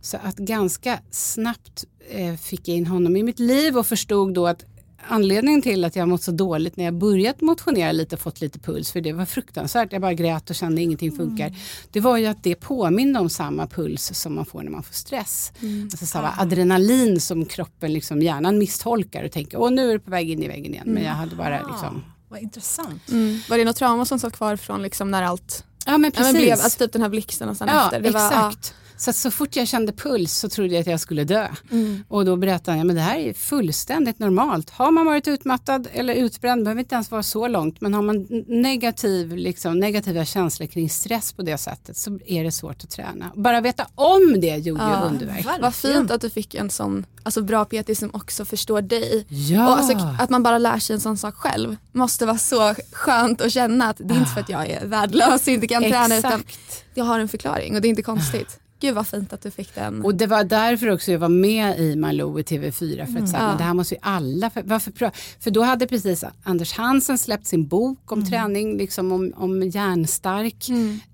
Så 0.00 0.16
att 0.22 0.36
ganska 0.36 0.98
snabbt 1.10 1.84
eh, 2.10 2.34
fick 2.36 2.68
jag 2.68 2.76
in 2.76 2.86
honom 2.86 3.16
i 3.16 3.22
mitt 3.22 3.38
liv 3.38 3.78
och 3.78 3.86
förstod 3.86 4.34
då 4.34 4.46
att 4.46 4.64
anledningen 5.10 5.62
till 5.62 5.84
att 5.84 5.96
jag 5.96 6.08
mått 6.08 6.22
så 6.22 6.30
dåligt 6.30 6.76
när 6.76 6.84
jag 6.84 6.94
börjat 6.94 7.40
motionera 7.40 7.92
lite 7.92 8.16
och 8.16 8.20
fått 8.20 8.40
lite 8.40 8.58
puls, 8.58 8.92
för 8.92 9.00
det 9.00 9.12
var 9.12 9.24
fruktansvärt, 9.24 9.92
jag 9.92 10.02
bara 10.02 10.14
grät 10.14 10.50
och 10.50 10.56
kände 10.56 10.82
ingenting 10.82 11.12
funkar. 11.12 11.56
Det 11.90 12.00
var 12.00 12.16
ju 12.16 12.26
att 12.26 12.42
det 12.42 12.54
påminner 12.54 13.20
om 13.20 13.30
samma 13.30 13.66
puls 13.66 14.10
som 14.14 14.34
man 14.34 14.46
får 14.46 14.62
när 14.62 14.70
man 14.70 14.82
får 14.82 14.94
stress. 14.94 15.52
Alltså 15.82 16.06
samma 16.06 16.32
adrenalin 16.38 17.20
som 17.20 17.44
kroppen, 17.44 17.92
liksom, 17.92 18.22
hjärnan 18.22 18.58
misstolkar 18.58 19.24
och 19.24 19.32
tänker, 19.32 19.60
åh 19.60 19.70
nu 19.70 19.88
är 19.88 19.92
du 19.92 19.98
på 19.98 20.10
väg 20.10 20.30
in 20.30 20.42
i 20.42 20.48
väggen 20.48 20.74
igen. 20.74 20.86
Men 20.86 21.02
jag 21.02 21.12
hade 21.12 21.36
bara 21.36 21.66
liksom, 21.70 22.04
vad 22.28 22.40
intressant. 22.40 23.10
Mm. 23.10 23.40
Var 23.48 23.58
det 23.58 23.64
något 23.64 23.76
trauma 23.76 24.04
som 24.04 24.18
satt 24.18 24.32
kvar 24.32 24.56
från 24.56 24.82
liksom 24.82 25.10
när 25.10 25.22
allt 25.22 25.64
ja 25.86 25.98
men 25.98 26.04
ja, 26.14 26.18
precis. 26.18 26.32
men 26.32 26.42
blev, 26.42 26.52
alltså 26.52 26.78
typ 26.78 26.92
den 26.92 27.02
här 27.02 27.08
blixten 27.08 27.48
och 27.48 27.56
sen 27.56 27.68
Ja, 27.68 27.84
efter? 27.84 28.00
Det 28.00 28.08
exakt. 28.08 28.32
Var, 28.32 28.42
ja. 28.42 28.50
Så 29.00 29.10
att 29.10 29.16
så 29.16 29.30
fort 29.30 29.56
jag 29.56 29.68
kände 29.68 29.92
puls 29.92 30.32
så 30.32 30.48
trodde 30.48 30.74
jag 30.74 30.80
att 30.80 30.86
jag 30.86 31.00
skulle 31.00 31.24
dö. 31.24 31.48
Mm. 31.70 32.04
Och 32.08 32.24
då 32.24 32.36
berättade 32.36 32.70
han, 32.70 32.78
ja, 32.78 32.84
men 32.84 32.96
det 32.96 33.02
här 33.02 33.18
är 33.18 33.32
fullständigt 33.32 34.18
normalt. 34.18 34.70
Har 34.70 34.90
man 34.90 35.06
varit 35.06 35.28
utmattad 35.28 35.88
eller 35.92 36.14
utbränd, 36.14 36.64
behöver 36.64 36.80
inte 36.80 36.94
ens 36.94 37.10
vara 37.10 37.22
så 37.22 37.48
långt, 37.48 37.80
men 37.80 37.94
har 37.94 38.02
man 38.02 38.26
negativ, 38.46 39.36
liksom, 39.36 39.80
negativa 39.80 40.24
känslor 40.24 40.66
kring 40.66 40.90
stress 40.90 41.32
på 41.32 41.42
det 41.42 41.58
sättet 41.58 41.96
så 41.96 42.18
är 42.26 42.44
det 42.44 42.52
svårt 42.52 42.84
att 42.84 42.90
träna. 42.90 43.32
Bara 43.34 43.60
veta 43.60 43.86
om 43.94 44.40
det 44.40 44.56
gjorde 44.56 44.84
ju 44.84 45.06
underverk. 45.06 45.46
Vad 45.60 45.74
fint 45.74 46.10
att 46.10 46.20
du 46.20 46.30
fick 46.30 46.54
en 46.54 46.70
sån 46.70 47.06
alltså, 47.22 47.42
bra 47.42 47.64
PT 47.64 47.98
som 47.98 48.10
också 48.12 48.44
förstår 48.44 48.82
dig. 48.82 49.26
Ja. 49.28 49.68
Och 49.68 49.78
alltså, 49.78 49.98
att 50.18 50.30
man 50.30 50.42
bara 50.42 50.58
lär 50.58 50.78
sig 50.78 50.94
en 50.94 51.00
sån 51.00 51.16
sak 51.16 51.34
själv 51.34 51.76
måste 51.92 52.26
vara 52.26 52.38
så 52.38 52.74
skönt 52.92 53.40
att 53.40 53.52
känna 53.52 53.88
att 53.88 53.96
det 53.98 54.14
är 54.14 54.18
inte 54.18 54.30
för 54.30 54.40
att 54.40 54.48
jag 54.48 54.70
är 54.70 54.86
värdelös 54.86 55.42
och 55.42 55.48
inte 55.48 55.66
kan 55.66 55.82
träna 55.82 56.16
utan 56.16 56.40
Exakt. 56.40 56.84
jag 56.94 57.04
har 57.04 57.20
en 57.20 57.28
förklaring 57.28 57.74
och 57.74 57.82
det 57.82 57.88
är 57.88 57.90
inte 57.90 58.02
konstigt. 58.02 58.59
Gud 58.80 58.94
vad 58.94 59.06
fint 59.06 59.32
att 59.32 59.42
du 59.42 59.50
fick 59.50 59.74
den. 59.74 60.04
Och 60.04 60.14
det 60.14 60.26
var 60.26 60.44
därför 60.44 60.90
också 60.90 61.12
jag 61.12 61.18
var 61.18 61.28
med 61.28 61.80
i 61.80 61.96
Malou 61.96 62.40
i 62.40 62.42
TV4 62.42 63.12
för 63.14 63.22
att 63.22 63.28
säga, 63.28 63.48
men 63.48 63.56
det 63.56 63.64
här 63.64 63.74
måste 63.74 63.94
ju 63.94 64.00
alla, 64.02 64.50
för, 64.50 64.62
varför, 64.62 64.90
prö- 64.90 65.10
för 65.40 65.50
då 65.50 65.62
hade 65.62 65.86
precis 65.86 66.24
Anders 66.42 66.72
Hansen 66.72 67.18
släppt 67.18 67.46
sin 67.46 67.68
bok 67.68 68.12
om 68.12 68.26
träning, 68.26 68.76
liksom 68.76 69.12
om, 69.12 69.32
om 69.36 69.62
järnstark. 69.62 70.68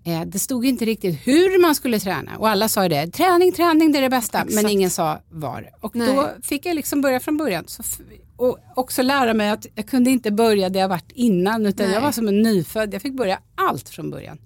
Eh, 0.04 0.22
det 0.26 0.38
stod 0.38 0.66
inte 0.66 0.84
riktigt 0.84 1.20
hur 1.26 1.62
man 1.62 1.74
skulle 1.74 2.00
träna 2.00 2.36
och 2.38 2.48
alla 2.48 2.68
sa 2.68 2.88
det, 2.88 3.06
träning, 3.06 3.52
träning 3.52 3.92
det 3.92 3.98
är 3.98 4.02
det 4.02 4.10
bästa, 4.10 4.38
men 4.38 4.48
Exakt. 4.48 4.70
ingen 4.70 4.90
sa 4.90 5.20
var. 5.30 5.70
Och 5.80 5.96
Nej. 5.96 6.14
då 6.14 6.30
fick 6.42 6.66
jag 6.66 6.74
liksom 6.74 7.00
börja 7.00 7.20
från 7.20 7.36
början. 7.36 7.64
Så 7.66 7.82
och 8.36 8.58
också 8.74 9.02
lära 9.02 9.34
mig 9.34 9.50
att 9.50 9.66
jag 9.74 9.86
kunde 9.86 10.10
inte 10.10 10.30
börja 10.30 10.68
där 10.68 10.80
jag 10.80 10.88
varit 10.88 11.12
innan 11.14 11.66
utan 11.66 11.86
Nej. 11.86 11.94
jag 11.94 12.00
var 12.00 12.12
som 12.12 12.28
en 12.28 12.42
nyfödd, 12.42 12.94
jag 12.94 13.02
fick 13.02 13.16
börja 13.16 13.38
allt 13.54 13.88
från 13.88 14.10
början. 14.10 14.38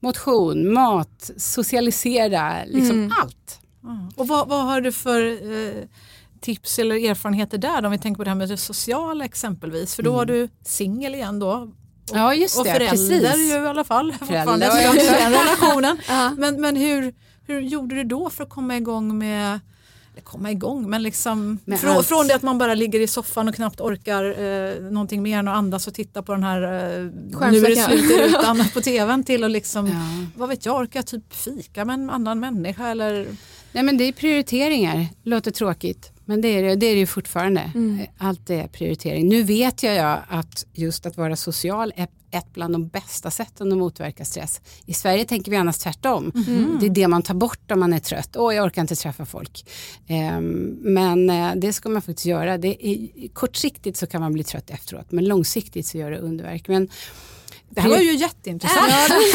Motion, 0.00 0.72
mat, 0.72 1.30
socialisera, 1.36 2.64
liksom 2.66 3.14
allt. 3.22 3.60
Och 4.16 4.28
vad, 4.28 4.48
vad 4.48 4.64
har 4.64 4.80
du 4.80 4.92
för 4.92 5.22
eh, 5.52 5.84
tips 6.40 6.78
eller 6.78 7.10
erfarenheter 7.10 7.58
där 7.58 7.84
om 7.84 7.92
vi 7.92 7.98
tänker 7.98 8.16
på 8.16 8.24
det 8.24 8.30
här 8.30 8.36
med 8.36 8.48
det 8.48 8.56
sociala 8.56 9.24
exempelvis? 9.24 9.94
För 9.94 10.02
då 10.02 10.12
var 10.12 10.24
du 10.24 10.48
singel 10.64 11.14
igen 11.14 11.38
då. 11.38 11.72
Ja 12.12 12.34
just 12.34 12.58
och 12.58 12.64
det, 12.64 12.72
förälder 12.72 12.90
precis. 12.90 13.38
ju 13.38 13.52
i 13.52 13.66
alla 13.66 13.84
fall. 13.84 14.14
den 14.60 15.32
relationen. 15.32 15.98
Ja. 16.08 16.34
Men, 16.36 16.60
men 16.60 16.76
hur, 16.76 17.14
hur 17.46 17.60
gjorde 17.60 17.94
du 17.94 18.04
då 18.04 18.30
för 18.30 18.44
att 18.44 18.50
komma 18.50 18.76
igång 18.76 19.18
med 19.18 19.60
komma 20.24 20.50
igång, 20.50 20.90
men 20.90 21.02
liksom 21.02 21.58
Med 21.64 21.80
från, 21.80 21.90
allt. 21.96 22.06
från 22.06 22.26
det 22.26 22.34
att 22.34 22.42
man 22.42 22.58
bara 22.58 22.74
ligger 22.74 23.00
i 23.00 23.06
soffan 23.06 23.48
och 23.48 23.54
knappt 23.54 23.80
orkar 23.80 24.24
eh, 24.24 24.90
någonting 24.90 25.22
mer 25.22 25.38
än 25.38 25.48
att 25.48 25.56
andas 25.56 25.86
och 25.88 25.94
titta 25.94 26.22
på 26.22 26.32
den 26.32 26.42
här 26.42 26.62
eh, 26.62 26.70
nu 27.50 27.58
är 27.58 27.68
det 27.68 27.76
slut 27.76 28.10
i 28.10 28.22
rutan 28.28 28.64
på 28.74 28.80
tvn 28.80 29.24
till 29.24 29.44
att 29.44 29.50
liksom, 29.50 29.86
Ja. 29.86 30.26
vad 30.36 30.48
vet 30.48 30.66
jag, 30.66 30.76
orka 30.76 31.02
typ 31.02 31.34
fika 31.34 31.84
med 31.84 31.94
en 31.94 32.10
annan 32.10 32.40
människa 32.40 32.88
eller 32.88 33.26
Nej 33.72 33.82
men 33.82 33.96
det 33.98 34.04
är 34.04 34.12
prioriteringar, 34.12 35.06
låter 35.22 35.50
tråkigt. 35.50 36.12
Men 36.24 36.40
det 36.40 36.48
är 36.48 36.62
det, 36.62 36.76
det 36.76 36.86
är 36.86 36.92
det 36.94 37.00
ju 37.00 37.06
fortfarande. 37.06 37.72
Allt 38.18 38.50
är 38.50 38.66
prioritering. 38.68 39.28
Nu 39.28 39.42
vet 39.42 39.82
jag 39.82 39.94
ja 39.96 40.18
att 40.28 40.66
just 40.72 41.06
att 41.06 41.16
vara 41.16 41.36
social 41.36 41.92
är 41.96 42.08
ett 42.30 42.52
bland 42.52 42.74
de 42.74 42.88
bästa 42.88 43.30
sätten 43.30 43.72
att 43.72 43.78
motverka 43.78 44.24
stress. 44.24 44.60
I 44.86 44.94
Sverige 44.94 45.24
tänker 45.24 45.50
vi 45.50 45.56
annars 45.56 45.78
tvärtom. 45.78 46.32
Det 46.80 46.86
är 46.86 46.90
det 46.90 47.08
man 47.08 47.22
tar 47.22 47.34
bort 47.34 47.70
om 47.70 47.80
man 47.80 47.92
är 47.92 47.98
trött. 47.98 48.36
Åh, 48.36 48.54
jag 48.54 48.64
orkar 48.64 48.82
inte 48.82 48.96
träffa 48.96 49.26
folk. 49.26 49.66
Ehm, 50.06 50.78
men 50.80 51.30
eh, 51.30 51.52
det 51.56 51.72
ska 51.72 51.88
man 51.88 52.02
faktiskt 52.02 52.26
göra. 52.26 52.58
Det 52.58 52.86
är, 52.88 53.28
kortsiktigt 53.28 53.96
så 53.96 54.06
kan 54.06 54.20
man 54.20 54.32
bli 54.32 54.44
trött 54.44 54.70
efteråt, 54.70 55.12
men 55.12 55.24
långsiktigt 55.24 55.86
så 55.86 55.98
gör 55.98 56.10
det 56.10 56.18
underverk. 56.18 56.68
Men 56.68 56.88
Det 57.70 57.80
här 57.80 57.88
var 57.88 57.96
ju 57.98 58.14
jätteintressant. 58.16 58.92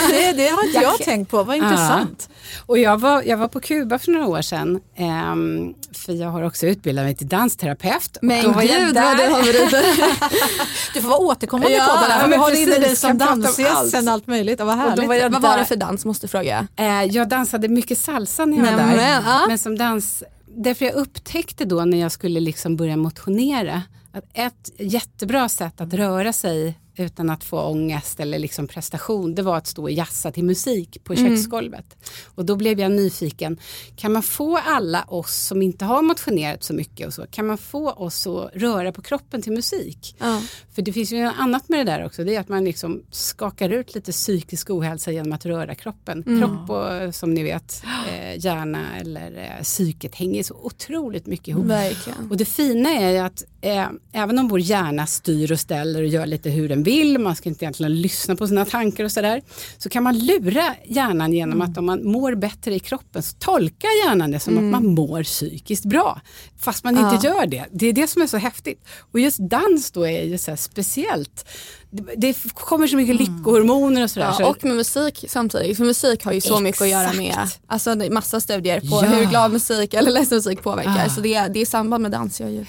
det, 0.10 0.32
det 0.32 0.48
har 0.48 0.64
inte 0.66 0.78
jag 0.82 0.98
tänkt 1.00 1.32
på, 1.32 1.44
vad 1.44 1.56
intressant. 1.58 2.30
Och 2.66 2.78
jag 2.78 2.98
var, 3.00 3.22
jag 3.24 3.38
var 3.38 3.48
på 3.48 3.60
Kuba 3.60 4.00
för 4.00 4.12
några 4.12 4.28
år 4.28 4.42
sedan, 4.42 4.80
ehm, 4.96 5.74
för 5.94 6.14
jag 6.14 6.30
har 6.30 6.44
också 6.44 6.66
utbildat 6.66 7.06
mig 7.06 7.16
till 7.16 7.28
dansterapeut. 7.28 8.18
Och 8.18 8.24
Men 8.24 8.54
var 8.54 8.62
jag 8.62 8.80
gud 8.86 8.96
vad 8.96 9.18
du 9.18 9.24
har. 9.24 9.44
Du 10.94 11.02
får 11.02 11.10
vara 11.10 11.20
återkommande 11.20 11.76
Ja, 11.78 11.86
på 12.02 12.08
det 12.08 12.14
för 12.14 12.24
vi 12.24 12.30
men 12.30 12.40
har 12.40 12.62
inne 12.64 12.78
dig 12.78 12.96
som 12.96 13.10
kan 13.10 13.18
prata 13.20 13.34
om 13.34 13.42
dansgäst 13.42 13.96
allt. 13.96 14.08
allt 14.08 14.28
möjligt. 14.28 14.60
Och 14.62 14.68
vad 14.68 14.76
Och 14.76 14.82
härligt. 14.82 15.02
då 15.02 15.08
var 15.08 15.16
jag 15.16 15.30
vad 15.30 15.42
var 15.42 15.58
det 15.58 15.66
för 15.66 15.76
dans 15.76 16.06
måste 16.06 16.28
fråga? 16.28 16.68
Eh, 16.76 17.04
jag 17.04 17.30
dansade 17.30 17.68
mycket 17.68 17.98
salsa 17.98 18.46
när 18.46 18.58
jag 18.58 18.64
var 18.66 18.72
Nämen, 18.72 18.98
där. 18.98 19.22
ja. 19.26 19.46
Men 19.48 19.58
som 19.58 19.78
dans, 19.78 20.24
därför 20.56 20.86
jag 20.86 20.94
upptäckte 20.94 21.66
då 21.66 21.86
när 21.86 21.98
jag 21.98 22.12
skulle 22.12 22.40
liksom 22.40 22.76
börja 22.76 22.98
motionera 22.98 23.82
att 24.14 24.24
ett 24.34 24.72
jättebra 24.80 25.50
sätt 25.50 25.82
att 25.82 25.94
röra 25.94 26.34
sig 26.34 26.80
utan 26.96 27.30
att 27.30 27.44
få 27.44 27.62
ångest 27.62 28.20
eller 28.20 28.40
liksom 28.40 28.68
prestation 28.68 29.36
det 29.36 29.42
var 29.42 29.58
att 29.58 29.68
stå 29.68 29.82
och 29.82 29.92
jassa 29.92 30.32
till 30.32 30.44
musik 30.44 31.04
på 31.04 31.16
köksgolvet. 31.16 32.10
Och 32.36 32.46
då 32.46 32.56
blev 32.56 32.80
jag 32.80 32.92
nyfiken, 32.92 33.58
kan 33.96 34.14
man 34.14 34.24
få 34.24 34.58
alla 34.58 35.04
oss 35.04 35.36
som 35.36 35.62
inte 35.62 35.86
har 35.86 36.02
motionerat 36.02 36.64
så 36.64 36.74
mycket 36.74 37.08
och 37.08 37.14
så, 37.14 37.26
kan 37.32 37.48
man 37.48 37.58
få 37.58 37.92
oss 37.92 38.28
att 38.28 38.50
röra 38.54 38.92
på 38.92 39.02
kroppen 39.02 39.42
till 39.42 39.52
musik? 39.52 40.16
Ja. 40.20 40.42
För 40.76 40.82
det 40.82 40.94
finns 40.94 41.12
ju 41.12 41.24
något 41.24 41.36
annat 41.38 41.70
med 41.70 41.80
det 41.80 41.92
där 41.92 42.06
också, 42.06 42.24
det 42.24 42.36
är 42.36 42.40
att 42.40 42.50
man 42.50 42.66
liksom 42.66 43.04
skakar 43.12 43.70
ut 43.70 43.96
lite 43.96 44.12
psykisk 44.12 44.70
ohälsa 44.70 45.12
genom 45.12 45.34
att 45.34 45.46
röra 45.46 45.76
kroppen. 45.76 46.24
Kropp 46.24 46.70
och 46.70 47.16
som 47.16 47.34
ni 47.34 47.44
vet, 47.44 47.84
eh, 48.12 48.46
hjärna 48.46 49.00
eller 49.00 49.38
eh, 49.38 49.64
psyket 49.64 50.16
hänger 50.16 50.44
så 50.44 50.54
otroligt 50.54 51.26
mycket 51.26 51.48
ihop. 51.48 51.66
Verkligen. 51.66 52.32
Och 52.32 52.38
det 52.38 52.46
fina 52.46 52.90
är 52.90 53.24
att 53.24 53.44
eh, 53.62 53.88
även 54.12 54.40
om 54.40 54.48
vår 54.48 54.60
hjärna 54.60 55.08
styr 55.08 55.52
och 55.52 55.60
ställer 55.60 56.02
och 56.02 56.08
gör 56.08 56.26
lite 56.26 56.50
hur 56.50 56.70
den 56.70 56.83
vill, 56.84 57.20
man 57.20 57.36
ska 57.36 57.50
inte 57.50 57.66
egentligen 57.66 58.02
lyssna 58.02 58.36
på 58.36 58.48
sina 58.48 58.66
tankar 58.66 59.04
och 59.04 59.12
sådär, 59.12 59.42
så 59.78 59.90
kan 59.90 60.04
man 60.04 60.20
lura 60.20 60.76
hjärnan 60.86 61.34
genom 61.34 61.62
att 61.62 61.78
om 61.78 61.86
man 61.86 62.04
mår 62.04 62.36
bättre 62.36 62.76
i 62.76 62.80
kroppen 62.80 63.24
så 63.24 63.36
tolkar 63.40 64.08
hjärnan 64.08 64.32
det 64.32 64.40
som 64.40 64.58
att 64.58 64.64
man 64.64 64.86
mår 64.86 65.24
psykiskt 65.24 65.86
bra. 65.86 66.22
Fast 66.64 66.84
man 66.84 66.98
inte 66.98 67.28
gör 67.28 67.46
det. 67.46 67.66
Det 67.72 67.88
är 67.88 67.94
det 67.94 68.08
som 68.08 68.22
är 68.22 68.28
så 68.28 68.38
häftigt. 68.38 68.86
Och 69.12 69.20
just 69.20 69.38
dans 69.40 69.92
då 69.92 70.08
är 70.08 70.22
ju 70.24 70.38
så 70.38 70.58
speciellt. 70.58 71.46
Det, 71.92 72.04
det 72.18 72.38
kommer 72.54 72.88
så 72.88 72.96
mycket 72.98 73.16
lyckohormoner 73.16 74.04
och 74.04 74.10
sådär. 74.12 74.32
så 74.32 74.42
Ja, 74.42 74.48
och 74.50 74.64
med 74.66 74.76
musik 74.76 75.26
samtidigt. 75.28 75.78
För 75.78 75.86
musik 75.86 76.24
har 76.26 76.32
ju 76.32 76.42
så 76.42 76.60
mycket 76.60 76.82
att 76.82 76.90
göra 76.90 77.14
med 77.14 77.28
Exakt. 77.30 77.60
alltså, 77.68 77.96
det 77.96 78.06
är 78.06 78.10
massa 78.12 78.40
studier 78.42 78.80
på 78.80 78.88
Ja. 78.88 79.02
hur 79.02 79.26
glad 79.26 79.52
musik 79.52 79.94
eller 79.94 80.12
ledsen 80.12 80.36
musik 80.36 80.62
påverkar. 80.62 81.10
Så 81.10 81.22
det, 81.22 81.34
är- 81.34 81.50
det 81.50 81.60
är 81.62 81.66
samband 81.66 82.02
med 82.02 82.12
dans 82.12 82.40
jag 82.42 82.52
ju 82.52 82.66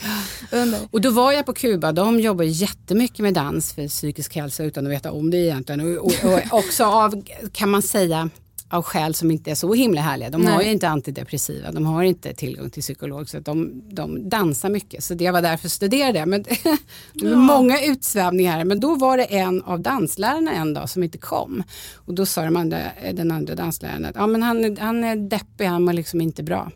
under. 0.53 0.81
Och 0.91 1.01
då 1.01 1.11
var 1.11 1.33
jag 1.33 1.47
på 1.47 1.53
Kuba, 1.53 1.93
de 1.93 2.21
jobbar 2.21 2.45
jättemycket 2.45 3.19
med 3.19 3.35
dans 3.35 3.73
för 3.73 3.89
psykisk 3.89 4.35
hälsa 4.37 4.65
utan 4.65 4.87
att 4.87 4.93
veta 4.93 5.13
om 5.13 5.31
det 5.31 5.37
egentligen. 5.39 5.99
Och, 5.99 6.05
och, 6.07 6.25
och 6.25 6.59
också 6.59 6.85
av, 6.85 7.23
kan 7.53 7.71
man 7.71 7.83
säga, 7.83 8.31
av 8.71 8.83
skäl 8.83 9.15
som 9.15 9.31
inte 9.31 9.51
är 9.51 9.55
så 9.55 9.75
himla 9.75 10.01
härliga. 10.01 10.31
De 10.31 10.47
har 10.47 10.57
Nej. 10.57 10.67
ju 10.67 10.73
inte 10.73 10.89
antidepressiva, 10.89 11.73
de 11.73 11.87
har 11.87 12.03
inte 12.03 12.35
tillgång 12.35 12.71
till 12.71 12.83
psykolog 12.83 13.29
så 13.29 13.39
att 13.39 13.45
de, 13.45 13.83
de 13.95 14.29
dansar 14.29 14.69
mycket. 14.71 15.05
Så 15.05 15.15
det 15.15 15.25
jag 15.25 15.33
var 15.33 15.43
där 15.43 15.57
för 15.57 15.67
att 15.69 15.73
studera 15.73 16.13
det. 16.13 16.27
Men 16.27 16.43
det 17.13 17.29
var 17.29 17.37
många 17.37 17.85
utsvävningar 17.85 18.53
här. 18.53 18.65
Men 18.65 18.81
då 18.81 18.95
var 18.95 19.17
det 19.17 19.25
en 19.25 19.63
av 19.63 19.81
danslärarna 19.81 20.53
en 20.53 20.75
dag 20.75 20.91
som 20.91 21.03
inte 21.03 21.19
kom. 21.19 21.63
Och 21.95 22.15
då 22.15 22.27
sa 22.27 22.45
de 22.45 22.57
andra, 22.57 22.79
den 23.13 23.31
andra 23.31 23.55
dansläraren 23.55 24.05
att 24.05 24.15
ja, 24.15 24.27
men 24.27 24.43
han, 24.43 24.65
är- 24.65 24.81
han 24.81 25.05
är 25.05 25.17
deppig, 25.17 25.65
han 25.65 25.85
mår 25.85 25.93
liksom 25.93 26.21
inte 26.21 26.43
bra. 26.43 26.71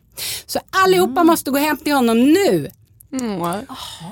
Så 0.46 0.58
allihopa 0.84 1.24
måste 1.24 1.50
gå 1.50 1.56
hem 1.58 1.76
till 1.76 1.92
honom 1.92 2.18
nu. 2.32 2.68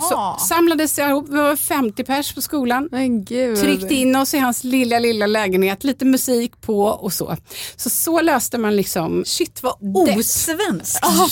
Så 0.08 0.36
samlades 0.48 0.98
jag 0.98 1.10
ihop, 1.10 1.28
vi 1.28 1.36
var 1.36 1.56
50 1.56 2.04
pers 2.04 2.34
på 2.34 2.40
skolan. 2.42 2.88
Men 2.90 3.24
gud. 3.24 3.58
Tryckte 3.60 3.94
in 3.94 4.16
oss 4.16 4.34
i 4.34 4.38
hans 4.38 4.64
lilla, 4.64 4.98
lilla 4.98 5.26
lägenhet, 5.26 5.84
lite 5.84 6.04
musik 6.04 6.60
på 6.60 6.84
och 6.84 7.12
så. 7.12 7.36
Så 7.76 7.90
så 7.90 8.20
löste 8.20 8.58
man 8.58 8.76
liksom 8.76 9.24
Shit 9.26 9.62
vad 9.62 9.74
osvenskt. 9.80 10.98
Ja, 11.02 11.28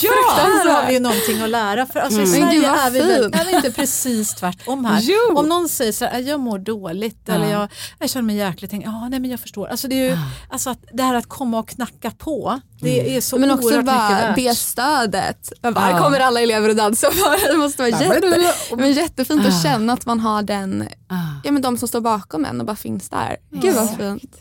Där 0.65 0.73
har 0.73 0.87
vi 0.87 0.93
ju 0.93 1.01
någonting 1.01 1.43
att 1.43 1.51
lära. 1.51 1.87
För 1.87 2.01
alltså, 2.01 2.21
I 2.21 2.25
Men 2.25 2.33
Sverige 2.33 2.69
är 2.69 2.91
vi, 2.91 2.99
väl, 3.01 3.35
är 3.35 3.45
vi 3.45 3.57
inte 3.57 3.73
precis 3.73 4.35
tvärtom 4.35 4.85
här. 4.85 5.01
Jo. 5.03 5.39
Om 5.39 5.49
någon 5.49 5.69
säger 5.69 5.93
så 5.93 6.05
här, 6.05 6.19
jag 6.21 6.41
mår 6.41 6.59
dåligt 6.59 7.21
Ja. 7.25 7.35
eller 7.35 7.51
jag, 7.53 7.69
jag 7.99 8.11
känner 8.11 8.27
mig 8.27 8.37
jäkligt, 8.37 8.71
tänker, 8.71 8.89
ja 8.89 9.09
nej 9.09 9.21
men 9.21 9.31
jag 9.31 9.41
förstår. 9.41 9.67
Alltså, 9.67 9.89
det, 9.89 9.95
är 9.95 10.11
ju, 10.11 10.19
alltså 10.51 10.71
att 10.71 10.79
det 10.93 11.03
här 11.03 11.15
att 11.15 11.29
komma 11.29 11.59
och 11.59 11.69
knacka 11.69 12.11
på, 12.11 12.61
det 12.85 13.17
är 13.17 13.21
så 13.21 13.39
Men 13.39 13.51
också 13.51 13.83
bara 13.83 14.33
det 14.37 14.55
stödet. 14.55 15.53
Bara. 15.63 15.75
Här 15.81 15.99
kommer 15.99 16.21
alla 16.21 16.41
elever 16.41 16.69
att 16.71 16.77
dansa 16.77 17.11
för. 17.11 17.53
Det 17.53 17.59
måste 17.59 17.83
vara 17.83 18.03
jätte, 18.03 18.53
men 18.77 18.93
jättefint 18.93 19.45
Ah. 19.45 19.49
att 19.49 19.63
känna 19.63 19.93
att 19.93 20.07
man 20.07 20.21
har 20.21 20.43
den, 20.43 20.89
Ah. 21.09 21.15
ja, 21.45 21.53
men 21.53 21.63
de 21.63 21.79
som 21.79 21.89
står 21.89 22.01
bakom 22.01 22.45
en 22.45 22.61
och 22.61 22.67
bara 22.67 22.77
finns 22.77 23.09
där. 23.09 23.37
Gud 23.51 23.75
vad 23.75 23.97
fint. 23.97 24.37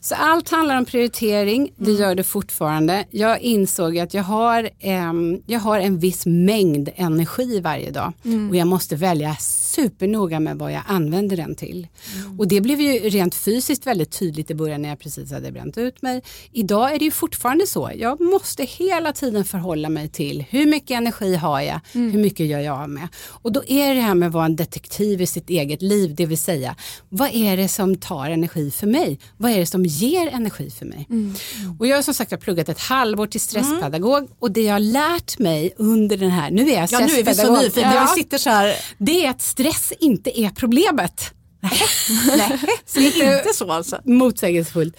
Så 0.00 0.14
allt 0.14 0.48
handlar 0.50 0.78
om 0.78 0.84
prioritering, 0.84 1.72
det 1.76 1.90
Mm. 1.90 2.00
gör 2.02 2.14
det 2.14 2.24
fortfarande. 2.24 3.04
Jag 3.10 3.40
insåg 3.40 3.98
att 3.98 4.14
jag 4.14 4.22
har, 4.22 4.70
ehm, 4.80 5.40
jag 5.46 5.60
har 5.60 5.80
en 5.80 5.98
viss 5.98 6.26
mängd 6.26 6.88
energi 6.96 7.60
varje 7.60 7.90
dag 7.90 8.12
Mm. 8.24 8.50
och 8.50 8.56
jag 8.56 8.66
måste 8.66 8.96
välja 8.96 9.36
supernoga 9.40 10.40
med 10.40 10.58
vad 10.58 10.72
jag 10.72 10.82
använder 10.86 11.36
den 11.36 11.54
till. 11.54 11.86
Mm. 12.16 12.40
Och 12.40 12.48
det 12.48 12.60
blev 12.60 12.80
ju 12.80 12.92
rent 12.98 13.34
fysiskt 13.34 13.86
väldigt 13.86 14.18
tydligt 14.18 14.50
i 14.50 14.54
början 14.54 14.82
när 14.82 14.88
jag 14.88 14.98
precis 15.00 15.32
hade 15.32 15.52
bränt 15.52 15.78
ut 15.78 16.02
mig. 16.02 16.22
Idag 16.52 16.94
är 16.94 16.98
det 16.98 17.04
ju 17.04 17.10
fortfarande 17.10 17.66
så, 17.66 17.90
jag 17.96 18.20
måste 18.20 18.64
hela 18.64 19.12
tiden 19.12 19.44
förhålla 19.44 19.88
mig 19.88 20.08
till 20.08 20.44
hur 20.50 20.66
mycket 20.66 20.90
energi 20.96 21.34
har 21.36 21.60
jag, 21.60 21.80
Mm. 21.94 22.10
hur 22.12 22.18
mycket 22.20 22.46
gör 22.46 22.60
jag 22.60 22.78
av 22.82 22.88
med. 22.90 23.08
Och 23.28 23.52
då 23.52 23.62
är 23.66 23.94
det 23.94 24.00
här 24.00 24.14
med 24.14 24.26
att 24.26 24.32
vara 24.34 24.44
en 24.44 24.56
detektiv 24.56 25.20
i 25.22 25.26
sitt 25.26 25.50
eget 25.50 25.82
liv, 25.82 26.14
det 26.14 26.26
vill 26.26 26.38
säga 26.38 26.76
vad 27.08 27.30
är 27.34 27.56
det 27.56 27.68
som 27.68 27.96
tar 27.96 28.30
energi 28.30 28.70
för 28.70 28.86
mig? 28.86 28.91
Vad 29.36 29.52
är 29.52 29.58
det 29.58 29.66
som 29.66 29.84
ger 29.84 30.26
energi 30.26 30.70
för 30.70 30.86
mig? 30.86 31.06
Mm. 31.10 31.34
Och 31.78 31.86
jag 31.86 31.96
har 31.96 32.02
som 32.02 32.14
sagt 32.14 32.30
har 32.30 32.38
pluggat 32.38 32.68
ett 32.68 32.78
halvår 32.80 33.26
till 33.26 33.40
stresspedagog 33.40 34.28
och 34.38 34.50
det 34.50 34.62
jag 34.62 34.72
har 34.72 34.80
lärt 34.80 35.38
mig 35.38 35.74
under 35.78 36.16
den 36.16 36.30
här, 36.30 36.50
nu 36.50 36.70
är 36.70 36.74
jag 36.74 36.88
Ja, 36.92 36.98
nu 36.98 37.04
är 37.04 37.08
vi 37.08 37.14
så 37.16 37.22
stresspedagog. 37.22 37.62
nyfikna. 37.64 37.94
Ja. 37.94 38.06
Sitter 38.06 38.38
så 38.38 38.50
här. 38.50 38.74
Det 38.98 39.26
är 39.26 39.30
att 39.30 39.42
stress 39.42 39.92
inte 40.00 40.40
är 40.40 40.50
problemet. 40.50 41.34
Nej, 41.60 41.72
så 42.86 42.98
Det 43.00 43.06
är 43.22 43.38
inte 43.38 43.54
så 43.54 43.72
alltså. 43.72 44.00
motsägelsefullt. 44.04 44.96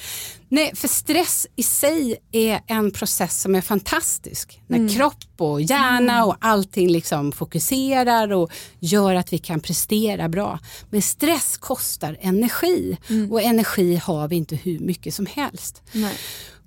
Nej, 0.53 0.75
för 0.75 0.87
stress 0.87 1.47
i 1.55 1.63
sig 1.63 2.17
är 2.31 2.61
en 2.67 2.91
process 2.91 3.41
som 3.41 3.55
är 3.55 3.61
fantastisk. 3.61 4.61
När 4.67 4.95
kropp 4.95 5.23
och 5.37 5.61
hjärna 5.61 6.25
och 6.25 6.35
allting 6.39 6.89
liksom 6.89 7.31
fokuserar 7.31 8.31
och 8.31 8.51
gör 8.79 9.15
att 9.15 9.33
vi 9.33 9.37
kan 9.37 9.59
prestera 9.59 10.29
bra. 10.29 10.59
Men 10.89 11.01
stress 11.01 11.57
kostar 11.57 12.17
energi 12.21 12.97
och 13.31 13.41
energi 13.41 13.95
har 13.95 14.27
vi 14.27 14.35
inte 14.35 14.55
hur 14.55 14.79
mycket 14.79 15.13
som 15.13 15.25
helst. 15.25 15.81
Nej. 15.91 16.15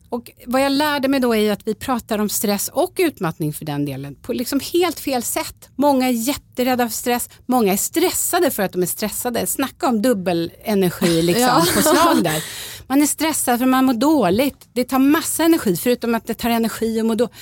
Och 0.09 0.31
vad 0.47 0.63
jag 0.63 0.73
lärde 0.73 1.09
mig 1.09 1.21
då 1.21 1.35
är 1.35 1.53
att 1.53 1.61
vi 1.65 1.75
pratar 1.75 2.19
om 2.19 2.29
stress 2.29 2.69
och 2.69 2.95
utmattning 2.99 3.53
för 3.53 3.65
den 3.65 3.85
delen 3.85 4.15
på 4.15 4.33
liksom 4.33 4.61
helt 4.73 5.01
fel 5.01 5.23
sätt. 5.23 5.69
Många 5.77 6.09
är 6.09 6.13
jätterädda 6.13 6.89
för 6.89 6.95
stress, 6.97 7.29
många 7.47 7.73
är 7.73 7.77
stressade 7.77 8.51
för 8.51 8.63
att 8.63 8.73
de 8.73 8.83
är 8.83 8.87
stressade. 8.87 9.47
Snacka 9.47 9.89
om 9.89 10.03
dubbel 10.03 10.53
energi 10.65 11.23
liksom 11.23 11.43
Ja. 11.43 11.67
på 11.75 11.83
slag 11.83 12.25
där. 12.25 12.45
Man 12.87 13.03
är 13.03 13.07
stressad 13.07 13.59
för 13.59 13.67
man 13.67 13.85
mår 13.85 13.95
dåligt. 13.95 14.69
Det 14.73 14.85
tar 14.85 14.99
massa 14.99 15.45
energi 15.45 15.77
förutom 15.77 16.15
att 16.15 16.27
det 16.27 16.35
tar 16.35 16.51
energi 16.51 17.01
att 17.01 17.07
må 17.07 17.15
dåligt. 17.15 17.35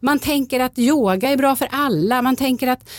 Man 0.00 0.18
tänker 0.18 0.60
att 0.60 0.78
yoga 0.78 1.30
är 1.30 1.36
bra 1.36 1.56
för 1.56 1.68
alla. 1.70 2.22
Man 2.22 2.36
tänker 2.36 2.68
att 2.68 2.90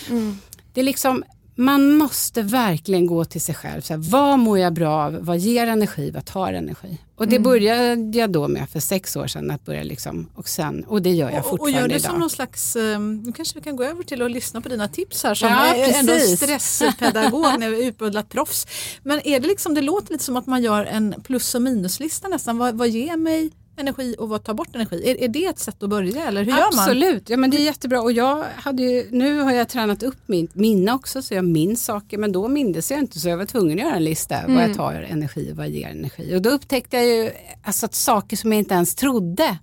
det 0.73 0.81
är 0.81 0.85
liksom 0.85 1.23
man 1.55 1.97
måste 1.97 2.41
verkligen 2.41 3.05
gå 3.07 3.25
till 3.25 3.41
sig 3.41 3.55
själv. 3.55 3.81
Så 3.81 3.93
här, 3.93 4.01
vad 4.11 4.39
mår 4.39 4.59
jag 4.59 4.73
bra 4.73 4.91
av? 5.05 5.17
Vad 5.21 5.37
ger 5.37 5.67
energi? 5.67 6.11
Vad 6.11 6.25
tar 6.25 6.53
energi? 6.53 6.97
Och 7.15 7.27
det 7.27 7.39
började 7.39 8.17
jag 8.17 8.31
då 8.31 8.47
med 8.47 8.69
för 8.69 8.79
sex 8.79 9.15
år 9.15 9.27
sedan. 9.27 9.51
Att 9.51 9.65
börja 9.65 9.83
liksom, 9.83 10.29
och, 10.35 10.47
sen, 10.49 10.83
och 10.83 11.01
det 11.01 11.11
gör 11.11 11.29
jag 11.29 11.39
Och, 11.39 11.45
och 11.45 11.49
fortfarande 11.49 11.79
gör 11.79 11.87
det 11.87 11.95
idag. 11.95 12.11
som 12.11 12.19
någon 12.19 12.29
slags, 12.29 12.75
um, 12.75 13.21
nu 13.23 13.31
kanske 13.31 13.59
vi 13.59 13.63
kan 13.63 13.75
gå 13.75 13.83
över 13.83 14.03
till 14.03 14.21
att 14.21 14.31
lyssna 14.31 14.61
på 14.61 14.69
dina 14.69 14.87
tips 14.87 15.23
här 15.23 15.33
som 15.35 15.49
Ja, 15.49 15.75
är 15.75 15.99
ändå 15.99 16.13
stresspedagog, 16.19 17.59
när 17.59 17.87
utbildat 17.87 18.29
proffs. 18.29 18.67
Men 19.03 19.27
är 19.27 19.39
det 19.39 19.47
liksom, 19.47 19.73
det 19.73 19.81
låter 19.81 20.11
lite 20.11 20.23
som 20.23 20.37
att 20.37 20.47
man 20.47 20.63
gör 20.63 20.85
en 20.85 21.15
plus 21.23 21.55
och 21.55 21.61
minuslista 21.61 22.27
nästan. 22.27 22.57
Vad, 22.57 22.75
vad 22.75 22.89
ger 22.89 23.17
mig 23.17 23.51
energi 23.77 24.15
och 24.19 24.29
vad 24.29 24.43
tar 24.43 24.53
bort 24.53 24.75
energi? 24.75 25.03
Är, 25.11 25.23
är 25.23 25.27
det 25.27 25.45
ett 25.45 25.59
sätt 25.59 25.83
att 25.83 25.89
börja 25.89 26.27
eller 26.27 26.43
hur 26.43 26.51
gör 26.51 26.57
man? 26.57 26.67
Absolut, 26.79 27.29
ja, 27.29 27.37
men 27.37 27.49
det 27.51 27.57
är 27.57 27.65
jättebra. 27.65 28.01
Och 28.01 28.11
jag 28.11 28.43
hade 28.55 28.83
ju, 28.83 29.07
nu 29.11 29.39
har 29.39 29.51
jag 29.51 29.69
tränat 29.69 30.03
upp 30.03 30.17
mitt 30.25 30.55
minne 30.55 30.93
också 30.93 31.21
så 31.21 31.33
jag 31.33 31.45
minns 31.45 31.85
saker 31.85 32.17
men 32.17 32.31
då 32.31 32.47
mindes 32.47 32.91
jag 32.91 32.99
inte 32.99 33.19
så 33.19 33.29
jag 33.29 33.37
var 33.37 33.45
tvungen 33.45 33.79
att 33.79 33.85
göra 33.85 33.95
en 33.95 34.03
lista 34.03 34.35
vad 34.41 34.51
Mm. 34.51 34.67
jag 34.67 34.77
tar 34.77 34.93
energi 34.93 35.51
och 35.51 35.57
vad 35.57 35.69
ger 35.69 35.87
energi. 35.87 36.35
Och 36.37 36.41
då 36.41 36.49
upptäckte 36.49 36.97
jag 36.97 37.05
ju 37.05 37.31
alltså, 37.63 37.85
att 37.85 37.93
saker 37.95 38.37
som 38.37 38.51
jag 38.51 38.59
inte 38.59 38.73
ens 38.73 38.95
trodde. 38.95 39.57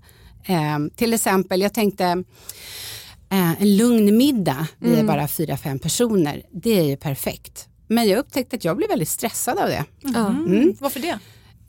Eh, 0.44 0.78
till 0.96 1.14
exempel, 1.14 1.61
jag 1.61 1.74
tänkte 1.74 2.04
eh, 3.30 3.62
en 3.62 3.76
lugn 3.76 4.16
middag, 4.16 4.66
vi 4.78 4.88
Mm. 4.88 5.00
är 5.00 5.04
bara 5.04 5.28
fyra, 5.28 5.56
fem 5.56 5.78
personer, 5.78 6.42
det 6.52 6.78
är 6.78 6.84
ju 6.84 6.96
perfekt. 6.96 7.66
Men 7.86 8.08
jag 8.08 8.18
upptäckte 8.18 8.56
att 8.56 8.64
jag 8.64 8.76
blev 8.76 8.88
väldigt 8.88 9.08
stressad 9.08 9.58
av 9.58 9.68
det. 9.68 9.84
Mm. 10.04 10.74
Varför 10.80 11.00
det? 11.00 11.18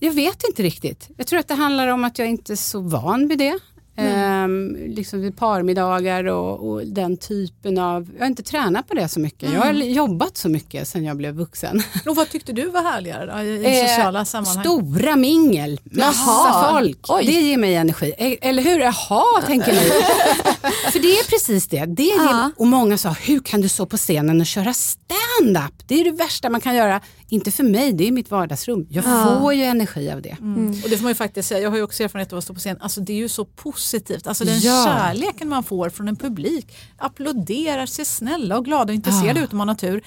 Jag 0.04 0.12
vet 0.12 0.44
inte 0.44 0.64
riktigt. 0.64 1.10
Jag 1.18 1.28
tror 1.28 1.40
att 1.40 1.48
det 1.48 1.54
handlar 1.54 1.88
om 1.88 2.04
att 2.04 2.20
jag 2.20 2.28
inte 2.28 2.54
är 2.54 2.56
så 2.56 2.80
van 2.80 3.28
vid 3.28 3.38
det. 3.38 3.60
Ehm, 3.98 4.78
liksom 4.88 5.22
vid 5.22 5.38
parmiddagar 5.38 6.24
och, 6.24 6.70
och 6.70 6.88
den 6.88 7.18
typen 7.18 7.78
av, 7.78 8.10
jag 8.14 8.20
har 8.24 8.28
inte 8.28 8.44
tränat 8.44 8.88
på 8.88 8.94
det 8.94 9.08
så 9.08 9.20
mycket. 9.20 9.54
Jag 9.54 9.60
har 9.62 9.72
jobbat 9.74 10.38
så 10.38 10.50
mycket 10.50 10.88
sedan 10.88 11.04
jag 11.04 11.18
blev 11.18 11.34
vuxen. 11.36 11.84
Och 12.06 12.16
vad 12.16 12.30
tyckte 12.30 12.52
du 12.54 12.70
var 12.70 12.82
härligare 12.82 13.34
då, 13.34 13.44
i, 13.44 13.82
Eh, 13.82 13.88
sociala 13.88 14.26
sammanhang? 14.26 14.64
Stora 14.64 15.16
mingel, 15.16 15.80
massa 15.84 16.20
Jaha. 16.32 16.72
folk. 16.80 17.00
Oj. 17.10 17.26
Det 17.26 17.32
ger 17.32 17.58
mig 17.58 17.76
energi. 17.76 18.14
E- 18.18 18.38
Eller 18.42 18.64
hur? 18.64 18.80
Jaha, 18.80 19.42
tänker 19.48 19.72
ni. 19.72 19.80
För 20.92 21.00
det 21.00 21.08
är 21.20 21.30
precis 21.30 21.68
det. 21.68 21.86
det, 21.86 22.12
är 22.12 22.34
det. 22.34 22.52
Och 22.58 22.68
många 22.68 22.98
sa, 22.98 23.10
hur 23.10 23.40
kan 23.40 23.62
du 23.62 23.70
stå 23.70 23.86
på 23.86 23.98
scenen 23.98 24.42
och 24.42 24.48
köra 24.48 24.74
stand-up? 24.74 25.74
Det 25.88 26.02
är 26.02 26.04
det 26.04 26.12
värsta 26.12 26.50
man 26.50 26.62
kan 26.62 26.76
göra. 26.76 27.02
Inte 27.34 27.52
för 27.52 27.64
mig, 27.64 27.94
det 27.94 28.08
är 28.08 28.12
mitt 28.12 28.32
vardagsrum. 28.32 28.88
Jag 28.90 29.06
Ja. 29.06 29.38
får 29.42 29.54
ju 29.54 29.64
energi 29.64 30.12
av 30.12 30.22
det. 30.22 30.38
Och 30.84 30.90
det 30.90 30.98
får 30.98 31.04
man 31.04 31.10
ju 31.12 31.16
faktiskt 31.16 31.50
säga, 31.50 31.60
jag 31.62 31.70
har 31.70 31.78
ju 31.78 31.84
också 31.84 32.04
erfarenhet 32.04 32.34
av 32.34 32.38
att 32.38 32.44
stå 32.44 32.54
på 32.54 32.60
scen. 32.60 32.78
Alltså 32.80 33.02
det 33.02 33.14
är 33.14 33.18
ju 33.18 33.30
så 33.30 33.46
positivt. 33.46 34.28
Alltså 34.28 34.44
den 34.46 34.60
Ja. 34.60 34.84
kärleken 34.88 35.50
man 35.50 35.64
får 35.64 35.90
från 35.90 36.08
en 36.08 36.16
publik. 36.16 36.68
Applåderar, 36.98 37.86
ser 37.86 38.04
snälla 38.04 38.58
och 38.58 38.66
glada 38.66 38.84
och 38.92 38.96
intresserade 38.96 39.40
Ah. 39.40 39.44
ut 39.44 39.52
om 39.52 39.58
man 39.58 39.68
har 39.68 39.76
tur. 39.76 40.04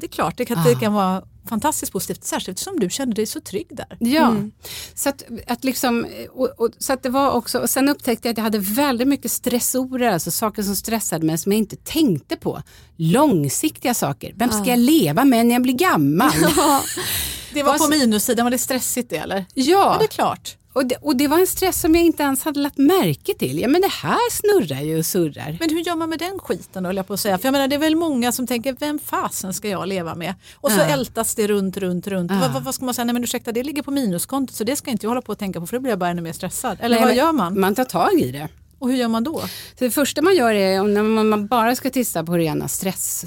Det 0.00 0.06
är 0.06 0.08
klart, 0.08 0.36
det 0.36 0.44
kan, 0.44 0.64
det 0.64 0.74
kan 0.74 0.92
vara 0.92 1.22
fantastiskt 1.48 1.92
positivt. 1.92 2.24
Särskilt 2.24 2.58
som 2.58 2.80
du 2.80 2.90
kände 2.90 3.14
dig 3.14 3.26
så 3.26 3.40
trygg 3.40 3.66
där. 3.70 3.96
Ja, 4.00 4.36
så, 4.94 5.08
att, 5.08 5.22
att 5.46 5.64
liksom, 5.64 6.06
och, 6.30 6.48
och, 6.56 6.70
så 6.78 6.92
att 6.92 7.02
det 7.02 7.08
var 7.08 7.30
också, 7.30 7.58
och 7.58 7.70
sen 7.70 7.88
upptäckte 7.88 8.28
jag 8.28 8.32
att 8.32 8.38
jag 8.38 8.44
hade 8.44 8.58
väldigt 8.58 9.08
mycket 9.08 9.30
stressorer, 9.30 10.12
alltså 10.12 10.30
saker 10.30 10.62
som 10.62 10.76
stressade 10.76 11.26
mig 11.26 11.38
som 11.38 11.52
jag 11.52 11.58
inte 11.58 11.76
tänkte 11.76 12.36
på. 12.36 12.62
Långsiktiga 12.96 13.94
saker, 13.94 14.32
vem 14.36 14.50
ska 14.50 14.64
jag 14.64 14.78
leva 14.78 15.24
med 15.24 15.46
när 15.46 15.54
jag 15.54 15.62
blir 15.62 15.74
gammal? 15.74 16.32
Det 17.52 17.62
var 17.62 17.78
på 17.78 17.88
minussidan, 17.88 18.46
var 18.46 18.50
det 18.50 18.58
stressigt 18.58 19.10
det 19.10 19.16
eller? 19.16 19.44
Ja, 19.54 19.64
ja, 19.64 19.96
det 19.98 20.04
är 20.04 20.08
klart. 20.08 20.56
Och 20.72 20.86
det, 20.86 20.96
och 20.96 21.16
det 21.16 21.28
var 21.28 21.38
en 21.38 21.46
stress 21.46 21.80
som 21.80 21.94
jag 21.94 22.04
inte 22.04 22.22
ens 22.22 22.42
hade 22.44 22.60
lagt 22.60 22.78
märke 22.78 23.34
till. 23.34 23.58
Ja 23.58 23.68
men 23.68 23.80
det 23.80 23.88
här 24.02 24.30
snurrar 24.30 24.82
ju 24.82 24.98
och 24.98 25.06
surrar. 25.06 25.56
Men 25.60 25.70
hur 25.70 25.80
gör 25.86 25.96
man 25.96 26.10
med 26.10 26.18
den 26.18 26.38
skiten 26.38 26.82
då, 26.82 26.92
jag 26.92 27.06
på 27.06 27.14
att 27.14 27.20
säga? 27.20 27.38
För 27.38 27.46
jag 27.46 27.52
menar, 27.52 27.68
det 27.68 27.76
är 27.76 27.80
väl 27.80 27.96
många 27.96 28.32
som 28.32 28.46
tänker, 28.46 28.76
vem 28.80 28.98
fasen 28.98 29.54
ska 29.54 29.68
jag 29.68 29.88
leva 29.88 30.14
med? 30.14 30.34
Och 30.54 30.72
så 30.72 30.78
Ja. 30.80 30.84
ältas 30.84 31.34
det 31.34 31.46
runt, 31.46 31.76
runt, 31.76 32.06
runt. 32.06 32.30
Ja. 32.30 32.50
Vad, 32.52 32.62
vad, 32.62 32.74
ska 32.74 32.84
man 32.84 32.94
säga? 32.94 33.04
Nej 33.04 33.12
men 33.12 33.24
ursäkta, 33.24 33.52
det 33.52 33.62
ligger 33.62 33.82
på 33.82 33.90
minuskontot 33.90 34.56
så 34.56 34.64
det 34.64 34.76
ska 34.76 34.90
inte 34.90 35.06
jag 35.06 35.10
hålla 35.10 35.22
på 35.22 35.32
att 35.32 35.38
tänka 35.38 35.60
på 35.60 35.66
för 35.66 35.76
då 35.76 35.80
blir 35.80 35.90
jag 35.92 35.98
bara 35.98 36.10
ännu 36.10 36.22
mer 36.22 36.32
stressad. 36.32 36.78
Eller 36.80 36.96
Nej, 36.96 37.04
vad 37.04 37.16
gör 37.16 37.32
man? 37.32 37.60
Man 37.60 37.74
tar 37.74 37.84
tag 37.84 38.20
i 38.20 38.32
det. 38.32 38.48
Och 38.80 38.88
hur 38.90 38.96
gör 38.96 39.08
man 39.08 39.24
då? 39.24 39.40
Så 39.78 39.84
det 39.84 39.90
första 39.90 40.22
man 40.22 40.34
gör 40.36 40.54
är 40.54 40.80
om 40.80 40.94
när 40.94 41.02
man 41.02 41.46
bara 41.46 41.76
ska 41.76 41.90
titta 41.90 42.24
på 42.24 42.36
rena 42.36 42.68
stress, 42.68 43.24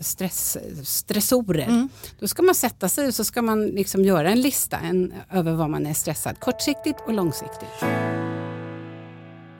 stress, 0.00 0.56
stressorer. 0.84 1.88
Då 2.20 2.28
ska 2.28 2.42
man 2.42 2.54
sätta 2.54 2.88
sig 2.88 3.06
och 3.06 3.14
så 3.14 3.24
ska 3.24 3.42
man 3.42 3.66
liksom 3.66 4.04
göra 4.04 4.30
en 4.30 4.40
lista 4.40 4.78
en, 4.78 5.14
över 5.32 5.52
vad 5.52 5.70
man 5.70 5.86
är 5.86 5.94
stressad. 5.94 6.40
Kortsiktigt 6.40 6.98
och 7.06 7.12
långsiktigt. 7.12 7.84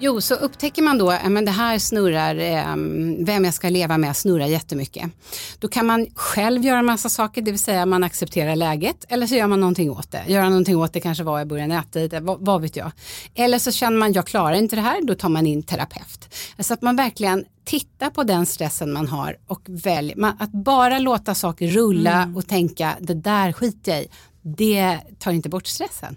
Jo, 0.05 0.20
så 0.20 0.34
upptäcker 0.34 0.82
man 0.82 0.98
då 0.98 1.11
att 1.11 1.44
det 1.44 1.50
här 1.50 1.78
snurrar, 1.78 2.36
eh, 2.36 2.76
vem 3.24 3.44
jag 3.44 3.55
ska 3.55 3.68
leva 3.68 3.98
med 3.98 4.16
snurrar 4.16 4.46
jättemycket. 4.46 5.11
Då 5.59 5.68
kan 5.68 5.86
man 5.86 6.07
själv 6.14 6.64
göra 6.64 6.78
en 6.78 6.84
massa 6.84 7.09
saker, 7.09 7.42
det 7.42 7.50
vill 7.50 7.61
säga 7.61 7.86
man 7.86 8.05
accepterar 8.05 8.57
läget 8.57 9.05
eller 9.09 9.26
så 9.26 9.34
gör 9.34 9.46
man 9.46 9.61
någonting 9.61 9.90
åt 9.90 10.11
det. 10.11 10.24
Göra 10.26 10.48
någonting 10.48 10.76
åt 10.76 10.92
det 10.92 11.00
kanske 11.00 11.24
var 11.24 11.38
jag 11.38 11.48
börjar 11.48 11.68
äta 11.68 12.20
vad, 12.20 12.40
vad 12.40 12.62
vet 12.62 12.76
jag. 12.76 12.92
Eller 13.34 13.59
så 13.59 13.72
känner 13.72 13.98
man 13.98 14.12
jag 14.12 14.26
klarar 14.26 14.55
inte 14.55 14.76
det 14.76 14.82
här, 14.82 15.03
då 15.03 15.14
tar 15.14 15.28
man 15.28 15.46
in 15.46 15.62
terapeut. 15.62 16.34
Så 16.59 16.74
att 16.74 16.82
man 16.82 16.96
verkligen 16.96 17.44
tittar 17.64 18.11
på 18.11 18.22
den 18.22 18.46
stressen 18.46 18.92
man 18.92 19.09
har 19.09 19.36
och 19.46 19.62
väljer. 19.66 20.34
Att 20.38 20.53
bara 20.53 20.98
låta 20.98 21.34
saker 21.34 21.68
rulla 21.68 22.32
och 22.36 22.48
tänka 22.48 22.96
det 23.00 23.14
där 23.14 23.53
skiter 23.53 23.92
jag 23.92 24.03
i, 24.03 24.09
det 24.42 24.98
tar 25.18 25.32
inte 25.32 25.48
bort 25.48 25.66
stressen. 25.66 26.16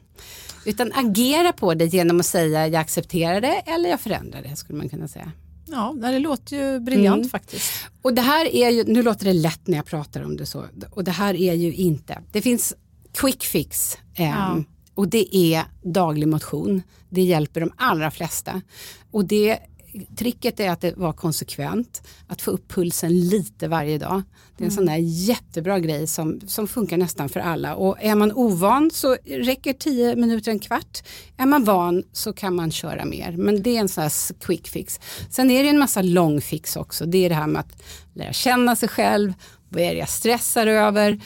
Utan 0.66 0.92
agera 0.96 1.52
på 1.54 1.74
det 1.74 1.86
genom 1.86 2.20
att 2.20 2.26
säga 2.26 2.68
jag 2.68 2.76
accepterar 2.82 3.42
det 3.42 3.54
eller 3.66 3.90
jag 3.90 4.00
förändrar 4.00 4.42
det 4.42 4.56
skulle 4.56 4.78
man 4.78 4.90
kunna 4.90 5.08
säga. 5.08 5.32
Ja, 5.68 5.96
det 6.02 6.20
låter 6.20 6.56
ju 6.58 6.80
briljant 6.80 7.18
Mm. 7.18 7.30
faktiskt. 7.30 7.72
Och 8.02 8.14
det 8.14 8.22
här 8.22 8.56
är 8.56 8.70
ju, 8.70 8.84
nu 8.84 9.04
låter 9.04 9.26
det 9.26 9.34
lätt 9.34 9.68
när 9.68 9.78
jag 9.78 9.86
pratar 9.86 10.24
om 10.24 10.38
det 10.38 10.46
så, 10.46 10.66
och 10.92 11.04
det 11.04 11.12
här 11.12 11.34
är 11.34 11.54
ju 11.54 11.74
inte, 11.74 12.22
det 12.32 12.42
finns 12.42 12.74
quick 13.14 13.44
fix 13.44 13.98
ehm, 14.16 14.28
Ja. 14.30 14.64
och 14.94 15.08
det 15.08 15.36
är 15.38 15.64
daglig 15.84 16.28
motion. 16.28 16.82
Det 17.10 17.22
hjälper 17.22 17.62
de 17.62 17.72
allra 17.78 18.12
flesta. 18.12 18.62
Och 19.12 19.26
det 19.26 19.60
Tricket 20.18 20.60
är 20.60 20.70
att 20.70 20.82
det 20.82 20.98
var 20.98 21.14
konsekvent, 21.14 22.08
att 22.28 22.42
få 22.42 22.52
upp 22.52 22.68
pulsen 22.68 23.20
lite 23.20 23.68
varje 23.68 23.98
dag. 23.98 24.22
Det 24.58 24.64
är 24.64 24.66
en 24.66 24.72
sån 24.72 24.86
där 24.86 24.98
jättebra 24.98 25.80
grej 25.80 26.08
som, 26.08 26.42
som 26.48 26.68
funkar 26.68 26.98
nästan 26.98 27.30
för 27.30 27.40
alla. 27.40 27.76
Och 27.76 27.98
är 28.00 28.16
man 28.16 28.32
ovan 28.32 28.92
så 28.94 29.18
räcker 29.26 29.74
10 29.74 30.16
minuter, 30.16 30.52
en 30.52 30.60
kvart. 30.60 31.04
Är 31.38 31.46
man 31.46 31.64
van 31.64 32.04
så 32.12 32.34
kan 32.34 32.56
man 32.56 32.72
köra 32.72 33.06
mer. 33.06 33.32
Men 33.38 33.64
det 33.64 33.78
är 33.78 33.80
en 33.80 33.90
sån 33.90 34.02
här 34.02 34.34
quick 34.40 34.68
fix. 34.68 35.00
Sen 35.30 35.52
är 35.52 35.64
det 35.64 35.70
en 35.70 35.80
massa 35.80 36.02
long 36.02 36.42
fix 36.42 36.76
också. 36.76 37.06
Det 37.06 37.26
är 37.26 37.30
det 37.30 37.36
här 37.36 37.48
med 37.48 37.60
att 37.60 37.84
lära 38.14 38.34
känna 38.34 38.76
sig 38.76 38.90
själv. 38.90 39.34
Vad 39.70 39.82
är 39.82 39.92
det 39.92 40.00
jag 40.00 40.10
stressar 40.10 40.68
över? 40.68 41.20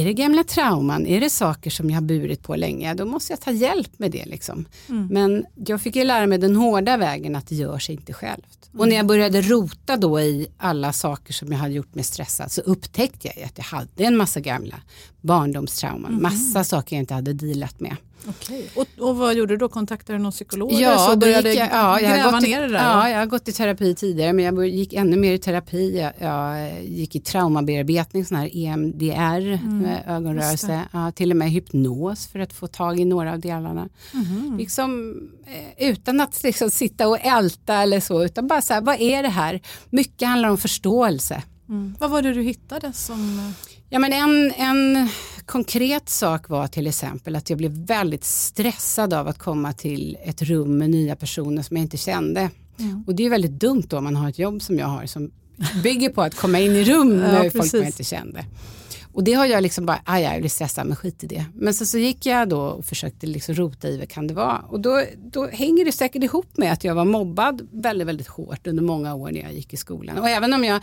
Är 0.00 0.04
det 0.04 0.12
gamla 0.12 0.44
trauman? 0.44 1.06
Är 1.06 1.20
det 1.20 1.30
saker 1.30 1.70
som 1.70 1.90
jag 1.90 1.96
har 1.96 2.02
burit 2.02 2.42
på 2.42 2.56
länge? 2.56 2.94
Då 2.94 3.04
måste 3.04 3.32
jag 3.32 3.40
ta 3.40 3.50
hjälp 3.50 3.98
med 3.98 4.10
det. 4.10 4.24
Liksom. 4.24 4.64
Men 5.10 5.44
jag 5.66 5.80
fick 5.80 5.96
ju 5.96 6.04
lära 6.04 6.26
mig 6.26 6.38
den 6.38 6.56
hårda 6.56 6.96
vägen 6.96 7.36
att 7.36 7.46
det 7.46 7.54
gör 7.54 7.78
sig 7.78 7.94
inte 7.94 8.12
självt. 8.12 8.70
Och 8.78 8.88
när 8.88 8.96
jag 8.96 9.06
började 9.06 9.42
rota 9.42 9.96
då 9.96 10.20
i 10.20 10.46
alla 10.58 10.92
saker 10.92 11.32
som 11.32 11.52
jag 11.52 11.58
hade 11.58 11.74
gjort 11.74 11.94
mig 11.94 12.04
stressad 12.04 12.52
så 12.52 12.60
upptäckte 12.60 13.28
jag 13.34 13.44
att 13.46 13.58
jag 13.58 13.64
hade 13.64 14.04
en 14.04 14.16
massa 14.16 14.40
gamla 14.40 14.76
barndomstrauman. 15.20 16.22
Massa 16.22 16.64
saker 16.64 16.96
jag 16.96 17.02
inte 17.02 17.14
hade 17.14 17.32
dealat 17.32 17.80
med. 17.80 17.96
Okej. 18.28 18.70
Och, 18.74 18.86
och 18.98 19.16
vad 19.16 19.34
gjorde 19.34 19.52
du 19.54 19.56
då? 19.58 19.68
Kontaktade 19.68 20.18
du 20.18 20.22
någon 20.22 20.32
psykolog? 20.32 20.72
Ja, 20.72 20.98
så 20.98 21.16
började 21.16 21.50
gick 21.50 21.60
jag, 21.60 21.68
ja, 21.72 22.00
jag 22.00 22.16
gräva 22.16 22.40
ner 22.40 22.60
det 22.62 22.68
där? 22.68 22.82
Ja, 22.84 23.10
jag 23.10 23.18
har 23.18 23.26
gått 23.26 23.48
i 23.48 23.52
terapi 23.52 23.94
tidigare 23.94 24.32
men 24.32 24.44
jag 24.44 24.68
gick 24.68 24.92
ännu 24.92 25.16
mer 25.16 25.32
i 25.32 25.38
terapi. 25.38 25.98
Jag, 25.98 26.12
jag 26.20 26.70
gick 26.84 27.16
i 27.16 27.20
traumabearbetning, 27.20 28.24
sån 28.24 28.36
här 28.36 28.50
EMDR, 28.56 29.64
med 29.66 30.02
ögonrörelse. 30.06 30.80
Ja, 30.92 31.12
till 31.12 31.30
och 31.30 31.36
med 31.36 31.50
hypnos 31.50 32.26
för 32.26 32.38
att 32.38 32.52
få 32.52 32.66
tag 32.66 33.00
i 33.00 33.04
några 33.04 33.32
av 33.32 33.40
delarna. 33.40 33.88
Liksom, 34.58 35.16
eh, 35.78 35.88
utan 35.88 36.20
att 36.20 36.42
liksom 36.42 36.70
sitta 36.70 37.08
och 37.08 37.18
älta 37.20 37.74
eller 37.74 38.00
så, 38.00 38.24
utan 38.24 38.46
bara 38.46 38.62
så 38.62 38.74
här, 38.74 38.80
vad 38.80 39.00
är 39.00 39.22
det 39.22 39.28
här? 39.28 39.60
Mycket 39.90 40.28
handlar 40.28 40.48
om 40.48 40.58
förståelse. 40.58 41.42
Mm. 41.68 41.94
Vad 42.00 42.10
var 42.10 42.22
det 42.22 42.32
du 42.34 42.42
hittade 42.42 42.92
som... 42.92 43.38
eh, 43.38 43.70
Ja, 43.88 43.98
men 43.98 44.12
en, 44.12 44.52
en 44.56 45.08
konkret 45.46 46.08
sak 46.08 46.48
var 46.48 46.66
till 46.66 46.86
exempel 46.86 47.36
att 47.36 47.50
jag 47.50 47.58
blev 47.58 47.70
väldigt 47.70 48.24
stressad 48.24 49.14
av 49.14 49.28
att 49.28 49.38
komma 49.38 49.72
till 49.72 50.16
ett 50.24 50.42
rum 50.42 50.78
med 50.78 50.90
nya 50.90 51.16
personer 51.16 51.62
som 51.62 51.76
jag 51.76 51.84
inte 51.84 51.96
kände. 51.96 52.50
Och 53.06 53.14
det 53.14 53.24
är 53.26 53.30
väldigt 53.30 53.60
dumt 53.60 53.84
då 53.88 53.98
om 53.98 54.04
man 54.04 54.16
har 54.16 54.28
ett 54.28 54.38
jobb 54.38 54.62
som 54.62 54.78
jag 54.78 54.86
har 54.86 55.06
som 55.06 55.30
bygger 55.82 56.08
på 56.08 56.22
att 56.22 56.34
komma 56.34 56.58
in 56.60 56.72
i 56.72 56.84
rum 56.84 57.08
med 57.16 57.40
folk 57.40 57.52
precis. 57.52 57.72
man 57.72 57.86
inte 57.86 58.04
kände. 58.04 58.44
Och 59.12 59.24
det 59.24 59.32
har 59.32 59.46
jag 59.46 59.62
liksom 59.62 59.86
bara, 59.86 60.00
aj, 60.04 60.22
jag 60.22 60.40
blir 60.40 60.50
stressad 60.50 60.86
men 60.86 60.96
skit 60.96 61.24
i 61.24 61.26
det. 61.26 61.44
Men 61.54 61.74
så, 61.74 61.86
så 61.86 61.98
gick 61.98 62.26
jag 62.26 62.48
då 62.48 62.60
och 62.60 62.84
försökte 62.84 63.26
liksom 63.26 63.54
rota 63.54 63.88
i 63.88 63.98
vad 63.98 64.08
kan 64.08 64.26
det 64.26 64.34
vara. 64.34 64.58
Och 64.58 64.80
då, 64.80 65.02
då 65.16 65.46
hänger 65.46 65.84
det 65.84 65.92
säkert 65.92 66.22
ihop 66.22 66.56
med 66.56 66.72
att 66.72 66.84
jag 66.84 66.94
var 66.94 67.04
mobbad 67.04 67.68
väldigt, 67.72 68.08
väldigt 68.08 68.26
hårt 68.26 68.66
under 68.66 68.82
många 68.82 69.14
år 69.14 69.30
när 69.30 69.40
jag 69.40 69.52
gick 69.52 69.72
i 69.72 69.76
skolan. 69.76 70.18
Och 70.18 70.28
även 70.28 70.52
om 70.52 70.64
jag 70.64 70.82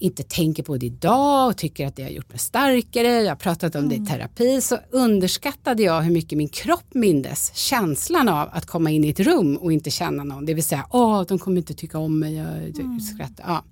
inte 0.00 0.22
tänker 0.22 0.62
på 0.62 0.76
det 0.76 0.86
idag 0.86 1.48
och 1.48 1.56
tycker 1.56 1.86
att 1.86 1.96
det 1.96 2.02
har 2.02 2.10
gjort 2.10 2.28
mig 2.28 2.38
starkare, 2.38 3.08
jag 3.08 3.30
har 3.30 3.36
pratat 3.36 3.74
om 3.74 3.88
det 3.88 3.94
i 3.94 4.06
terapi, 4.06 4.60
så 4.60 4.78
underskattade 4.90 5.82
jag 5.82 6.02
hur 6.02 6.12
mycket 6.12 6.38
min 6.38 6.48
kropp 6.48 6.94
mindes 6.94 7.54
känslan 7.54 8.28
av 8.28 8.48
att 8.52 8.66
komma 8.66 8.90
in 8.90 9.04
i 9.04 9.08
ett 9.08 9.20
rum 9.20 9.56
och 9.56 9.72
inte 9.72 9.90
känna 9.90 10.24
någon. 10.24 10.46
Det 10.46 10.54
vill 10.54 10.64
säga, 10.64 10.86
åh, 10.90 11.22
de 11.28 11.38
kommer 11.38 11.56
inte 11.56 11.74
tycka 11.74 11.98
om 11.98 12.18
mig, 12.18 12.34
jag 12.34 13.02
skrattar. 13.02 13.44
Ja. 13.46 13.64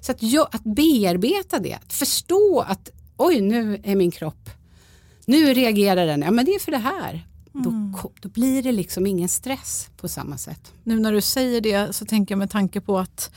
Så 0.00 0.12
att, 0.12 0.22
jag, 0.22 0.48
att 0.52 0.64
bearbeta 0.64 1.58
det, 1.58 1.74
att 1.74 1.92
förstå 1.92 2.64
att 2.68 2.90
oj, 3.16 3.40
nu 3.40 3.80
är 3.84 3.96
min 3.96 4.10
kropp, 4.10 4.50
nu 5.26 5.54
reagerar 5.54 6.06
den, 6.06 6.22
ja 6.22 6.30
men 6.30 6.44
det 6.44 6.50
är 6.54 6.58
för 6.60 6.72
det 6.72 6.78
här. 6.78 7.26
Då, 7.52 7.70
ko- 8.02 8.12
då 8.20 8.28
blir 8.28 8.62
det 8.62 8.72
liksom 8.72 9.06
ingen 9.06 9.28
stress 9.28 9.88
på 9.96 10.08
samma 10.08 10.38
sätt. 10.38 10.72
Nu 10.82 11.00
när 11.00 11.12
du 11.12 11.20
säger 11.20 11.60
det 11.60 11.96
så 11.96 12.04
tänker 12.04 12.32
jag 12.32 12.38
med 12.38 12.50
tanke 12.50 12.80
på 12.80 12.98
att 12.98 13.30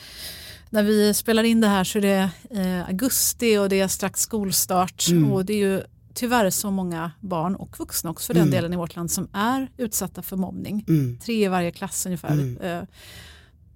när 0.77 0.83
vi 0.83 1.13
spelar 1.13 1.43
in 1.43 1.61
det 1.61 1.67
här 1.67 1.83
så 1.83 1.97
är 1.97 2.01
det 2.01 2.29
eh, 2.49 2.87
augusti 2.87 3.57
och 3.57 3.69
det 3.69 3.79
är 3.79 3.87
strax 3.87 4.21
skolstart 4.21 5.05
och 5.31 5.45
det 5.45 5.53
är 5.53 5.57
ju 5.57 5.83
tyvärr 6.13 6.49
så 6.49 6.71
många 6.71 7.11
barn 7.19 7.55
och 7.55 7.79
vuxna 7.79 8.09
också 8.09 8.27
för 8.27 8.39
den 8.39 8.51
delen 8.51 8.73
i 8.73 8.75
vårt 8.75 8.95
land 8.95 9.11
som 9.11 9.27
är 9.33 9.71
utsatta 9.77 10.21
för 10.21 10.35
mobbning. 10.35 10.85
Mm. 10.87 11.17
Tre 11.17 11.45
i 11.45 11.47
varje 11.47 11.71
klass 11.71 12.05
ungefär. 12.05 12.65
Eh, 12.65 12.83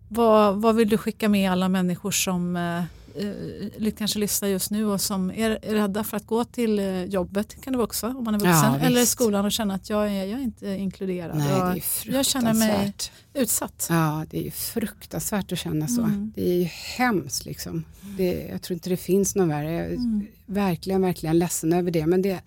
vad, 0.09 0.61
vad 0.61 0.75
vill 0.75 0.89
du 0.89 0.97
skicka 0.97 1.29
med 1.29 1.51
alla 1.51 1.69
människor 1.69 2.11
som 2.11 2.55
eh, 2.55 2.83
eh, 3.15 3.91
kanske 3.97 4.19
lyssnar 4.19 4.49
just 4.49 4.71
nu 4.71 4.85
och 4.85 5.01
som 5.01 5.31
är, 5.31 5.49
rädda 5.49 6.03
för 6.03 6.17
att 6.17 6.25
gå 6.25 6.43
till 6.43 6.79
eh, 6.79 7.03
jobbet, 7.03 7.61
kan 7.61 7.73
det 7.73 7.77
vara 7.77 7.85
också 7.85 8.07
om 8.07 8.23
man 8.23 8.35
är 8.35 8.39
vuxen, 8.39 8.73
Ja, 8.73 8.79
eller 8.79 9.05
skolan 9.05 9.45
och 9.45 9.51
känna 9.51 9.73
att 9.73 9.89
jag 9.89 10.07
är, 10.07 10.25
jag 10.25 10.39
är 10.39 10.43
inte 10.43 10.67
inkluderad. 10.67 11.37
Nej, 11.37 11.83
jag, 12.05 12.25
känner 12.25 12.53
mig 12.53 12.93
utsatt. 13.33 13.87
Ja, 13.89 14.25
det 14.29 14.37
är 14.37 14.43
ju 14.43 14.51
fruktansvärt 14.51 15.51
att 15.51 15.59
känna 15.59 15.87
så. 15.87 16.01
Mm. 16.01 16.31
Det 16.35 16.49
är 16.49 16.55
ju 16.55 16.63
hemskt 16.97 17.45
liksom. 17.45 17.83
Det, 18.17 18.47
jag 18.51 18.61
tror 18.61 18.73
inte 18.75 18.89
det 18.89 18.97
finns 18.97 19.35
någon 19.35 19.49
värre. 19.49 19.71
Jag 19.71 19.85
är 19.85 19.97
verkligen, 20.45 21.01
verkligen 21.01 21.39
ledsen 21.39 21.73
över 21.73 21.91
det. 21.91 22.05
Men 22.05 22.21
det, 22.21 22.39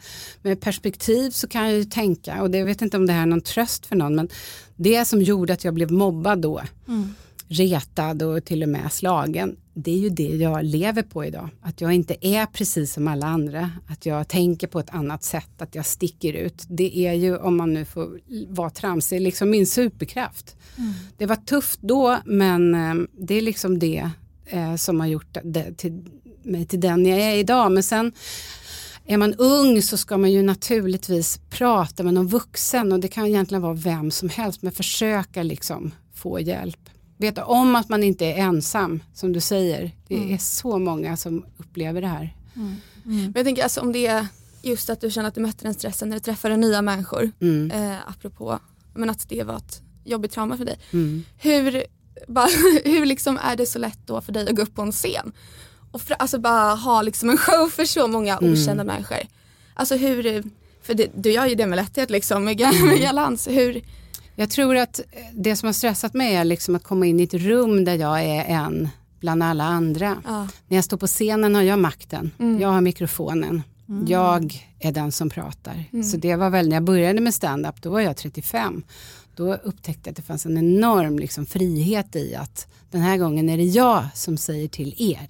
med 0.42 0.60
perspektiv 0.60 1.30
så 1.30 1.48
kan 1.48 1.64
jag 1.64 1.72
ju 1.72 1.84
tänka, 1.84 2.42
och 2.42 2.50
det, 2.50 2.58
jag 2.58 2.66
vet 2.66 2.82
inte 2.82 2.96
om 2.96 3.06
det 3.06 3.12
här 3.12 3.22
är 3.22 3.26
någon 3.26 3.40
tröst 3.40 3.86
för 3.86 3.96
någon, 3.96 4.14
men 4.14 4.28
det 4.76 5.04
som 5.04 5.22
gjorde 5.22 5.52
att 5.52 5.64
jag 5.64 5.74
blev 5.74 5.92
mobbad 5.92 6.38
då, 6.38 6.62
Mm. 6.88 7.14
Retad 7.54 8.22
och 8.22 8.44
till 8.44 8.62
och 8.62 8.68
med 8.68 8.92
slagen, 8.92 9.56
det 9.74 9.90
är 9.90 9.98
ju 9.98 10.08
det 10.08 10.36
jag 10.36 10.64
lever 10.64 11.02
på 11.02 11.24
idag. 11.24 11.48
Att 11.60 11.80
jag 11.80 11.92
inte 11.92 12.26
är 12.26 12.46
precis 12.46 12.92
som 12.92 13.08
alla 13.08 13.26
andra, 13.26 13.70
att 13.88 14.06
jag 14.06 14.28
tänker 14.28 14.66
på 14.66 14.80
ett 14.80 14.90
annat 14.90 15.22
sätt, 15.22 15.62
att 15.62 15.74
jag 15.74 15.86
sticker 15.86 16.32
ut. 16.32 16.64
Det 16.68 16.98
är 16.98 17.12
ju, 17.12 17.36
om 17.36 17.56
man 17.56 17.74
nu 17.74 17.84
får 17.84 18.20
vara 18.48 18.70
tramsig, 18.70 19.20
liksom 19.20 19.50
min 19.50 19.66
superkraft. 19.66 20.56
Det 21.16 21.26
var 21.26 21.36
tufft 21.36 21.80
då, 21.82 22.18
men 22.24 22.74
eh, 22.74 23.06
det 23.18 23.34
är 23.34 23.42
liksom 23.42 23.78
det 23.78 24.10
eh, 24.46 24.76
som 24.76 25.00
har 25.00 25.06
gjort 25.06 25.36
det, 25.44 25.74
till, 25.76 26.04
mig 26.42 26.66
till 26.66 26.80
den 26.80 27.06
jag 27.06 27.20
är 27.20 27.34
idag. 27.34 27.72
Men 27.72 27.82
sen 27.82 28.12
är 29.06 29.16
man 29.16 29.34
ung 29.34 29.82
så 29.82 29.96
ska 29.96 30.16
man 30.16 30.32
ju 30.32 30.42
naturligtvis 30.42 31.40
prata 31.50 32.02
med 32.02 32.14
någon 32.14 32.28
vuxen 32.28 32.92
och 32.92 33.00
det 33.00 33.08
kan 33.08 33.26
egentligen 33.26 33.62
vara 33.62 33.74
vem 33.74 34.10
som 34.10 34.28
helst 34.28 34.62
men 34.62 34.72
försöka 34.72 35.42
liksom 35.42 35.92
få 36.14 36.40
hjälp. 36.40 36.90
Veta 37.24 37.44
om 37.44 37.76
att 37.76 37.88
man 37.88 38.02
inte 38.02 38.24
är 38.26 38.36
ensam 38.36 39.02
som 39.14 39.32
du 39.32 39.40
säger. 39.40 39.90
Det 40.08 40.32
är 40.34 40.38
så 40.38 40.78
många 40.78 41.16
som 41.16 41.44
upplever 41.58 42.00
det 42.00 42.06
här. 42.08 42.36
Men 43.04 43.32
jag 43.34 43.44
tänker 43.44 43.62
alltså 43.62 43.80
om 43.80 43.92
det 43.92 44.06
är 44.06 44.26
just 44.62 44.90
att 44.90 45.00
du 45.00 45.10
känner 45.10 45.28
att 45.28 45.34
du 45.34 45.40
mötte 45.40 45.64
den 45.64 45.74
stressen 45.74 46.08
när 46.08 46.16
du 46.16 46.20
träffade 46.20 46.56
nya 46.56 46.82
människor, 46.82 47.30
Mm. 47.40 47.70
eh, 47.70 47.96
apropå 48.08 48.58
men 48.94 49.10
att 49.10 49.28
det 49.28 49.42
var 49.42 49.56
ett 49.56 49.82
jobbigt 50.04 50.32
trauma 50.32 50.56
för 50.56 50.64
dig. 50.64 50.78
Mm. 50.92 51.24
Hur, 51.38 51.84
bara, 52.28 52.48
hur 52.84 53.06
liksom 53.06 53.38
är 53.42 53.56
det 53.56 53.66
så 53.66 53.78
lätt 53.78 53.98
då 54.06 54.20
för 54.20 54.32
dig 54.32 54.48
att 54.48 54.56
gå 54.56 54.62
upp 54.62 54.74
på 54.74 54.82
en 54.82 54.92
scen 54.92 55.32
och 55.90 56.02
fra, 56.02 56.14
alltså 56.14 56.38
bara 56.38 56.74
ha 56.74 57.02
liksom 57.02 57.30
en 57.30 57.36
show 57.36 57.68
för 57.70 57.84
så 57.84 58.06
många 58.08 58.38
Mm. 58.38 58.52
okända 58.52 58.84
människor? 58.84 59.18
Alltså 59.74 59.96
hur, 59.96 60.42
för 60.82 60.94
det, 60.94 61.10
du 61.16 61.30
gör 61.32 61.46
ju 61.46 61.54
det 61.54 61.66
med 61.66 61.76
lätthet 61.76 62.10
liksom 62.10 62.44
med, 62.44 62.60
Mm. 62.74 62.86
med 62.86 63.00
galans. 63.00 63.48
Hur, 63.48 63.82
Jag 64.36 64.50
tror 64.50 64.76
att 64.76 65.00
det 65.32 65.56
som 65.56 65.66
har 65.66 65.72
stressat 65.72 66.14
mig 66.14 66.34
är 66.34 66.44
liksom 66.44 66.74
att 66.74 66.82
komma 66.84 67.06
in 67.06 67.20
i 67.20 67.22
ett 67.22 67.34
rum 67.34 67.84
där 67.84 67.94
jag 67.94 68.22
är 68.24 68.44
en 68.44 68.88
bland 69.20 69.42
alla 69.42 69.64
andra. 69.64 70.22
ja. 70.26 70.48
När 70.68 70.76
jag 70.76 70.84
står 70.84 70.96
på 70.96 71.06
scenen 71.06 71.54
har 71.54 71.62
jag 71.62 71.78
makten. 71.78 72.30
Jag 72.60 72.68
har 72.68 72.80
mikrofonen. 72.80 73.62
Jag 74.06 74.68
är 74.78 74.92
den 74.92 75.12
som 75.12 75.30
pratar. 75.30 75.84
Så 76.02 76.16
det 76.16 76.36
var 76.36 76.50
väl 76.50 76.68
när 76.68 76.76
jag 76.76 76.82
började 76.84 77.20
med 77.20 77.34
stand-up, 77.34 77.82
då 77.82 77.90
var 77.90 78.00
jag 78.00 78.16
35. 78.16 78.82
Då 79.36 79.54
upptäckte 79.54 80.00
jag 80.08 80.12
att 80.12 80.16
det 80.16 80.22
fanns 80.22 80.46
en 80.46 80.58
enorm 80.58 81.18
liksom, 81.18 81.46
frihet 81.46 82.16
i 82.16 82.34
att 82.34 82.66
den 82.90 83.00
här 83.00 83.16
gången 83.16 83.48
är 83.48 83.56
det 83.56 83.64
jag 83.64 84.04
som 84.14 84.36
säger 84.36 84.68
till 84.68 84.94
er. 84.98 85.28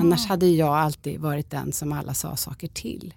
Annars 0.00 0.26
hade 0.26 0.46
jag 0.46 0.76
alltid 0.76 1.20
varit 1.20 1.50
den 1.50 1.72
som 1.72 1.92
alla 1.92 2.14
sa 2.14 2.36
saker 2.36 2.68
till. 2.68 3.14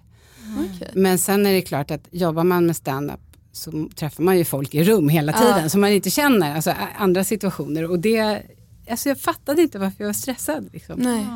okej. 0.74 0.90
Men 0.94 1.18
sen 1.18 1.46
är 1.46 1.52
det 1.52 1.62
klart 1.62 1.90
att 1.90 2.08
jobbar 2.10 2.44
man 2.44 2.66
med 2.66 2.76
stand-up 2.76 3.20
så 3.52 3.88
träffar 3.96 4.22
man 4.22 4.38
ju 4.38 4.44
folk 4.44 4.74
i 4.74 4.84
rum 4.84 5.08
hela 5.08 5.32
tiden 5.32 5.70
som 5.70 5.80
man 5.80 5.90
inte 5.92 6.10
känner, 6.10 6.54
alltså 6.54 6.74
andra 6.98 7.24
situationer. 7.24 7.90
Och 7.90 7.98
det, 7.98 8.42
alltså 8.90 9.08
jag 9.08 9.20
fattade 9.20 9.62
inte 9.62 9.78
varför 9.78 9.96
jag 9.98 10.06
var 10.08 10.12
stressad. 10.12 10.68
Liksom. 10.72 10.98
Nej. 10.98 11.26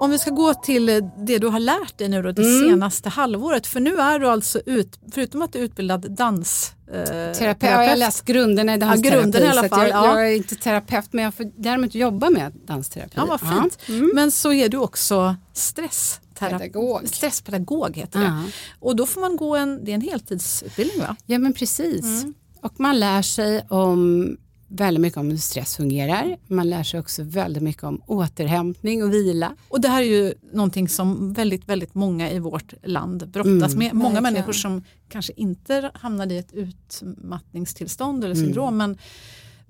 Om 0.00 0.10
vi 0.10 0.18
ska 0.18 0.30
gå 0.30 0.54
till 0.54 0.86
det 1.26 1.38
du 1.38 1.46
har 1.46 1.60
lärt 1.60 1.98
dig 1.98 2.08
nu 2.08 2.22
då, 2.22 2.32
det 2.32 2.42
Mm. 2.42 2.70
senaste 2.70 3.08
halvåret. 3.08 3.66
För 3.66 3.80
nu 3.80 3.96
är 3.96 4.18
du 4.18 4.28
alltså, 4.28 4.60
ut, 4.66 4.98
förutom 5.12 5.42
att 5.42 5.52
du 5.52 5.58
är 5.58 5.62
utbildad 5.62 6.10
dans... 6.16 6.72
Eh, 6.92 7.02
Terapeut, 7.38 7.62
ja, 7.72 7.82
jag 7.82 7.88
har 7.88 7.96
läst 7.96 8.24
grunderna 8.24 8.74
i 8.74 8.76
dansterapi. 8.76 9.16
grunderna 9.20 9.46
i 9.46 9.48
alla 9.48 9.68
fall, 9.68 9.88
jag, 9.88 9.90
ja. 9.90 10.06
jag 10.20 10.30
är 10.32 10.36
inte 10.36 10.54
terapeut 10.54 11.12
men 11.12 11.24
jag 11.24 11.34
får 11.34 11.46
däremot 11.56 11.94
jobba 11.94 12.30
med 12.30 12.52
dansterapi. 12.66 13.12
Ja, 13.16 13.26
vad 13.26 13.40
fint. 13.40 13.78
Men 14.14 14.30
så 14.30 14.52
är 14.52 14.68
du 14.68 14.76
också 14.76 15.36
stressterapeut. 15.52 16.27
Pedagog. 16.38 17.08
Stresspedagog 17.08 17.96
heter 17.96 18.18
det. 18.18 18.26
Ja. 18.26 18.44
Och 18.80 18.96
då 18.96 19.06
får 19.06 19.20
man 19.20 19.36
gå 19.36 19.56
en, 19.56 19.84
det 19.84 19.90
är 19.90 19.94
en 19.94 20.00
heltidsutbildning 20.00 20.98
va? 21.00 21.16
Ja 21.26 21.38
men 21.38 21.52
precis. 21.52 22.24
Och 22.62 22.80
man 22.80 23.00
lär 23.00 23.22
sig 23.22 23.66
om 23.68 24.36
väldigt 24.68 25.00
mycket 25.00 25.16
om 25.16 25.30
hur 25.30 25.36
stress 25.36 25.76
fungerar. 25.76 26.36
Man 26.46 26.70
lär 26.70 26.82
sig 26.82 27.00
också 27.00 27.22
väldigt 27.22 27.62
mycket 27.62 27.82
om 27.82 28.02
återhämtning 28.06 29.04
och 29.04 29.12
vila. 29.12 29.56
Och 29.68 29.80
det 29.80 29.88
här 29.88 30.02
är 30.02 30.06
ju 30.06 30.34
någonting 30.52 30.88
som 30.88 31.32
väldigt, 31.32 31.68
väldigt 31.68 31.94
många 31.94 32.30
i 32.30 32.38
vårt 32.38 32.74
land 32.82 33.28
brottas 33.28 33.74
med. 33.74 33.94
Många 33.94 34.04
verkligen. 34.04 34.22
människor 34.22 34.52
som 34.52 34.84
kanske 35.08 35.32
inte 35.36 35.90
hamnade 35.94 36.34
i 36.34 36.38
ett 36.38 36.52
utmattningstillstånd 36.52 38.24
eller 38.24 38.34
syndrom. 38.34 38.76
Men, 38.76 38.98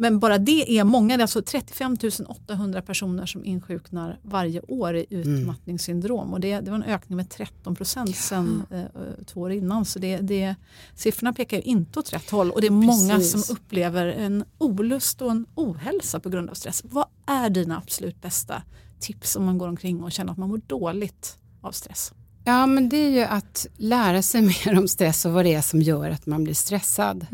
men 0.01 0.19
bara 0.19 0.39
det 0.39 0.79
är 0.79 0.85
många, 0.85 1.17
det 1.17 1.21
är 1.21 1.25
alltså 1.25 1.43
35 1.43 1.97
800 2.29 2.83
personer 2.83 3.27
som 3.27 3.45
insjuknar 3.45 4.19
varje 4.23 4.61
år 4.61 4.97
i 4.97 5.07
utmattningssyndrom. 5.11 6.33
Och 6.33 6.41
det, 6.41 6.61
det 6.61 6.71
var 6.71 6.77
en 6.77 6.83
ökning 6.83 7.17
med 7.17 7.31
13 7.31 7.77
procent 7.77 8.17
sedan 8.17 8.63
eh, 8.71 9.25
två 9.27 9.41
år 9.41 9.53
innan. 9.53 9.85
Så 9.85 9.99
det, 9.99 10.17
det, 10.17 10.55
siffrorna 10.95 11.33
pekar 11.33 11.57
ju 11.57 11.63
inte 11.63 11.99
åt 11.99 12.13
rätt 12.13 12.31
håll. 12.31 12.51
Och 12.51 12.61
det 12.61 12.67
är 12.67 12.71
många 12.71 13.15
Precis. 13.15 13.47
som 13.47 13.57
upplever 13.57 14.07
en 14.07 14.45
olust 14.59 15.23
och 15.23 15.31
en 15.31 15.47
ohälsa 15.55 16.21
på 16.21 16.29
grund 16.29 16.51
av 16.51 16.55
stress. 16.55 16.83
Vad 16.85 17.07
är 17.27 17.51
dina 17.51 17.79
absolut 17.79 18.23
bästa 18.23 18.63
tips 19.01 19.37
om 19.37 19.45
man 19.45 19.59
går 19.59 19.69
omkring 19.69 20.03
och 20.03 20.13
känner 20.13 20.33
att 20.33 20.39
man 20.39 20.49
mår 20.49 20.61
dåligt 20.67 21.39
av 21.61 21.73
stress? 21.73 22.13
Ja 22.45 22.67
men 22.67 22.89
det 22.89 22.97
är 22.97 23.11
ju 23.11 23.23
att 23.23 23.67
lära 23.77 24.23
sig 24.23 24.43
mer 24.67 24.79
om 24.79 24.89
stress 24.89 25.25
och 25.25 25.33
vad 25.33 25.45
det 25.45 25.55
är 25.55 25.63
som 25.63 25.83
gör 25.83 26.11
att 26.11 26.27
man 26.27 26.45
blir 26.45 26.55
stressad. 26.55 27.27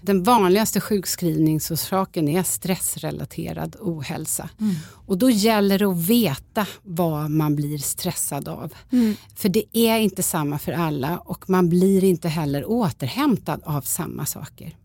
Den 0.00 0.22
vanligaste 0.22 0.80
sjukskrivningsorsaken 0.80 2.28
är 2.28 2.42
stressrelaterad 2.42 3.76
ohälsa. 3.80 4.50
Mm. 4.60 4.74
Och 5.06 5.18
då 5.18 5.30
gäller 5.30 5.78
det 5.78 5.86
att 5.86 6.08
veta 6.08 6.66
vad 6.82 7.30
man 7.30 7.56
blir 7.56 7.78
stressad 7.78 8.48
av. 8.48 8.74
Mm. 8.92 9.16
För 9.34 9.48
det 9.48 9.64
är 9.72 9.98
inte 9.98 10.22
samma 10.22 10.58
för 10.58 10.72
alla 10.72 11.18
och 11.18 11.50
man 11.50 11.68
blir 11.68 12.04
inte 12.04 12.28
heller 12.28 12.70
återhämtad 12.70 13.60
av 13.64 13.80
samma 13.80 14.26
saker. 14.26 14.76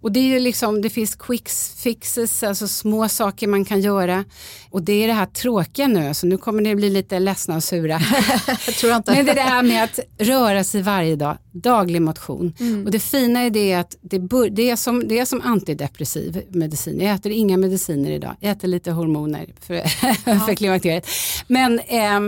Och 0.00 0.12
det, 0.12 0.20
är 0.20 0.40
liksom, 0.40 0.82
det 0.82 0.90
finns 0.90 1.14
quick 1.14 1.48
fixes, 1.76 2.42
alltså 2.42 2.68
små 2.68 3.08
saker 3.08 3.46
man 3.46 3.64
kan 3.64 3.80
göra. 3.80 4.24
Och 4.70 4.82
det 4.82 4.92
är 4.92 5.06
det 5.06 5.12
här 5.12 5.26
tråkiga 5.26 5.88
nu, 5.88 6.14
så 6.14 6.26
nu 6.26 6.36
kommer 6.36 6.62
ni 6.62 6.74
bli 6.74 6.90
lite 6.90 7.18
ledsna 7.18 7.56
och 7.56 7.64
sura. 7.64 7.98
tror 8.80 8.96
inte. 8.96 9.12
Men 9.12 9.24
det 9.26 9.32
är 9.32 9.34
det 9.34 9.40
här 9.40 9.62
med 9.62 9.84
att 9.84 9.98
röra 10.18 10.64
sig 10.64 10.82
varje 10.82 11.16
dag, 11.16 11.38
daglig 11.52 12.02
motion. 12.02 12.54
Mm. 12.60 12.84
Och 12.84 12.90
det 12.90 13.00
fina 13.00 13.40
är 13.40 13.50
det 13.50 13.74
att 13.74 13.96
det, 14.00 14.18
det, 14.50 14.70
är 14.70 14.76
som, 14.76 15.08
det 15.08 15.18
är 15.18 15.24
som 15.24 15.40
antidepressiv 15.40 16.42
medicin. 16.48 17.00
Jag 17.00 17.14
äter 17.14 17.32
inga 17.32 17.56
mediciner 17.56 18.10
idag, 18.10 18.36
jag 18.40 18.50
äter 18.50 18.68
lite 18.68 18.90
hormoner 18.90 19.54
för, 19.60 19.74
ja. 20.24 20.40
för 20.46 20.54
klimakteriet. 20.54 21.06
Men 21.46 21.78
eh, 21.78 22.20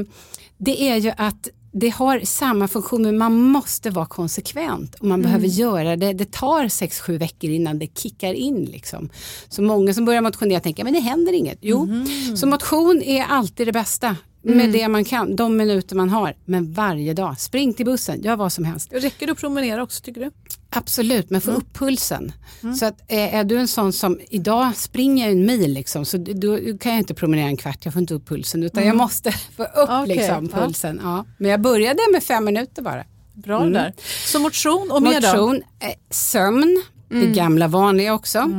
det 0.58 0.82
är 0.82 0.96
ju 0.96 1.12
att 1.16 1.48
det 1.72 1.88
har 1.88 2.20
samma 2.20 2.68
funktion 2.68 3.02
men 3.02 3.18
man 3.18 3.40
måste 3.40 3.90
vara 3.90 4.06
konsekvent 4.06 4.94
och 4.94 5.06
man 5.06 5.20
mm. 5.20 5.22
behöver 5.22 5.46
göra 5.46 5.96
det. 5.96 6.12
Det 6.12 6.32
tar 6.32 6.64
6-7 6.64 7.18
veckor 7.18 7.50
innan 7.50 7.78
det 7.78 7.98
kickar 7.98 8.34
in. 8.34 8.64
Liksom. 8.64 9.08
Så 9.48 9.62
många 9.62 9.94
som 9.94 10.04
börjar 10.04 10.20
motionera 10.20 10.60
tänker 10.60 10.84
men 10.84 10.92
det 10.92 11.00
händer 11.00 11.32
inget. 11.32 11.58
Jo, 11.60 11.82
mm. 11.82 12.36
så 12.36 12.46
motion 12.46 13.02
är 13.02 13.24
alltid 13.24 13.66
det 13.66 13.72
bästa 13.72 14.16
med 14.42 14.60
mm. 14.60 14.72
det 14.72 14.88
man 14.88 15.04
kan, 15.04 15.36
de 15.36 15.56
minuter 15.56 15.96
man 15.96 16.10
har. 16.10 16.34
Men 16.44 16.72
varje 16.72 17.14
dag, 17.14 17.40
spring 17.40 17.74
till 17.74 17.86
bussen, 17.86 18.22
gör 18.22 18.36
vad 18.36 18.52
som 18.52 18.64
helst. 18.64 18.92
Räcker 18.92 19.26
det 19.26 19.32
att 19.32 19.38
promenera 19.38 19.82
också 19.82 20.02
tycker 20.02 20.20
du? 20.20 20.30
Absolut, 20.74 21.30
men 21.30 21.40
få 21.40 21.50
mm. 21.50 21.62
upp 21.62 21.78
pulsen. 21.78 22.32
Mm. 22.62 22.74
Så 22.74 22.86
att, 22.86 23.00
eh, 23.08 23.34
är 23.34 23.44
du 23.44 23.58
en 23.58 23.68
sån 23.68 23.92
som, 23.92 24.20
idag 24.30 24.76
springer 24.76 25.24
jag 25.24 25.32
en 25.32 25.46
mil 25.46 25.72
liksom, 25.72 26.04
så 26.04 26.16
då 26.16 26.56
kan 26.78 26.92
jag 26.92 26.98
inte 26.98 27.14
promenera 27.14 27.46
en 27.46 27.56
kvart, 27.56 27.78
jag 27.84 27.92
får 27.92 28.00
inte 28.00 28.14
upp 28.14 28.28
pulsen 28.28 28.62
utan 28.62 28.82
jag 28.82 28.88
mm. 28.88 28.96
måste 28.96 29.32
få 29.56 29.62
upp 29.62 29.90
okay. 29.90 30.06
liksom, 30.06 30.48
pulsen. 30.48 31.00
Ja. 31.02 31.16
ja. 31.16 31.24
Men 31.38 31.50
jag 31.50 31.60
började 31.60 32.00
med 32.12 32.22
fem 32.22 32.44
minuter 32.44 32.82
bara. 32.82 33.04
Bra 33.34 33.60
mm. 33.60 33.72
där. 33.72 33.92
Så 34.26 34.38
motion 34.38 34.90
och 34.90 35.02
mer 35.02 35.20
Motion, 35.20 35.62
eh, 35.80 35.88
sömn, 36.10 36.82
det 37.08 37.16
mm. 37.16 37.32
gamla 37.32 37.68
vanliga 37.68 38.14
också. 38.14 38.50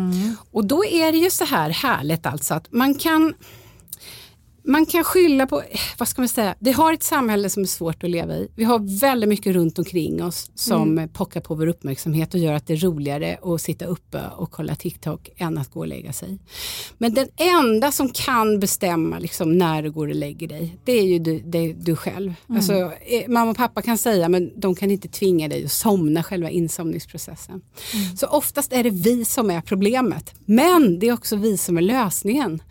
Och 0.52 0.66
då 0.66 0.86
är 0.86 1.12
det 1.12 1.18
ju 1.18 1.30
så 1.30 1.46
här 1.46 1.70
härligt 1.70 2.26
alltså 2.26 2.54
att 2.54 2.72
man 2.72 2.96
kan 2.96 3.34
man 4.66 4.86
kan 4.86 5.04
skylla 5.04 5.48
på, 5.48 5.64
vad 5.98 6.08
ska 6.08 6.22
man 6.22 6.30
säga, 6.30 6.56
det 6.60 6.72
har 6.72 6.94
ett 6.94 7.04
samhälle 7.04 7.50
som 7.50 7.64
är 7.64 7.68
svårt 7.68 8.04
att 8.04 8.10
leva 8.10 8.36
i. 8.36 8.48
Vi 8.56 8.64
har 8.64 9.00
väldigt 9.00 9.30
mycket 9.30 9.54
runt 9.54 9.80
omkring 9.80 10.24
oss 10.24 10.52
som 10.56 10.92
mm. 10.92 11.10
pockar 11.10 11.42
på 11.42 11.56
vår 11.56 11.68
uppmärksamhet 11.68 12.34
och 12.34 12.40
gör 12.40 12.54
att 12.54 12.68
det 12.68 12.74
är 12.74 12.78
roligare 12.78 13.38
att 13.44 13.62
sitta 13.62 13.86
uppe 13.86 14.22
och 14.38 14.52
kolla 14.52 14.76
TikTok 14.76 15.30
än 15.38 15.58
att 15.58 15.72
gå 15.72 15.80
och 15.80 15.88
lägga 15.88 16.14
sig. 16.14 16.40
Men 16.98 17.14
den 17.14 17.28
enda 17.38 17.92
som 17.92 18.10
kan 18.10 18.60
bestämma 18.60 19.20
liksom, 19.20 19.58
när 19.58 19.84
du 19.84 19.92
går 19.92 20.08
och 20.08 20.16
lägger 20.16 20.48
dig, 20.48 20.78
det 20.84 20.92
är 20.92 21.04
ju 21.04 21.20
du, 21.20 21.40
det 21.40 21.74
du 21.74 21.96
själv. 21.96 22.34
Mm. 22.50 22.58
Alltså, 22.58 22.74
eh, 22.74 23.28
mamma 23.28 23.52
och 23.52 23.58
pappa 23.58 23.82
kan 23.82 23.98
säga 23.98 24.30
men 24.30 24.52
de 24.60 24.76
kan 24.76 24.92
inte 24.92 25.08
tvinga 25.08 25.48
dig 25.48 25.66
att 25.66 25.72
somna 25.72 26.24
själva 26.24 26.50
insomningsprocessen. 26.50 27.62
Mm. 27.94 28.18
Så 28.18 28.28
oftast 28.28 28.74
är 28.74 28.84
det 28.84 28.90
vi 28.90 29.26
som 29.26 29.50
är 29.50 29.62
problemet. 29.62 30.34
Men 30.46 31.00
det 31.00 31.08
är 31.08 31.14
också 31.14 31.36
vi 31.36 31.58
som 31.58 31.78
är 31.78 31.82
lösningen. 31.82 32.62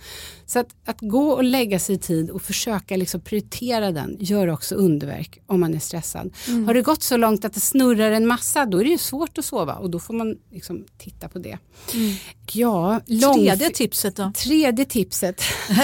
Så 0.53 0.59
att, 0.59 0.75
att 0.85 1.01
gå 1.01 1.31
och 1.31 1.45
lägga 1.45 1.79
sig 1.79 1.95
i 1.95 1.99
tid 1.99 2.31
och 2.31 2.43
försöka 2.43 2.97
liksom 2.97 3.21
prioritera 3.21 3.93
den 3.93 4.17
gör 4.21 4.49
också 4.49 4.75
underverk 4.75 5.43
om 5.47 5.61
man 5.61 5.75
är 5.75 5.79
stressad. 5.79 6.35
Mm. 6.49 6.67
Har 6.67 6.75
det 6.75 6.83
gått 6.83 7.03
så 7.03 7.17
långt 7.17 7.45
att 7.45 7.55
det 7.55 7.61
snurrar 7.61 8.11
en 8.11 8.27
massa 8.27 8.67
då 8.67 8.79
är 8.79 8.85
det 8.85 8.91
ju 8.91 8.99
svårt 8.99 9.39
att 9.39 9.45
sova 9.45 9.75
och 9.75 9.91
då 9.91 10.01
får 10.01 10.15
man 10.15 10.37
liksom 10.51 10.85
titta 10.99 11.29
på 11.29 11.39
det. 11.39 11.59
Mm. 11.95 12.15
Ja, 12.53 13.01
lång... 13.07 13.35
Tredje 13.35 13.71
tipset 13.71 14.17
då? 14.17 14.33
Tredje 14.37 14.85
tipset. 14.85 15.43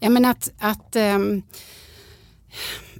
ja, 0.00 0.10
men 0.10 0.24
att, 0.24 0.50
att 0.58 0.96
um, 0.96 1.42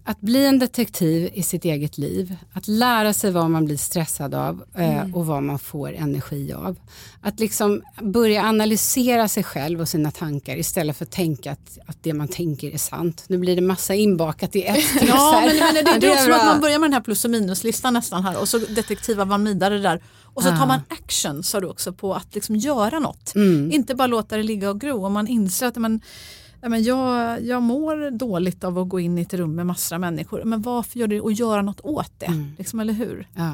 att 0.05 0.21
bli 0.21 0.47
en 0.47 0.59
detektiv 0.59 1.31
i 1.35 1.43
sitt 1.43 1.65
eget 1.65 1.99
liv, 1.99 2.37
att 2.53 2.69
lära 2.69 3.13
sig 3.13 3.31
vad 3.31 3.51
man 3.51 3.65
blir 3.65 3.77
stressad 3.77 4.35
av 4.35 4.65
eh, 4.75 4.99
mm. 4.99 5.15
och 5.15 5.27
vad 5.27 5.43
man 5.43 5.59
får 5.59 5.93
energi 5.93 6.53
av. 6.53 6.77
Att 7.21 7.41
liksom 7.41 7.83
börja 8.01 8.43
analysera 8.43 9.29
sig 9.29 9.45
själv 9.45 9.81
och 9.81 9.89
sina 9.89 10.11
tankar 10.11 10.57
istället 10.57 10.97
för 10.97 11.05
att 11.05 11.11
tänka 11.11 11.53
att, 11.53 11.79
att 11.87 11.97
det 12.03 12.13
man 12.13 12.29
tänker 12.29 12.71
är 12.71 12.79
sant. 12.79 13.25
Nu 13.27 13.39
blir 13.39 13.57
det 13.57 13.63
massa 13.63 13.95
inbakat 13.95 14.57
i 14.57 14.63
ett. 14.63 14.85
ja, 15.09 15.43
men, 15.47 15.59
men 15.59 15.75
det, 15.75 15.83
det, 15.83 15.99
det 15.99 16.07
är 16.07 16.13
också 16.13 16.33
att 16.33 16.47
man 16.47 16.61
börjar 16.61 16.79
med 16.79 16.91
den 16.91 16.95
här 16.95 17.01
plus 17.01 17.25
och 17.25 17.31
minuslistan 17.31 17.95
nästan 17.95 18.25
här 18.25 18.41
och 18.41 18.49
så 18.49 18.59
detektivar 18.59 19.25
man 19.25 19.45
vidare 19.45 19.79
där. 19.79 20.03
Och 20.35 20.43
så 20.43 20.49
tar 20.49 20.67
man 20.67 20.81
action 20.89 21.43
sa 21.43 21.61
du 21.61 21.67
också 21.67 21.93
på 21.93 22.15
att 22.15 22.35
liksom 22.35 22.57
göra 22.57 22.99
något. 22.99 23.35
Mm. 23.35 23.73
Inte 23.73 23.95
bara 23.95 24.07
låta 24.07 24.37
det 24.37 24.43
ligga 24.43 24.71
och 24.71 24.81
gro. 24.81 25.07
Om 25.07 25.13
man 25.13 25.29
inser 25.29 25.67
att 25.67 25.77
man 25.77 26.01
men 26.69 26.83
jag, 26.83 27.43
jag 27.45 27.63
mår 27.63 28.11
dåligt 28.11 28.65
av 28.65 28.79
att 28.79 28.89
gå 28.89 29.01
in 29.01 29.19
i 29.19 29.23
ett 29.23 29.35
rum 29.35 29.55
med 29.55 29.67
massor 29.67 29.97
av 29.97 30.01
människor. 30.01 30.45
Men 30.45 30.63
varför 30.63 30.99
gör 30.99 31.07
det 31.07 31.21
och 31.21 31.33
göra 31.33 31.63
något 31.63 31.81
åt 31.81 32.13
det? 32.19 32.27
Mm. 32.27 32.53
Liksom, 32.59 32.81
eller 32.81 32.93
hur? 32.93 33.29
Ja. 33.37 33.53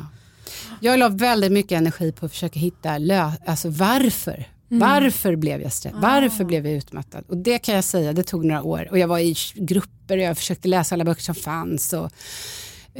Jag 0.81 0.99
la 0.99 1.09
väldigt 1.09 1.53
mycket 1.53 1.79
energi 1.79 2.13
på 2.13 2.27
att 2.27 2.33
försöka 2.33 2.61
hitta 2.61 2.99
lö 2.99 3.33
alltså 3.47 3.69
varför. 3.71 4.45
Mm. 4.71 4.89
Varför 4.89 5.37
blev 5.37 5.63
jag 5.63 5.73
stressad? 5.73 6.05
Ah. 6.05 6.21
Varför 6.21 6.45
blev 6.45 6.67
jag 6.67 6.77
utmattad? 6.77 7.25
Och 7.29 7.37
det 7.37 7.59
kan 7.59 7.75
jag 7.75 7.85
säga, 7.85 8.13
det 8.13 8.23
tog 8.23 8.45
några 8.45 8.63
år. 8.63 8.89
Och 8.91 8.99
jag 8.99 9.09
var 9.09 9.19
i 9.19 9.35
grupper 9.55 10.17
och 10.17 10.23
jag 10.23 10.37
försökte 10.37 10.69
läsa 10.69 10.95
alla 10.95 11.05
böcker 11.05 11.23
som 11.23 11.35
fanns. 11.35 11.93
Och 11.93 12.11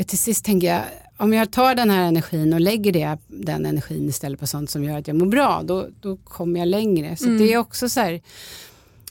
till 0.07 0.19
sist 0.19 0.45
tänker 0.45 0.67
jag, 0.67 0.83
om 1.17 1.33
jag 1.33 1.51
tar 1.51 1.75
den 1.75 1.91
här 1.91 2.09
energin 2.09 2.53
och 2.53 2.61
lägger 2.61 2.93
det, 2.93 3.19
den 3.27 3.67
energin 3.67 4.09
istället 4.09 4.41
på 4.41 4.47
sånt 4.47 4.71
som 4.71 4.85
gör 4.85 4.99
att 4.99 5.09
jag 5.09 5.17
mår 5.17 5.27
bra, 5.27 5.63
då, 5.65 5.89
då 6.01 6.17
kommer 6.17 6.61
jag 6.61 6.69
längre. 6.69 7.17
Så 7.17 7.25
mm. 7.25 7.39
det 7.39 7.53
är 7.53 7.59
också 7.59 7.89
så 7.89 8.01
här, 8.01 8.21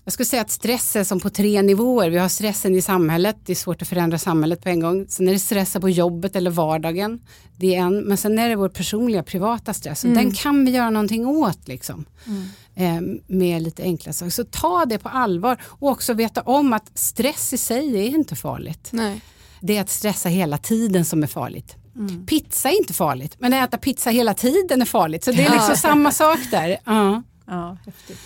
jag 0.07 0.13
skulle 0.13 0.25
säga 0.25 0.41
att 0.41 0.51
stress 0.51 0.95
är 0.95 1.03
som 1.03 1.19
på 1.19 1.29
tre 1.29 1.61
nivåer. 1.61 2.09
Vi 2.09 2.17
har 2.17 2.29
stressen 2.29 2.75
i 2.75 2.81
samhället, 2.81 3.35
det 3.45 3.53
är 3.53 3.55
svårt 3.55 3.81
att 3.81 3.87
förändra 3.87 4.17
samhället 4.17 4.63
på 4.63 4.69
en 4.69 4.79
gång. 4.79 5.05
Sen 5.09 5.27
är 5.27 5.33
det 5.33 5.39
stressen 5.39 5.81
på 5.81 5.89
jobbet 5.89 6.35
eller 6.35 6.51
vardagen. 6.51 7.19
Det 7.57 7.75
är 7.75 7.79
en, 7.79 7.99
men 7.99 8.17
sen 8.17 8.39
är 8.39 8.49
det 8.49 8.55
vår 8.55 8.69
personliga 8.69 9.23
privata 9.23 9.73
stress 9.73 10.03
och 10.03 10.09
mm. 10.09 10.23
den 10.23 10.33
kan 10.33 10.65
vi 10.65 10.71
göra 10.71 10.89
någonting 10.89 11.27
åt 11.27 11.67
liksom. 11.67 12.05
Mm. 12.25 12.47
Eh, 12.75 13.19
med 13.27 13.61
lite 13.61 13.83
enkla 13.83 14.13
saker. 14.13 14.29
Så 14.29 14.43
ta 14.43 14.85
det 14.85 14.97
på 14.97 15.09
allvar 15.09 15.61
och 15.63 15.89
också 15.89 16.13
veta 16.13 16.41
om 16.41 16.73
att 16.73 16.97
stress 16.97 17.53
i 17.53 17.57
sig 17.57 17.97
är 17.97 18.09
inte 18.09 18.35
farligt. 18.35 18.89
Nej. 18.91 19.21
Det 19.61 19.77
är 19.77 19.81
att 19.81 19.89
stressa 19.89 20.29
hela 20.29 20.57
tiden 20.57 21.05
som 21.05 21.23
är 21.23 21.27
farligt. 21.27 21.75
Mm. 21.95 22.25
Pizza 22.25 22.69
är 22.69 22.77
inte 22.77 22.93
farligt 22.93 23.35
men 23.39 23.53
att 23.53 23.67
äta 23.67 23.77
pizza 23.77 24.09
hela 24.09 24.33
tiden 24.33 24.81
är 24.81 24.85
farligt. 24.85 25.23
Så 25.23 25.31
det 25.31 25.45
är 25.45 25.51
liksom 25.51 25.75
samma 25.75 26.11
sak 26.11 26.39
där. 26.51 26.77
Ja. 26.85 27.23
Ja, 27.47 27.77
häftigt. 27.85 28.19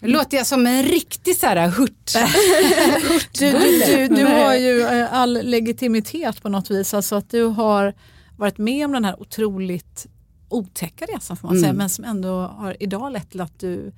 Nu 0.00 0.08
låter 0.08 0.36
jag 0.36 0.46
som 0.46 0.66
en 0.66 0.82
riktig 0.82 1.36
så 1.36 1.46
här 1.46 1.68
hurt. 1.68 2.12
du, 3.38 3.52
du, 3.52 3.86
du, 3.86 4.14
du, 4.14 4.24
har 4.24 4.54
ju 4.54 4.80
eh, 4.80 5.14
all 5.14 5.32
legitimitet 5.42 6.42
på 6.42 6.48
något 6.48 6.70
vis. 6.70 6.94
Alltså 6.94 7.16
att 7.16 7.30
du 7.30 7.42
har 7.42 7.94
varit 8.36 8.58
med 8.58 8.84
om 8.84 8.92
den 8.92 9.04
här 9.04 9.20
otroligt 9.20 10.06
otäcka 10.48 11.04
resan 11.04 11.36
får 11.36 11.48
man 11.48 11.56
mm. 11.56 11.62
säga, 11.62 11.72
men 11.72 11.88
som 11.88 12.04
ändå 12.04 12.40
har 12.40 12.76
idag 12.80 13.12
lett 13.12 13.30
till 13.30 13.40
att 13.40 13.58
du 13.60 13.92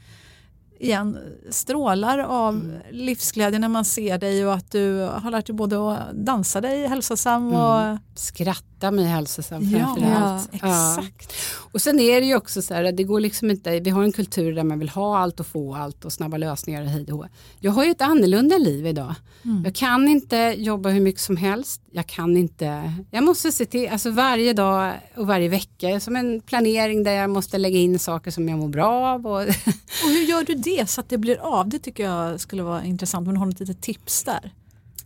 igen 0.81 1.19
strålar 1.51 2.19
av 2.19 2.55
mm. 2.55 2.81
livsglädje 2.91 3.59
när 3.59 3.69
man 3.69 3.85
ser 3.85 4.19
dig 4.19 4.47
och 4.47 4.55
att 4.55 4.71
du 4.71 4.99
har 5.01 5.31
lärt 5.31 5.47
dig 5.47 5.55
både 5.55 5.93
att 5.93 6.13
dansa 6.13 6.61
dig 6.61 6.87
hälsosam 6.87 7.53
och 7.53 7.81
mm. 7.81 7.99
skratta 8.15 8.78
mig 8.83 9.05
hälsosam 9.05 9.63
ja, 9.63 9.79
framförallt. 9.79 10.49
Ja, 10.53 10.99
exakt. 10.99 11.33
Och 11.73 11.83
sen 11.83 12.01
är 12.01 12.21
det 12.21 12.27
ju 12.27 12.37
också 12.37 12.63
så 12.63 12.75
här 12.75 12.85
att 12.85 12.97
det 12.97 13.05
går 13.05 13.21
liksom 13.21 13.51
inte, 13.51 13.81
vi 13.81 13.91
har 13.91 14.03
en 14.03 14.13
kultur 14.13 14.55
där 14.55 14.65
man 14.65 14.79
vill 14.79 14.89
ha 14.89 15.19
allt 15.19 15.41
och 15.41 15.47
få 15.47 15.75
allt 15.75 16.05
och 16.05 16.13
snabba 16.13 16.37
lösningar 16.37 16.83
och 16.83 16.89
hej 16.89 17.13
och 17.13 17.27
Jag 17.61 17.73
har 17.73 17.85
ju 17.85 17.91
ett 17.91 18.01
annorlunda 18.01 18.59
liv 18.59 18.87
idag. 18.87 19.15
Mm. 19.45 19.65
Jag 19.65 19.75
kan 19.75 20.09
inte 20.09 20.55
jobba 20.59 20.89
hur 20.89 21.01
mycket 21.01 21.21
som 21.21 21.37
helst. 21.37 21.83
Jag 21.91 22.07
kan 22.07 22.37
inte, 22.37 22.93
jag 23.11 23.25
måste 23.25 23.53
se 23.53 23.65
till, 23.65 23.89
alltså 23.89 24.11
varje 24.11 24.53
dag 24.53 24.95
och 25.17 25.27
varje 25.27 25.49
vecka 25.49 26.01
som 26.01 26.17
en 26.17 26.41
planering 26.41 27.03
där 27.03 27.13
jag 27.13 27.31
måste 27.31 27.59
lägga 27.59 27.79
in 27.79 27.99
saker 27.99 28.31
som 28.31 28.49
jag 28.49 28.59
mår 28.59 28.69
bra 28.69 29.07
av. 29.07 29.27
Och, 29.27 29.41
och 30.05 30.11
hur 30.11 30.23
gör 30.23 30.45
du 30.45 30.55
det 30.55 30.91
så 30.91 31.01
att 31.01 31.09
det 31.09 31.19
blir 31.19 31.39
av? 31.39 31.69
Det 31.69 31.79
tycker 31.79 32.05
jag 32.05 32.41
skulle 32.41 32.63
vara 32.63 32.85
intressant 32.85 33.27
har 33.27 33.35
du 33.35 33.41
något 33.41 33.61
litet 33.61 33.81
tips 33.81 34.23
där? 34.23 34.53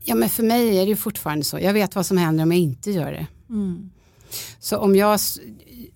Ja 0.04 0.14
men 0.14 0.28
för 0.28 0.42
mig 0.42 0.78
är 0.78 0.82
det 0.82 0.88
ju 0.88 0.96
fortfarande 0.96 1.44
så, 1.44 1.58
jag 1.58 1.72
vet 1.72 1.94
vad 1.94 2.06
som 2.06 2.16
händer 2.16 2.44
om 2.44 2.52
jag 2.52 2.60
inte 2.60 2.90
gör 2.90 3.12
det. 3.12 3.26
Mm. 3.52 3.90
Så 4.58 4.76
om 4.78 4.96
jag, 4.96 5.20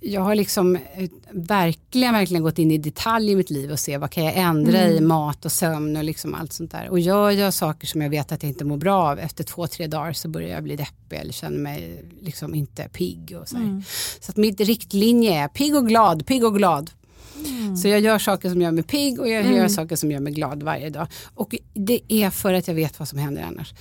jag 0.00 0.20
har 0.20 0.34
liksom 0.34 0.76
eh, 0.76 1.10
verkligen, 1.30 2.12
verkligen 2.12 2.42
gått 2.42 2.58
in 2.58 2.70
i 2.70 2.78
detalj 2.78 3.32
i 3.32 3.36
mitt 3.36 3.50
liv 3.50 3.72
och 3.72 3.80
se 3.80 3.98
vad 3.98 4.10
kan 4.10 4.24
jag 4.24 4.36
ändra 4.36 4.78
mm. 4.78 4.96
i 4.96 5.00
mat 5.00 5.44
och 5.44 5.52
sömn 5.52 5.96
och 5.96 6.04
liksom 6.04 6.34
allt 6.34 6.52
sånt 6.52 6.70
där. 6.70 6.88
Och 6.88 7.00
gör 7.00 7.30
jag 7.30 7.54
saker 7.54 7.86
som 7.86 8.02
jag 8.02 8.10
vet 8.10 8.32
att 8.32 8.42
jag 8.42 8.50
inte 8.50 8.64
mår 8.64 8.76
bra 8.76 9.10
av 9.10 9.18
efter 9.18 9.44
två, 9.44 9.66
tre 9.66 9.86
dagar 9.86 10.12
så 10.12 10.28
börjar 10.28 10.48
jag 10.48 10.62
bli 10.62 10.76
deppig 10.76 11.16
eller 11.16 11.32
känner 11.32 11.58
mig 11.58 12.04
liksom 12.20 12.54
inte 12.54 12.88
pigg. 12.88 13.36
Och 13.40 13.48
så 13.48 13.56
mm. 13.56 13.82
så 14.20 14.30
att 14.30 14.36
mitt 14.36 14.60
riktlinje 14.60 15.34
är 15.34 15.48
pigg 15.48 15.76
och 15.76 15.88
glad, 15.88 16.26
pigg 16.26 16.44
och 16.44 16.56
glad. 16.56 16.90
Mm. 17.46 17.76
Så 17.76 17.88
jag 17.88 18.00
gör 18.00 18.18
saker 18.18 18.50
som 18.50 18.62
gör 18.62 18.70
mig 18.70 18.84
pigg 18.84 19.20
och 19.20 19.28
jag 19.28 19.40
mm. 19.40 19.56
gör 19.56 19.68
saker 19.68 19.96
som 19.96 20.10
gör 20.10 20.20
mig 20.20 20.32
glad 20.32 20.62
varje 20.62 20.90
dag. 20.90 21.06
Och 21.34 21.54
det 21.74 22.00
är 22.08 22.30
för 22.30 22.52
att 22.52 22.68
jag 22.68 22.74
vet 22.74 22.98
vad 22.98 23.08
som 23.08 23.18
händer 23.18 23.42
annars. 23.42 23.74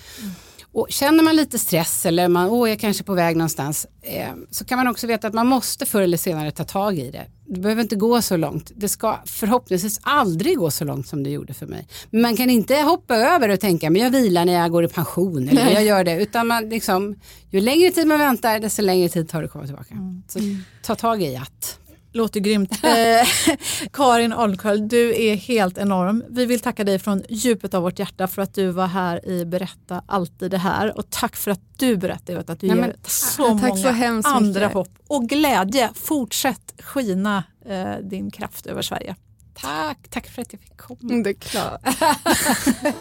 Och 0.76 0.88
känner 0.89 1.23
man 1.23 1.36
lite 1.36 1.59
stress 1.59 2.05
eller 2.05 2.28
man 2.28 2.49
åh, 2.49 2.69
jag 2.69 2.80
kanske 2.80 3.01
är 3.01 3.05
på 3.05 3.13
väg 3.13 3.38
någonstans 3.38 3.88
eh, 4.01 4.34
så 4.51 4.65
kan 4.65 4.78
man 4.78 4.88
också 4.88 5.07
veta 5.07 5.28
att 5.28 5.34
man 5.34 5.47
måste 5.47 5.86
förr 5.86 6.01
eller 6.01 6.17
senare 6.17 6.51
ta 6.51 6.63
tag 6.63 6.99
i 6.99 7.11
det. 7.11 7.26
Det 7.47 7.59
behöver 7.59 7.82
inte 7.82 7.95
gå 7.95 8.21
så 8.21 8.38
långt. 8.38 8.71
Det 8.76 8.89
ska 8.89 9.19
förhoppningsvis 9.26 9.99
aldrig 10.03 10.57
gå 10.57 10.71
så 10.71 10.86
långt 10.86 11.07
som 11.07 11.23
det 11.23 11.30
gjorde 11.30 11.53
för 11.53 11.65
mig. 11.65 11.88
Men 12.09 12.21
man 12.21 12.38
kan 12.38 12.49
inte 12.49 12.76
hoppa 12.76 13.15
över 13.15 13.49
och 13.49 13.59
tänka 13.59 13.89
men 13.89 14.01
jag 14.01 14.09
vilar 14.09 14.45
när 14.45 14.53
jag 14.53 14.71
går 14.71 14.86
i 14.86 14.88
pension 14.88 15.49
eller 15.49 15.71
jag 15.71 15.84
gör 15.84 16.03
det. 16.03 16.21
Utan 16.21 16.47
man 16.47 16.69
liksom, 16.69 17.15
ju 17.49 17.61
längre 17.61 17.91
tid 17.91 18.07
man 18.07 18.19
väntar 18.19 18.59
desto 18.59 18.82
längre 18.82 19.09
tid 19.09 19.30
tar 19.30 19.41
det 19.41 19.45
att 19.45 19.51
komma 19.51 19.65
tillbaka. 19.65 19.93
Mm. 19.93 20.23
Så 20.28 20.39
ta 20.82 20.95
tag 20.95 21.21
i 21.21 21.36
att. 21.36 21.80
Låter 22.16 22.39
grymt. 22.39 22.84
Eh, 22.84 23.28
Karin 23.93 24.34
Almköld, 24.34 24.89
du 24.89 25.24
är 25.24 25.36
helt 25.36 25.78
enorm. 25.78 26.24
Vi 26.30 26.45
vill 26.45 26.59
tacka 26.59 26.84
dig 26.84 26.99
från 26.99 27.24
djupet 27.30 27.74
av 27.74 27.84
vårt 27.84 27.99
hjärta 27.99 28.28
för 28.28 28.41
att 28.41 28.53
du 28.53 28.72
var 28.72 28.88
här 28.88 29.30
i 29.30 29.45
Berätta 29.45 30.03
alltid 30.07 30.51
det 30.51 30.57
här. 30.57 30.97
Och 30.97 31.09
tack 31.09 31.36
för 31.36 31.51
att 31.51 31.59
du 31.78 31.97
berättar 31.97 32.36
vet, 32.36 32.49
att 32.49 32.59
du 32.59 32.68
ja, 32.68 32.76
ger 32.76 32.95
så 33.07 33.53
många 33.53 33.76
så 34.24 34.30
andra 34.30 34.59
mycket. 34.59 34.74
hopp 34.74 34.89
och 35.07 35.30
glädje. 35.30 35.89
Fortsätt 35.95 36.74
skina 36.80 37.43
eh, 37.66 37.95
din 38.03 38.32
kraft 38.32 38.66
över 38.66 38.82
Sverige. 38.82 39.16
Tack, 39.53 40.07
tack 40.09 40.28
för 40.28 40.41
att 40.41 40.53
jag 40.53 40.61
fick 40.61 40.78
komma. 40.78 40.99
Mm, 41.01 41.24
det 41.24 41.30
är 41.30 41.34
klart. 41.34 41.82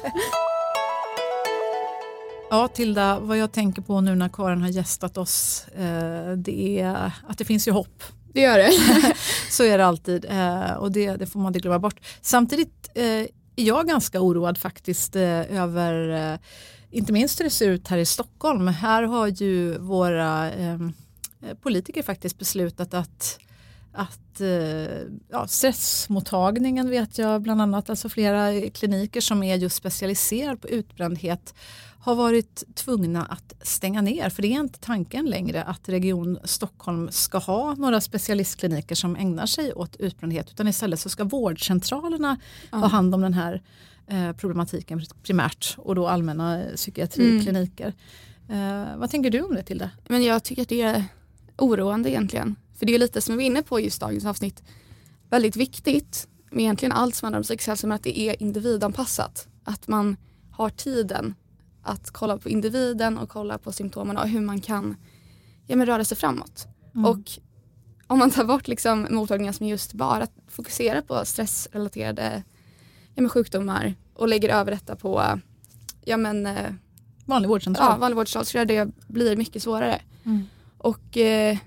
Ja, 2.51 2.69
Tilda, 2.69 3.21
vad 3.21 3.39
jag 3.39 3.53
tänker 3.53 3.83
på 3.83 4.01
nu 4.01 4.15
när 4.15 4.29
Karin 4.29 4.63
har 4.63 4.69
gästat 4.69 5.17
oss, 5.17 5.67
eh, 5.69 6.33
det 6.33 6.81
är 6.81 7.13
att 7.29 7.39
det 7.39 7.45
finns 7.45 7.69
ju 7.69 7.73
hopp. 7.73 8.03
Det 8.35 8.41
gör 8.41 8.59
det. 8.59 8.73
så 9.51 9.65
är 9.65 9.79
det 9.79 9.87
alltid 9.87 10.25
eh, 10.25 10.73
och 10.73 10.93
det, 10.93 11.17
det, 11.17 11.27
får 11.27 11.41
man 11.41 11.51
inte 11.51 11.61
glömma 11.61 11.79
bort. 11.79 12.01
Samtidigt 12.21 12.91
eh, 12.95 13.05
är 13.05 13.29
jag 13.55 13.89
ganska 13.89 14.21
oroad 14.21 14.59
faktiskt 14.59 15.17
eh, 15.17 15.61
över 15.63 16.09
eh, 16.33 16.39
inte 16.91 17.13
minst 17.13 17.41
hur 17.41 17.45
det 17.45 17.51
ser 17.51 17.69
ut 17.69 17.89
här 17.89 17.99
i 17.99 18.07
Stockholm. 18.07 18.69
Här 18.69 19.03
har 19.03 19.27
ju 19.27 19.79
våra 19.79 20.53
eh, 20.53 20.79
politiker 21.63 22.03
faktiskt 22.03 22.39
beslutat 22.39 22.95
att 22.95 23.39
att 23.93 24.41
eh, 24.41 24.99
ja, 25.31 25.47
stressmottagningen 25.47 26.91
vet 26.91 27.19
jag 27.19 27.43
bland 27.43 27.63
annat, 27.63 27.91
alltså 27.91 28.09
flera 28.09 28.71
kliniker 28.71 29.21
som 29.21 29.43
är 29.43 29.57
just 29.57 29.77
specialiserade 29.77 30.57
på 30.57 30.69
utbrändhet 30.69 31.55
har 32.05 32.15
varit 32.15 32.65
tvungna 32.75 33.25
att 33.25 33.55
stänga 33.63 34.03
ner 34.03 34.31
för 34.31 34.43
det 34.43 34.49
är 34.49 34.61
inte 34.61 34.79
tanken 34.79 35.27
längre 35.27 35.63
att 35.63 35.89
Region 35.89 36.39
Stockholm 36.45 37.09
ska 37.11 37.39
ha 37.39 37.75
några 37.75 38.01
specialistkliniker 38.01 38.95
som 38.95 39.17
ägnar 39.17 39.47
sig 39.47 39.73
åt 39.73 39.97
utbrändhet 39.97 40.51
utan 40.51 40.69
istället 40.69 41.01
så 41.01 41.09
ska 41.09 41.25
vårdcentralerna 41.25 42.37
ja. 42.73 42.79
ha 42.79 42.87
hand 42.87 43.15
om 43.15 43.21
den 43.21 43.35
här 43.35 43.63
eh, 44.07 44.33
problematiken 44.33 45.03
primärt 45.23 45.75
och 45.79 45.95
då 45.95 46.09
allmänna 46.09 46.63
psykiatrikliniker. 46.77 47.93
Mm. 48.49 48.89
Eh, 48.89 48.97
vad 48.97 49.11
tänker 49.11 49.31
du 49.31 49.43
om 49.43 49.55
det 49.55 49.63
Tilda? 49.63 49.91
Men 50.09 50.25
jag 50.25 50.45
tycker 50.45 50.63
att 50.63 50.69
det 50.69 50.83
är 50.83 51.05
oroande 51.59 52.11
egentligen. 52.11 52.57
För 52.79 52.87
det 52.87 52.95
är 52.95 52.99
lite 52.99 53.21
som 53.21 53.37
vi 53.37 53.45
är 53.45 53.47
inne 53.47 53.63
på 53.63 53.81
just 53.81 54.01
dagens 54.01 54.25
avsnitt. 54.25 54.63
Väldigt 55.31 55.57
viktigt 55.57 56.29
med 56.51 56.63
egentligen 56.63 56.93
allt 56.93 57.15
som 57.15 57.27
handlar 57.27 57.39
om 57.39 57.43
psykisk 57.43 57.69
hälsa 57.69 57.87
men 57.87 57.95
att 57.95 58.03
det 58.03 58.19
är 58.19 58.43
individanpassat. 58.43 59.49
Att 59.65 59.89
man 59.89 60.17
har 60.51 60.71
tiden 60.71 61.35
att 61.85 62.11
kolla 62.11 62.39
på 62.39 62.49
individen 62.49 63.19
och 63.19 63.29
kolla 63.29 63.59
på 63.59 63.73
symptomen 63.73 64.17
och 64.17 64.29
hur 64.29 64.41
man 64.41 64.61
kan 64.61 64.97
ja, 65.67 65.77
men 65.77 65.87
röra 65.87 66.05
sig 66.05 66.17
framåt. 66.17 66.67
Mm. 66.95 67.05
Och 67.05 67.31
om 68.07 68.19
man 68.19 68.31
tar 68.31 68.45
bort 68.45 68.69
liksom 68.69 69.07
mottagningar 69.11 69.53
som 69.53 69.67
just 69.67 69.93
bara 69.93 70.27
fokuserar 70.49 71.01
på 71.01 71.25
stressrelaterade 71.25 72.43
ja, 73.15 73.23
men 73.23 73.29
sjukdomar 73.29 73.95
och 74.15 74.29
lägger 74.29 74.49
över 74.49 74.71
detta 74.71 74.97
på 74.97 75.41
ja, 76.05 76.17
men, 76.17 76.47
eh, 76.47 76.73
vanlig 77.25 77.49
vårdcentral, 77.49 77.91
ja, 77.91 77.97
vanlig 77.97 78.17
vårdcentral 78.17 78.45
så 78.45 78.51
tror 78.51 78.61
jag 78.61 78.69
det 78.69 78.93
blir 79.07 79.37
mycket 79.37 79.63
svårare. 79.63 80.01
Mm. 80.25 80.43
Och 80.79 81.17
eh, 81.17 81.59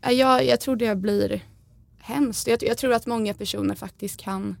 jag, 0.00 0.44
jag 0.44 0.60
tror 0.60 0.76
det 0.76 0.96
blir 0.96 1.42
hemskt. 1.98 2.46
Jag, 2.46 2.62
jag, 2.62 2.78
tror 2.78 2.92
att 2.92 3.06
många 3.06 3.34
personer 3.34 3.74
faktiskt 3.74 4.20
kan 4.20 4.56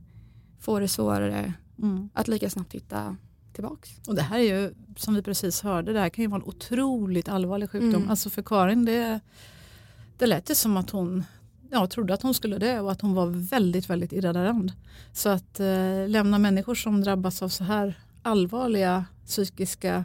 få 0.60 0.78
det 0.78 0.88
svårare 0.88 1.52
mm. 1.78 2.08
att 2.14 2.28
lika 2.28 2.50
snabbt 2.50 2.72
hitta 2.72 3.16
tillbaks. 3.56 3.90
Och 4.08 4.14
det 4.14 4.22
här 4.22 4.38
är 4.38 4.42
ju 4.42 4.74
som 4.96 5.14
vi 5.14 5.22
precis 5.22 5.62
hörde, 5.62 5.92
det 5.92 6.00
här 6.00 6.08
kan 6.08 6.22
ju 6.22 6.28
vara 6.28 6.42
en 6.42 6.48
otroligt 6.48 7.28
allvarlig 7.28 7.70
sjukdom. 7.70 7.94
Mm. 7.94 8.10
Alltså 8.10 8.30
för 8.30 8.42
Karin 8.42 8.84
det, 8.84 9.20
det 10.18 10.26
lät 10.26 10.50
ju 10.50 10.54
som 10.54 10.76
att 10.76 10.90
hon 10.90 11.24
ja, 11.70 11.86
trodde 11.86 12.14
att 12.14 12.22
hon 12.22 12.34
skulle 12.34 12.58
dö 12.58 12.80
och 12.80 12.92
att 12.92 13.00
hon 13.00 13.14
var 13.14 13.26
väldigt 13.26 13.90
väldigt 13.90 14.12
illa 14.12 14.32
däran. 14.32 14.72
Så 15.12 15.28
att 15.28 15.60
eh, 15.60 16.08
lämna 16.08 16.38
människor 16.38 16.74
som 16.74 17.00
drabbas 17.00 17.42
av 17.42 17.48
så 17.48 17.64
här 17.64 17.98
allvarliga 18.22 19.04
psykiska 19.26 20.04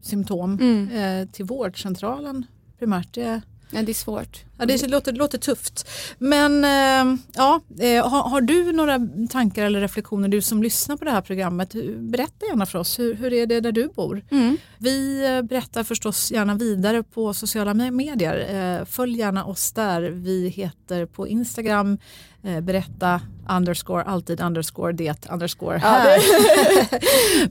symptom 0.00 0.58
mm. 0.60 0.88
eh, 0.88 1.28
till 1.28 1.44
vårdcentralen 1.44 2.46
primärt 2.78 3.14
det, 3.14 3.40
Ja, 3.74 3.82
det 3.82 3.92
är 3.92 3.94
svårt. 3.94 4.44
Ja, 4.58 4.66
det 4.66 4.86
låter, 4.86 5.12
låter 5.12 5.38
tufft. 5.38 5.88
Men 6.18 6.64
äh, 6.64 7.18
ja, 7.34 7.60
äh, 7.80 8.08
har, 8.08 8.22
har, 8.22 8.40
du 8.40 8.72
några 8.72 9.00
tankar 9.30 9.64
eller 9.64 9.80
reflektioner, 9.80 10.28
du 10.28 10.42
som 10.42 10.62
lyssnar 10.62 10.96
på 10.96 11.04
det 11.04 11.10
här 11.10 11.20
programmet? 11.20 11.74
Berätta 11.98 12.46
gärna 12.46 12.66
för 12.66 12.78
oss, 12.78 12.98
hur, 12.98 13.14
hur 13.14 13.32
är 13.32 13.46
det 13.46 13.60
där 13.60 13.72
du 13.72 13.88
bor? 13.88 14.24
Mm. 14.30 14.56
Vi 14.78 15.26
äh, 15.26 15.42
berättar 15.42 15.84
förstås 15.84 16.32
gärna 16.32 16.54
vidare 16.54 17.02
på 17.02 17.34
sociala 17.34 17.74
medier. 17.74 18.84
Följ 18.84 19.18
gärna 19.18 19.44
oss 19.44 19.72
där. 19.72 20.02
Vi 20.02 20.48
heter 20.48 21.06
på 21.06 21.28
Instagram 21.28 21.98
berätta 22.62 23.20
underscore, 23.48 24.02
alltid 24.02 24.40
underscore, 24.40 24.92
det 24.92 25.26
underscore 25.30 25.78
här. 25.78 26.18
Ja, 26.18 26.98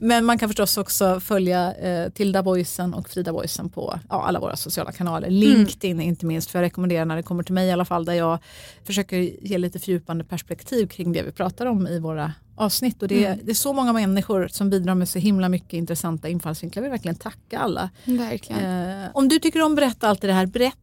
Men 0.00 0.24
man 0.24 0.38
kan 0.38 0.48
förstås 0.48 0.76
också 0.76 1.20
följa 1.20 1.74
eh, 1.74 2.10
Tilda 2.10 2.42
Boysen 2.42 2.94
och 2.94 3.08
Frida 3.08 3.32
Boysen 3.32 3.68
på 3.68 3.98
ja, 4.08 4.22
alla 4.22 4.40
våra 4.40 4.56
sociala 4.56 4.92
kanaler. 4.92 5.28
Mm. 5.28 5.40
LinkedIn 5.40 5.92
mm. 5.92 6.08
inte 6.08 6.26
minst, 6.26 6.50
för 6.50 6.58
jag 6.58 6.66
rekommenderar 6.66 7.04
när 7.04 7.16
det 7.16 7.22
kommer 7.22 7.42
till 7.42 7.54
mig 7.54 7.68
i 7.68 7.72
alla 7.72 7.84
fall, 7.84 8.04
där 8.04 8.14
jag 8.14 8.38
försöker 8.84 9.16
ge 9.16 9.58
lite 9.58 9.78
fördjupande 9.78 10.24
perspektiv 10.24 10.86
kring 10.86 11.12
det 11.12 11.22
vi 11.22 11.32
pratar 11.32 11.66
om 11.66 11.86
i 11.86 11.98
våra 11.98 12.32
avsnitt. 12.56 13.02
Och 13.02 13.08
det, 13.08 13.24
är, 13.24 13.32
mm. 13.32 13.44
det 13.44 13.52
är 13.52 13.54
så 13.54 13.72
många 13.72 13.92
människor 13.92 14.48
som 14.48 14.70
bidrar 14.70 14.94
med 14.94 15.08
så 15.08 15.18
himla 15.18 15.48
mycket 15.48 15.72
intressanta 15.72 16.28
infallsvinklar. 16.28 16.82
Jag 16.82 16.82
vill 16.82 16.90
verkligen 16.90 17.16
tacka 17.16 17.58
alla. 17.58 17.90
Verkligen. 18.04 18.64
Eh, 19.02 19.08
om 19.14 19.28
du 19.28 19.38
tycker 19.38 19.62
om 19.62 19.74
berätta 19.74 20.08
allt 20.08 20.20
det 20.20 20.32
här, 20.32 20.46
berätta 20.46 20.78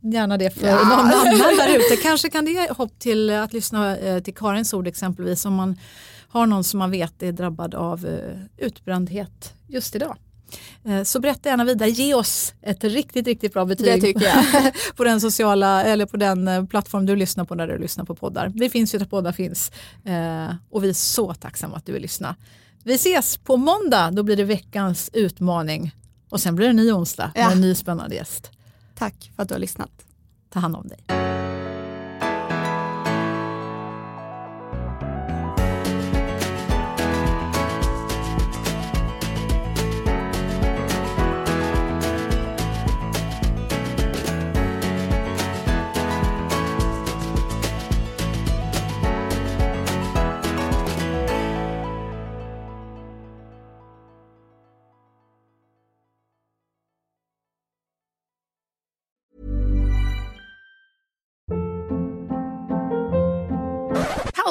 gärna 0.00 0.38
det 0.38 0.50
för 0.50 0.66
ja. 0.66 0.76
någon 0.76 0.92
annan 0.92 1.56
där 1.56 1.76
ute. 1.76 2.02
Kanske 2.02 2.30
kan 2.30 2.44
det 2.44 2.50
ge 2.50 2.68
hopp 2.68 2.98
till 2.98 3.30
att 3.30 3.52
lyssna 3.52 3.96
eh, 3.96 4.22
till 4.22 4.34
Karins 4.34 4.74
ord 4.74 4.86
exempelvis 4.86 5.44
om 5.44 5.54
man 5.54 5.78
har 6.28 6.46
någon 6.46 6.64
som 6.64 6.78
man 6.78 6.90
vet 6.90 7.22
är 7.22 7.32
drabbad 7.32 7.74
av 7.74 8.06
eh, 8.06 8.66
utbrändhet 8.66 9.54
just 9.68 9.96
idag. 9.96 10.16
Eh, 10.84 11.02
så 11.02 11.20
berätta 11.20 11.48
gärna 11.48 11.64
vidare, 11.64 11.90
ge 11.90 12.14
oss 12.14 12.54
ett 12.62 12.84
riktigt, 12.84 13.26
riktigt 13.26 13.52
bra 13.52 13.64
betyg 13.64 14.18
det 14.18 14.72
på 14.96 15.04
den 15.04 15.20
sociala 15.20 15.84
eller 15.84 16.06
på 16.06 16.16
den 16.16 16.66
plattform 16.66 17.06
du 17.06 17.16
lyssnar 17.16 17.44
på 17.44 17.54
när 17.54 17.66
du 17.66 17.78
lyssnar 17.78 18.04
på 18.04 18.14
poddar. 18.14 18.52
Vi 18.54 18.70
finns 18.70 18.94
ju 18.94 18.98
där 18.98 19.06
poddar 19.06 19.32
finns 19.32 19.72
och 20.70 20.84
vi 20.84 20.88
är 20.88 20.92
så 20.92 21.34
tacksamma 21.34 21.76
att 21.76 21.86
du 21.86 21.92
vill 21.92 22.02
lyssna. 22.02 22.36
Vi 22.84 22.94
ses 22.94 23.36
på 23.36 23.56
måndag, 23.56 24.10
då 24.10 24.22
blir 24.22 24.36
det 24.36 24.44
veckans 24.44 25.10
utmaning 25.12 25.94
och 26.28 26.40
sen 26.40 26.54
blir 26.54 26.66
det 26.66 26.70
en 26.70 26.76
ny 26.76 26.92
onsdag 26.92 27.32
med 27.34 27.52
en 27.52 27.60
ny 27.60 27.74
spännande 27.74 28.14
gäst. 28.14 28.50
Tack 28.94 29.32
för 29.36 29.42
att 29.42 29.48
du 29.48 29.54
har 29.54 29.60
lyssnat. 29.60 30.06
Ta 30.48 30.60
hand 30.60 30.76
om 30.76 30.88
dig. 30.88 30.98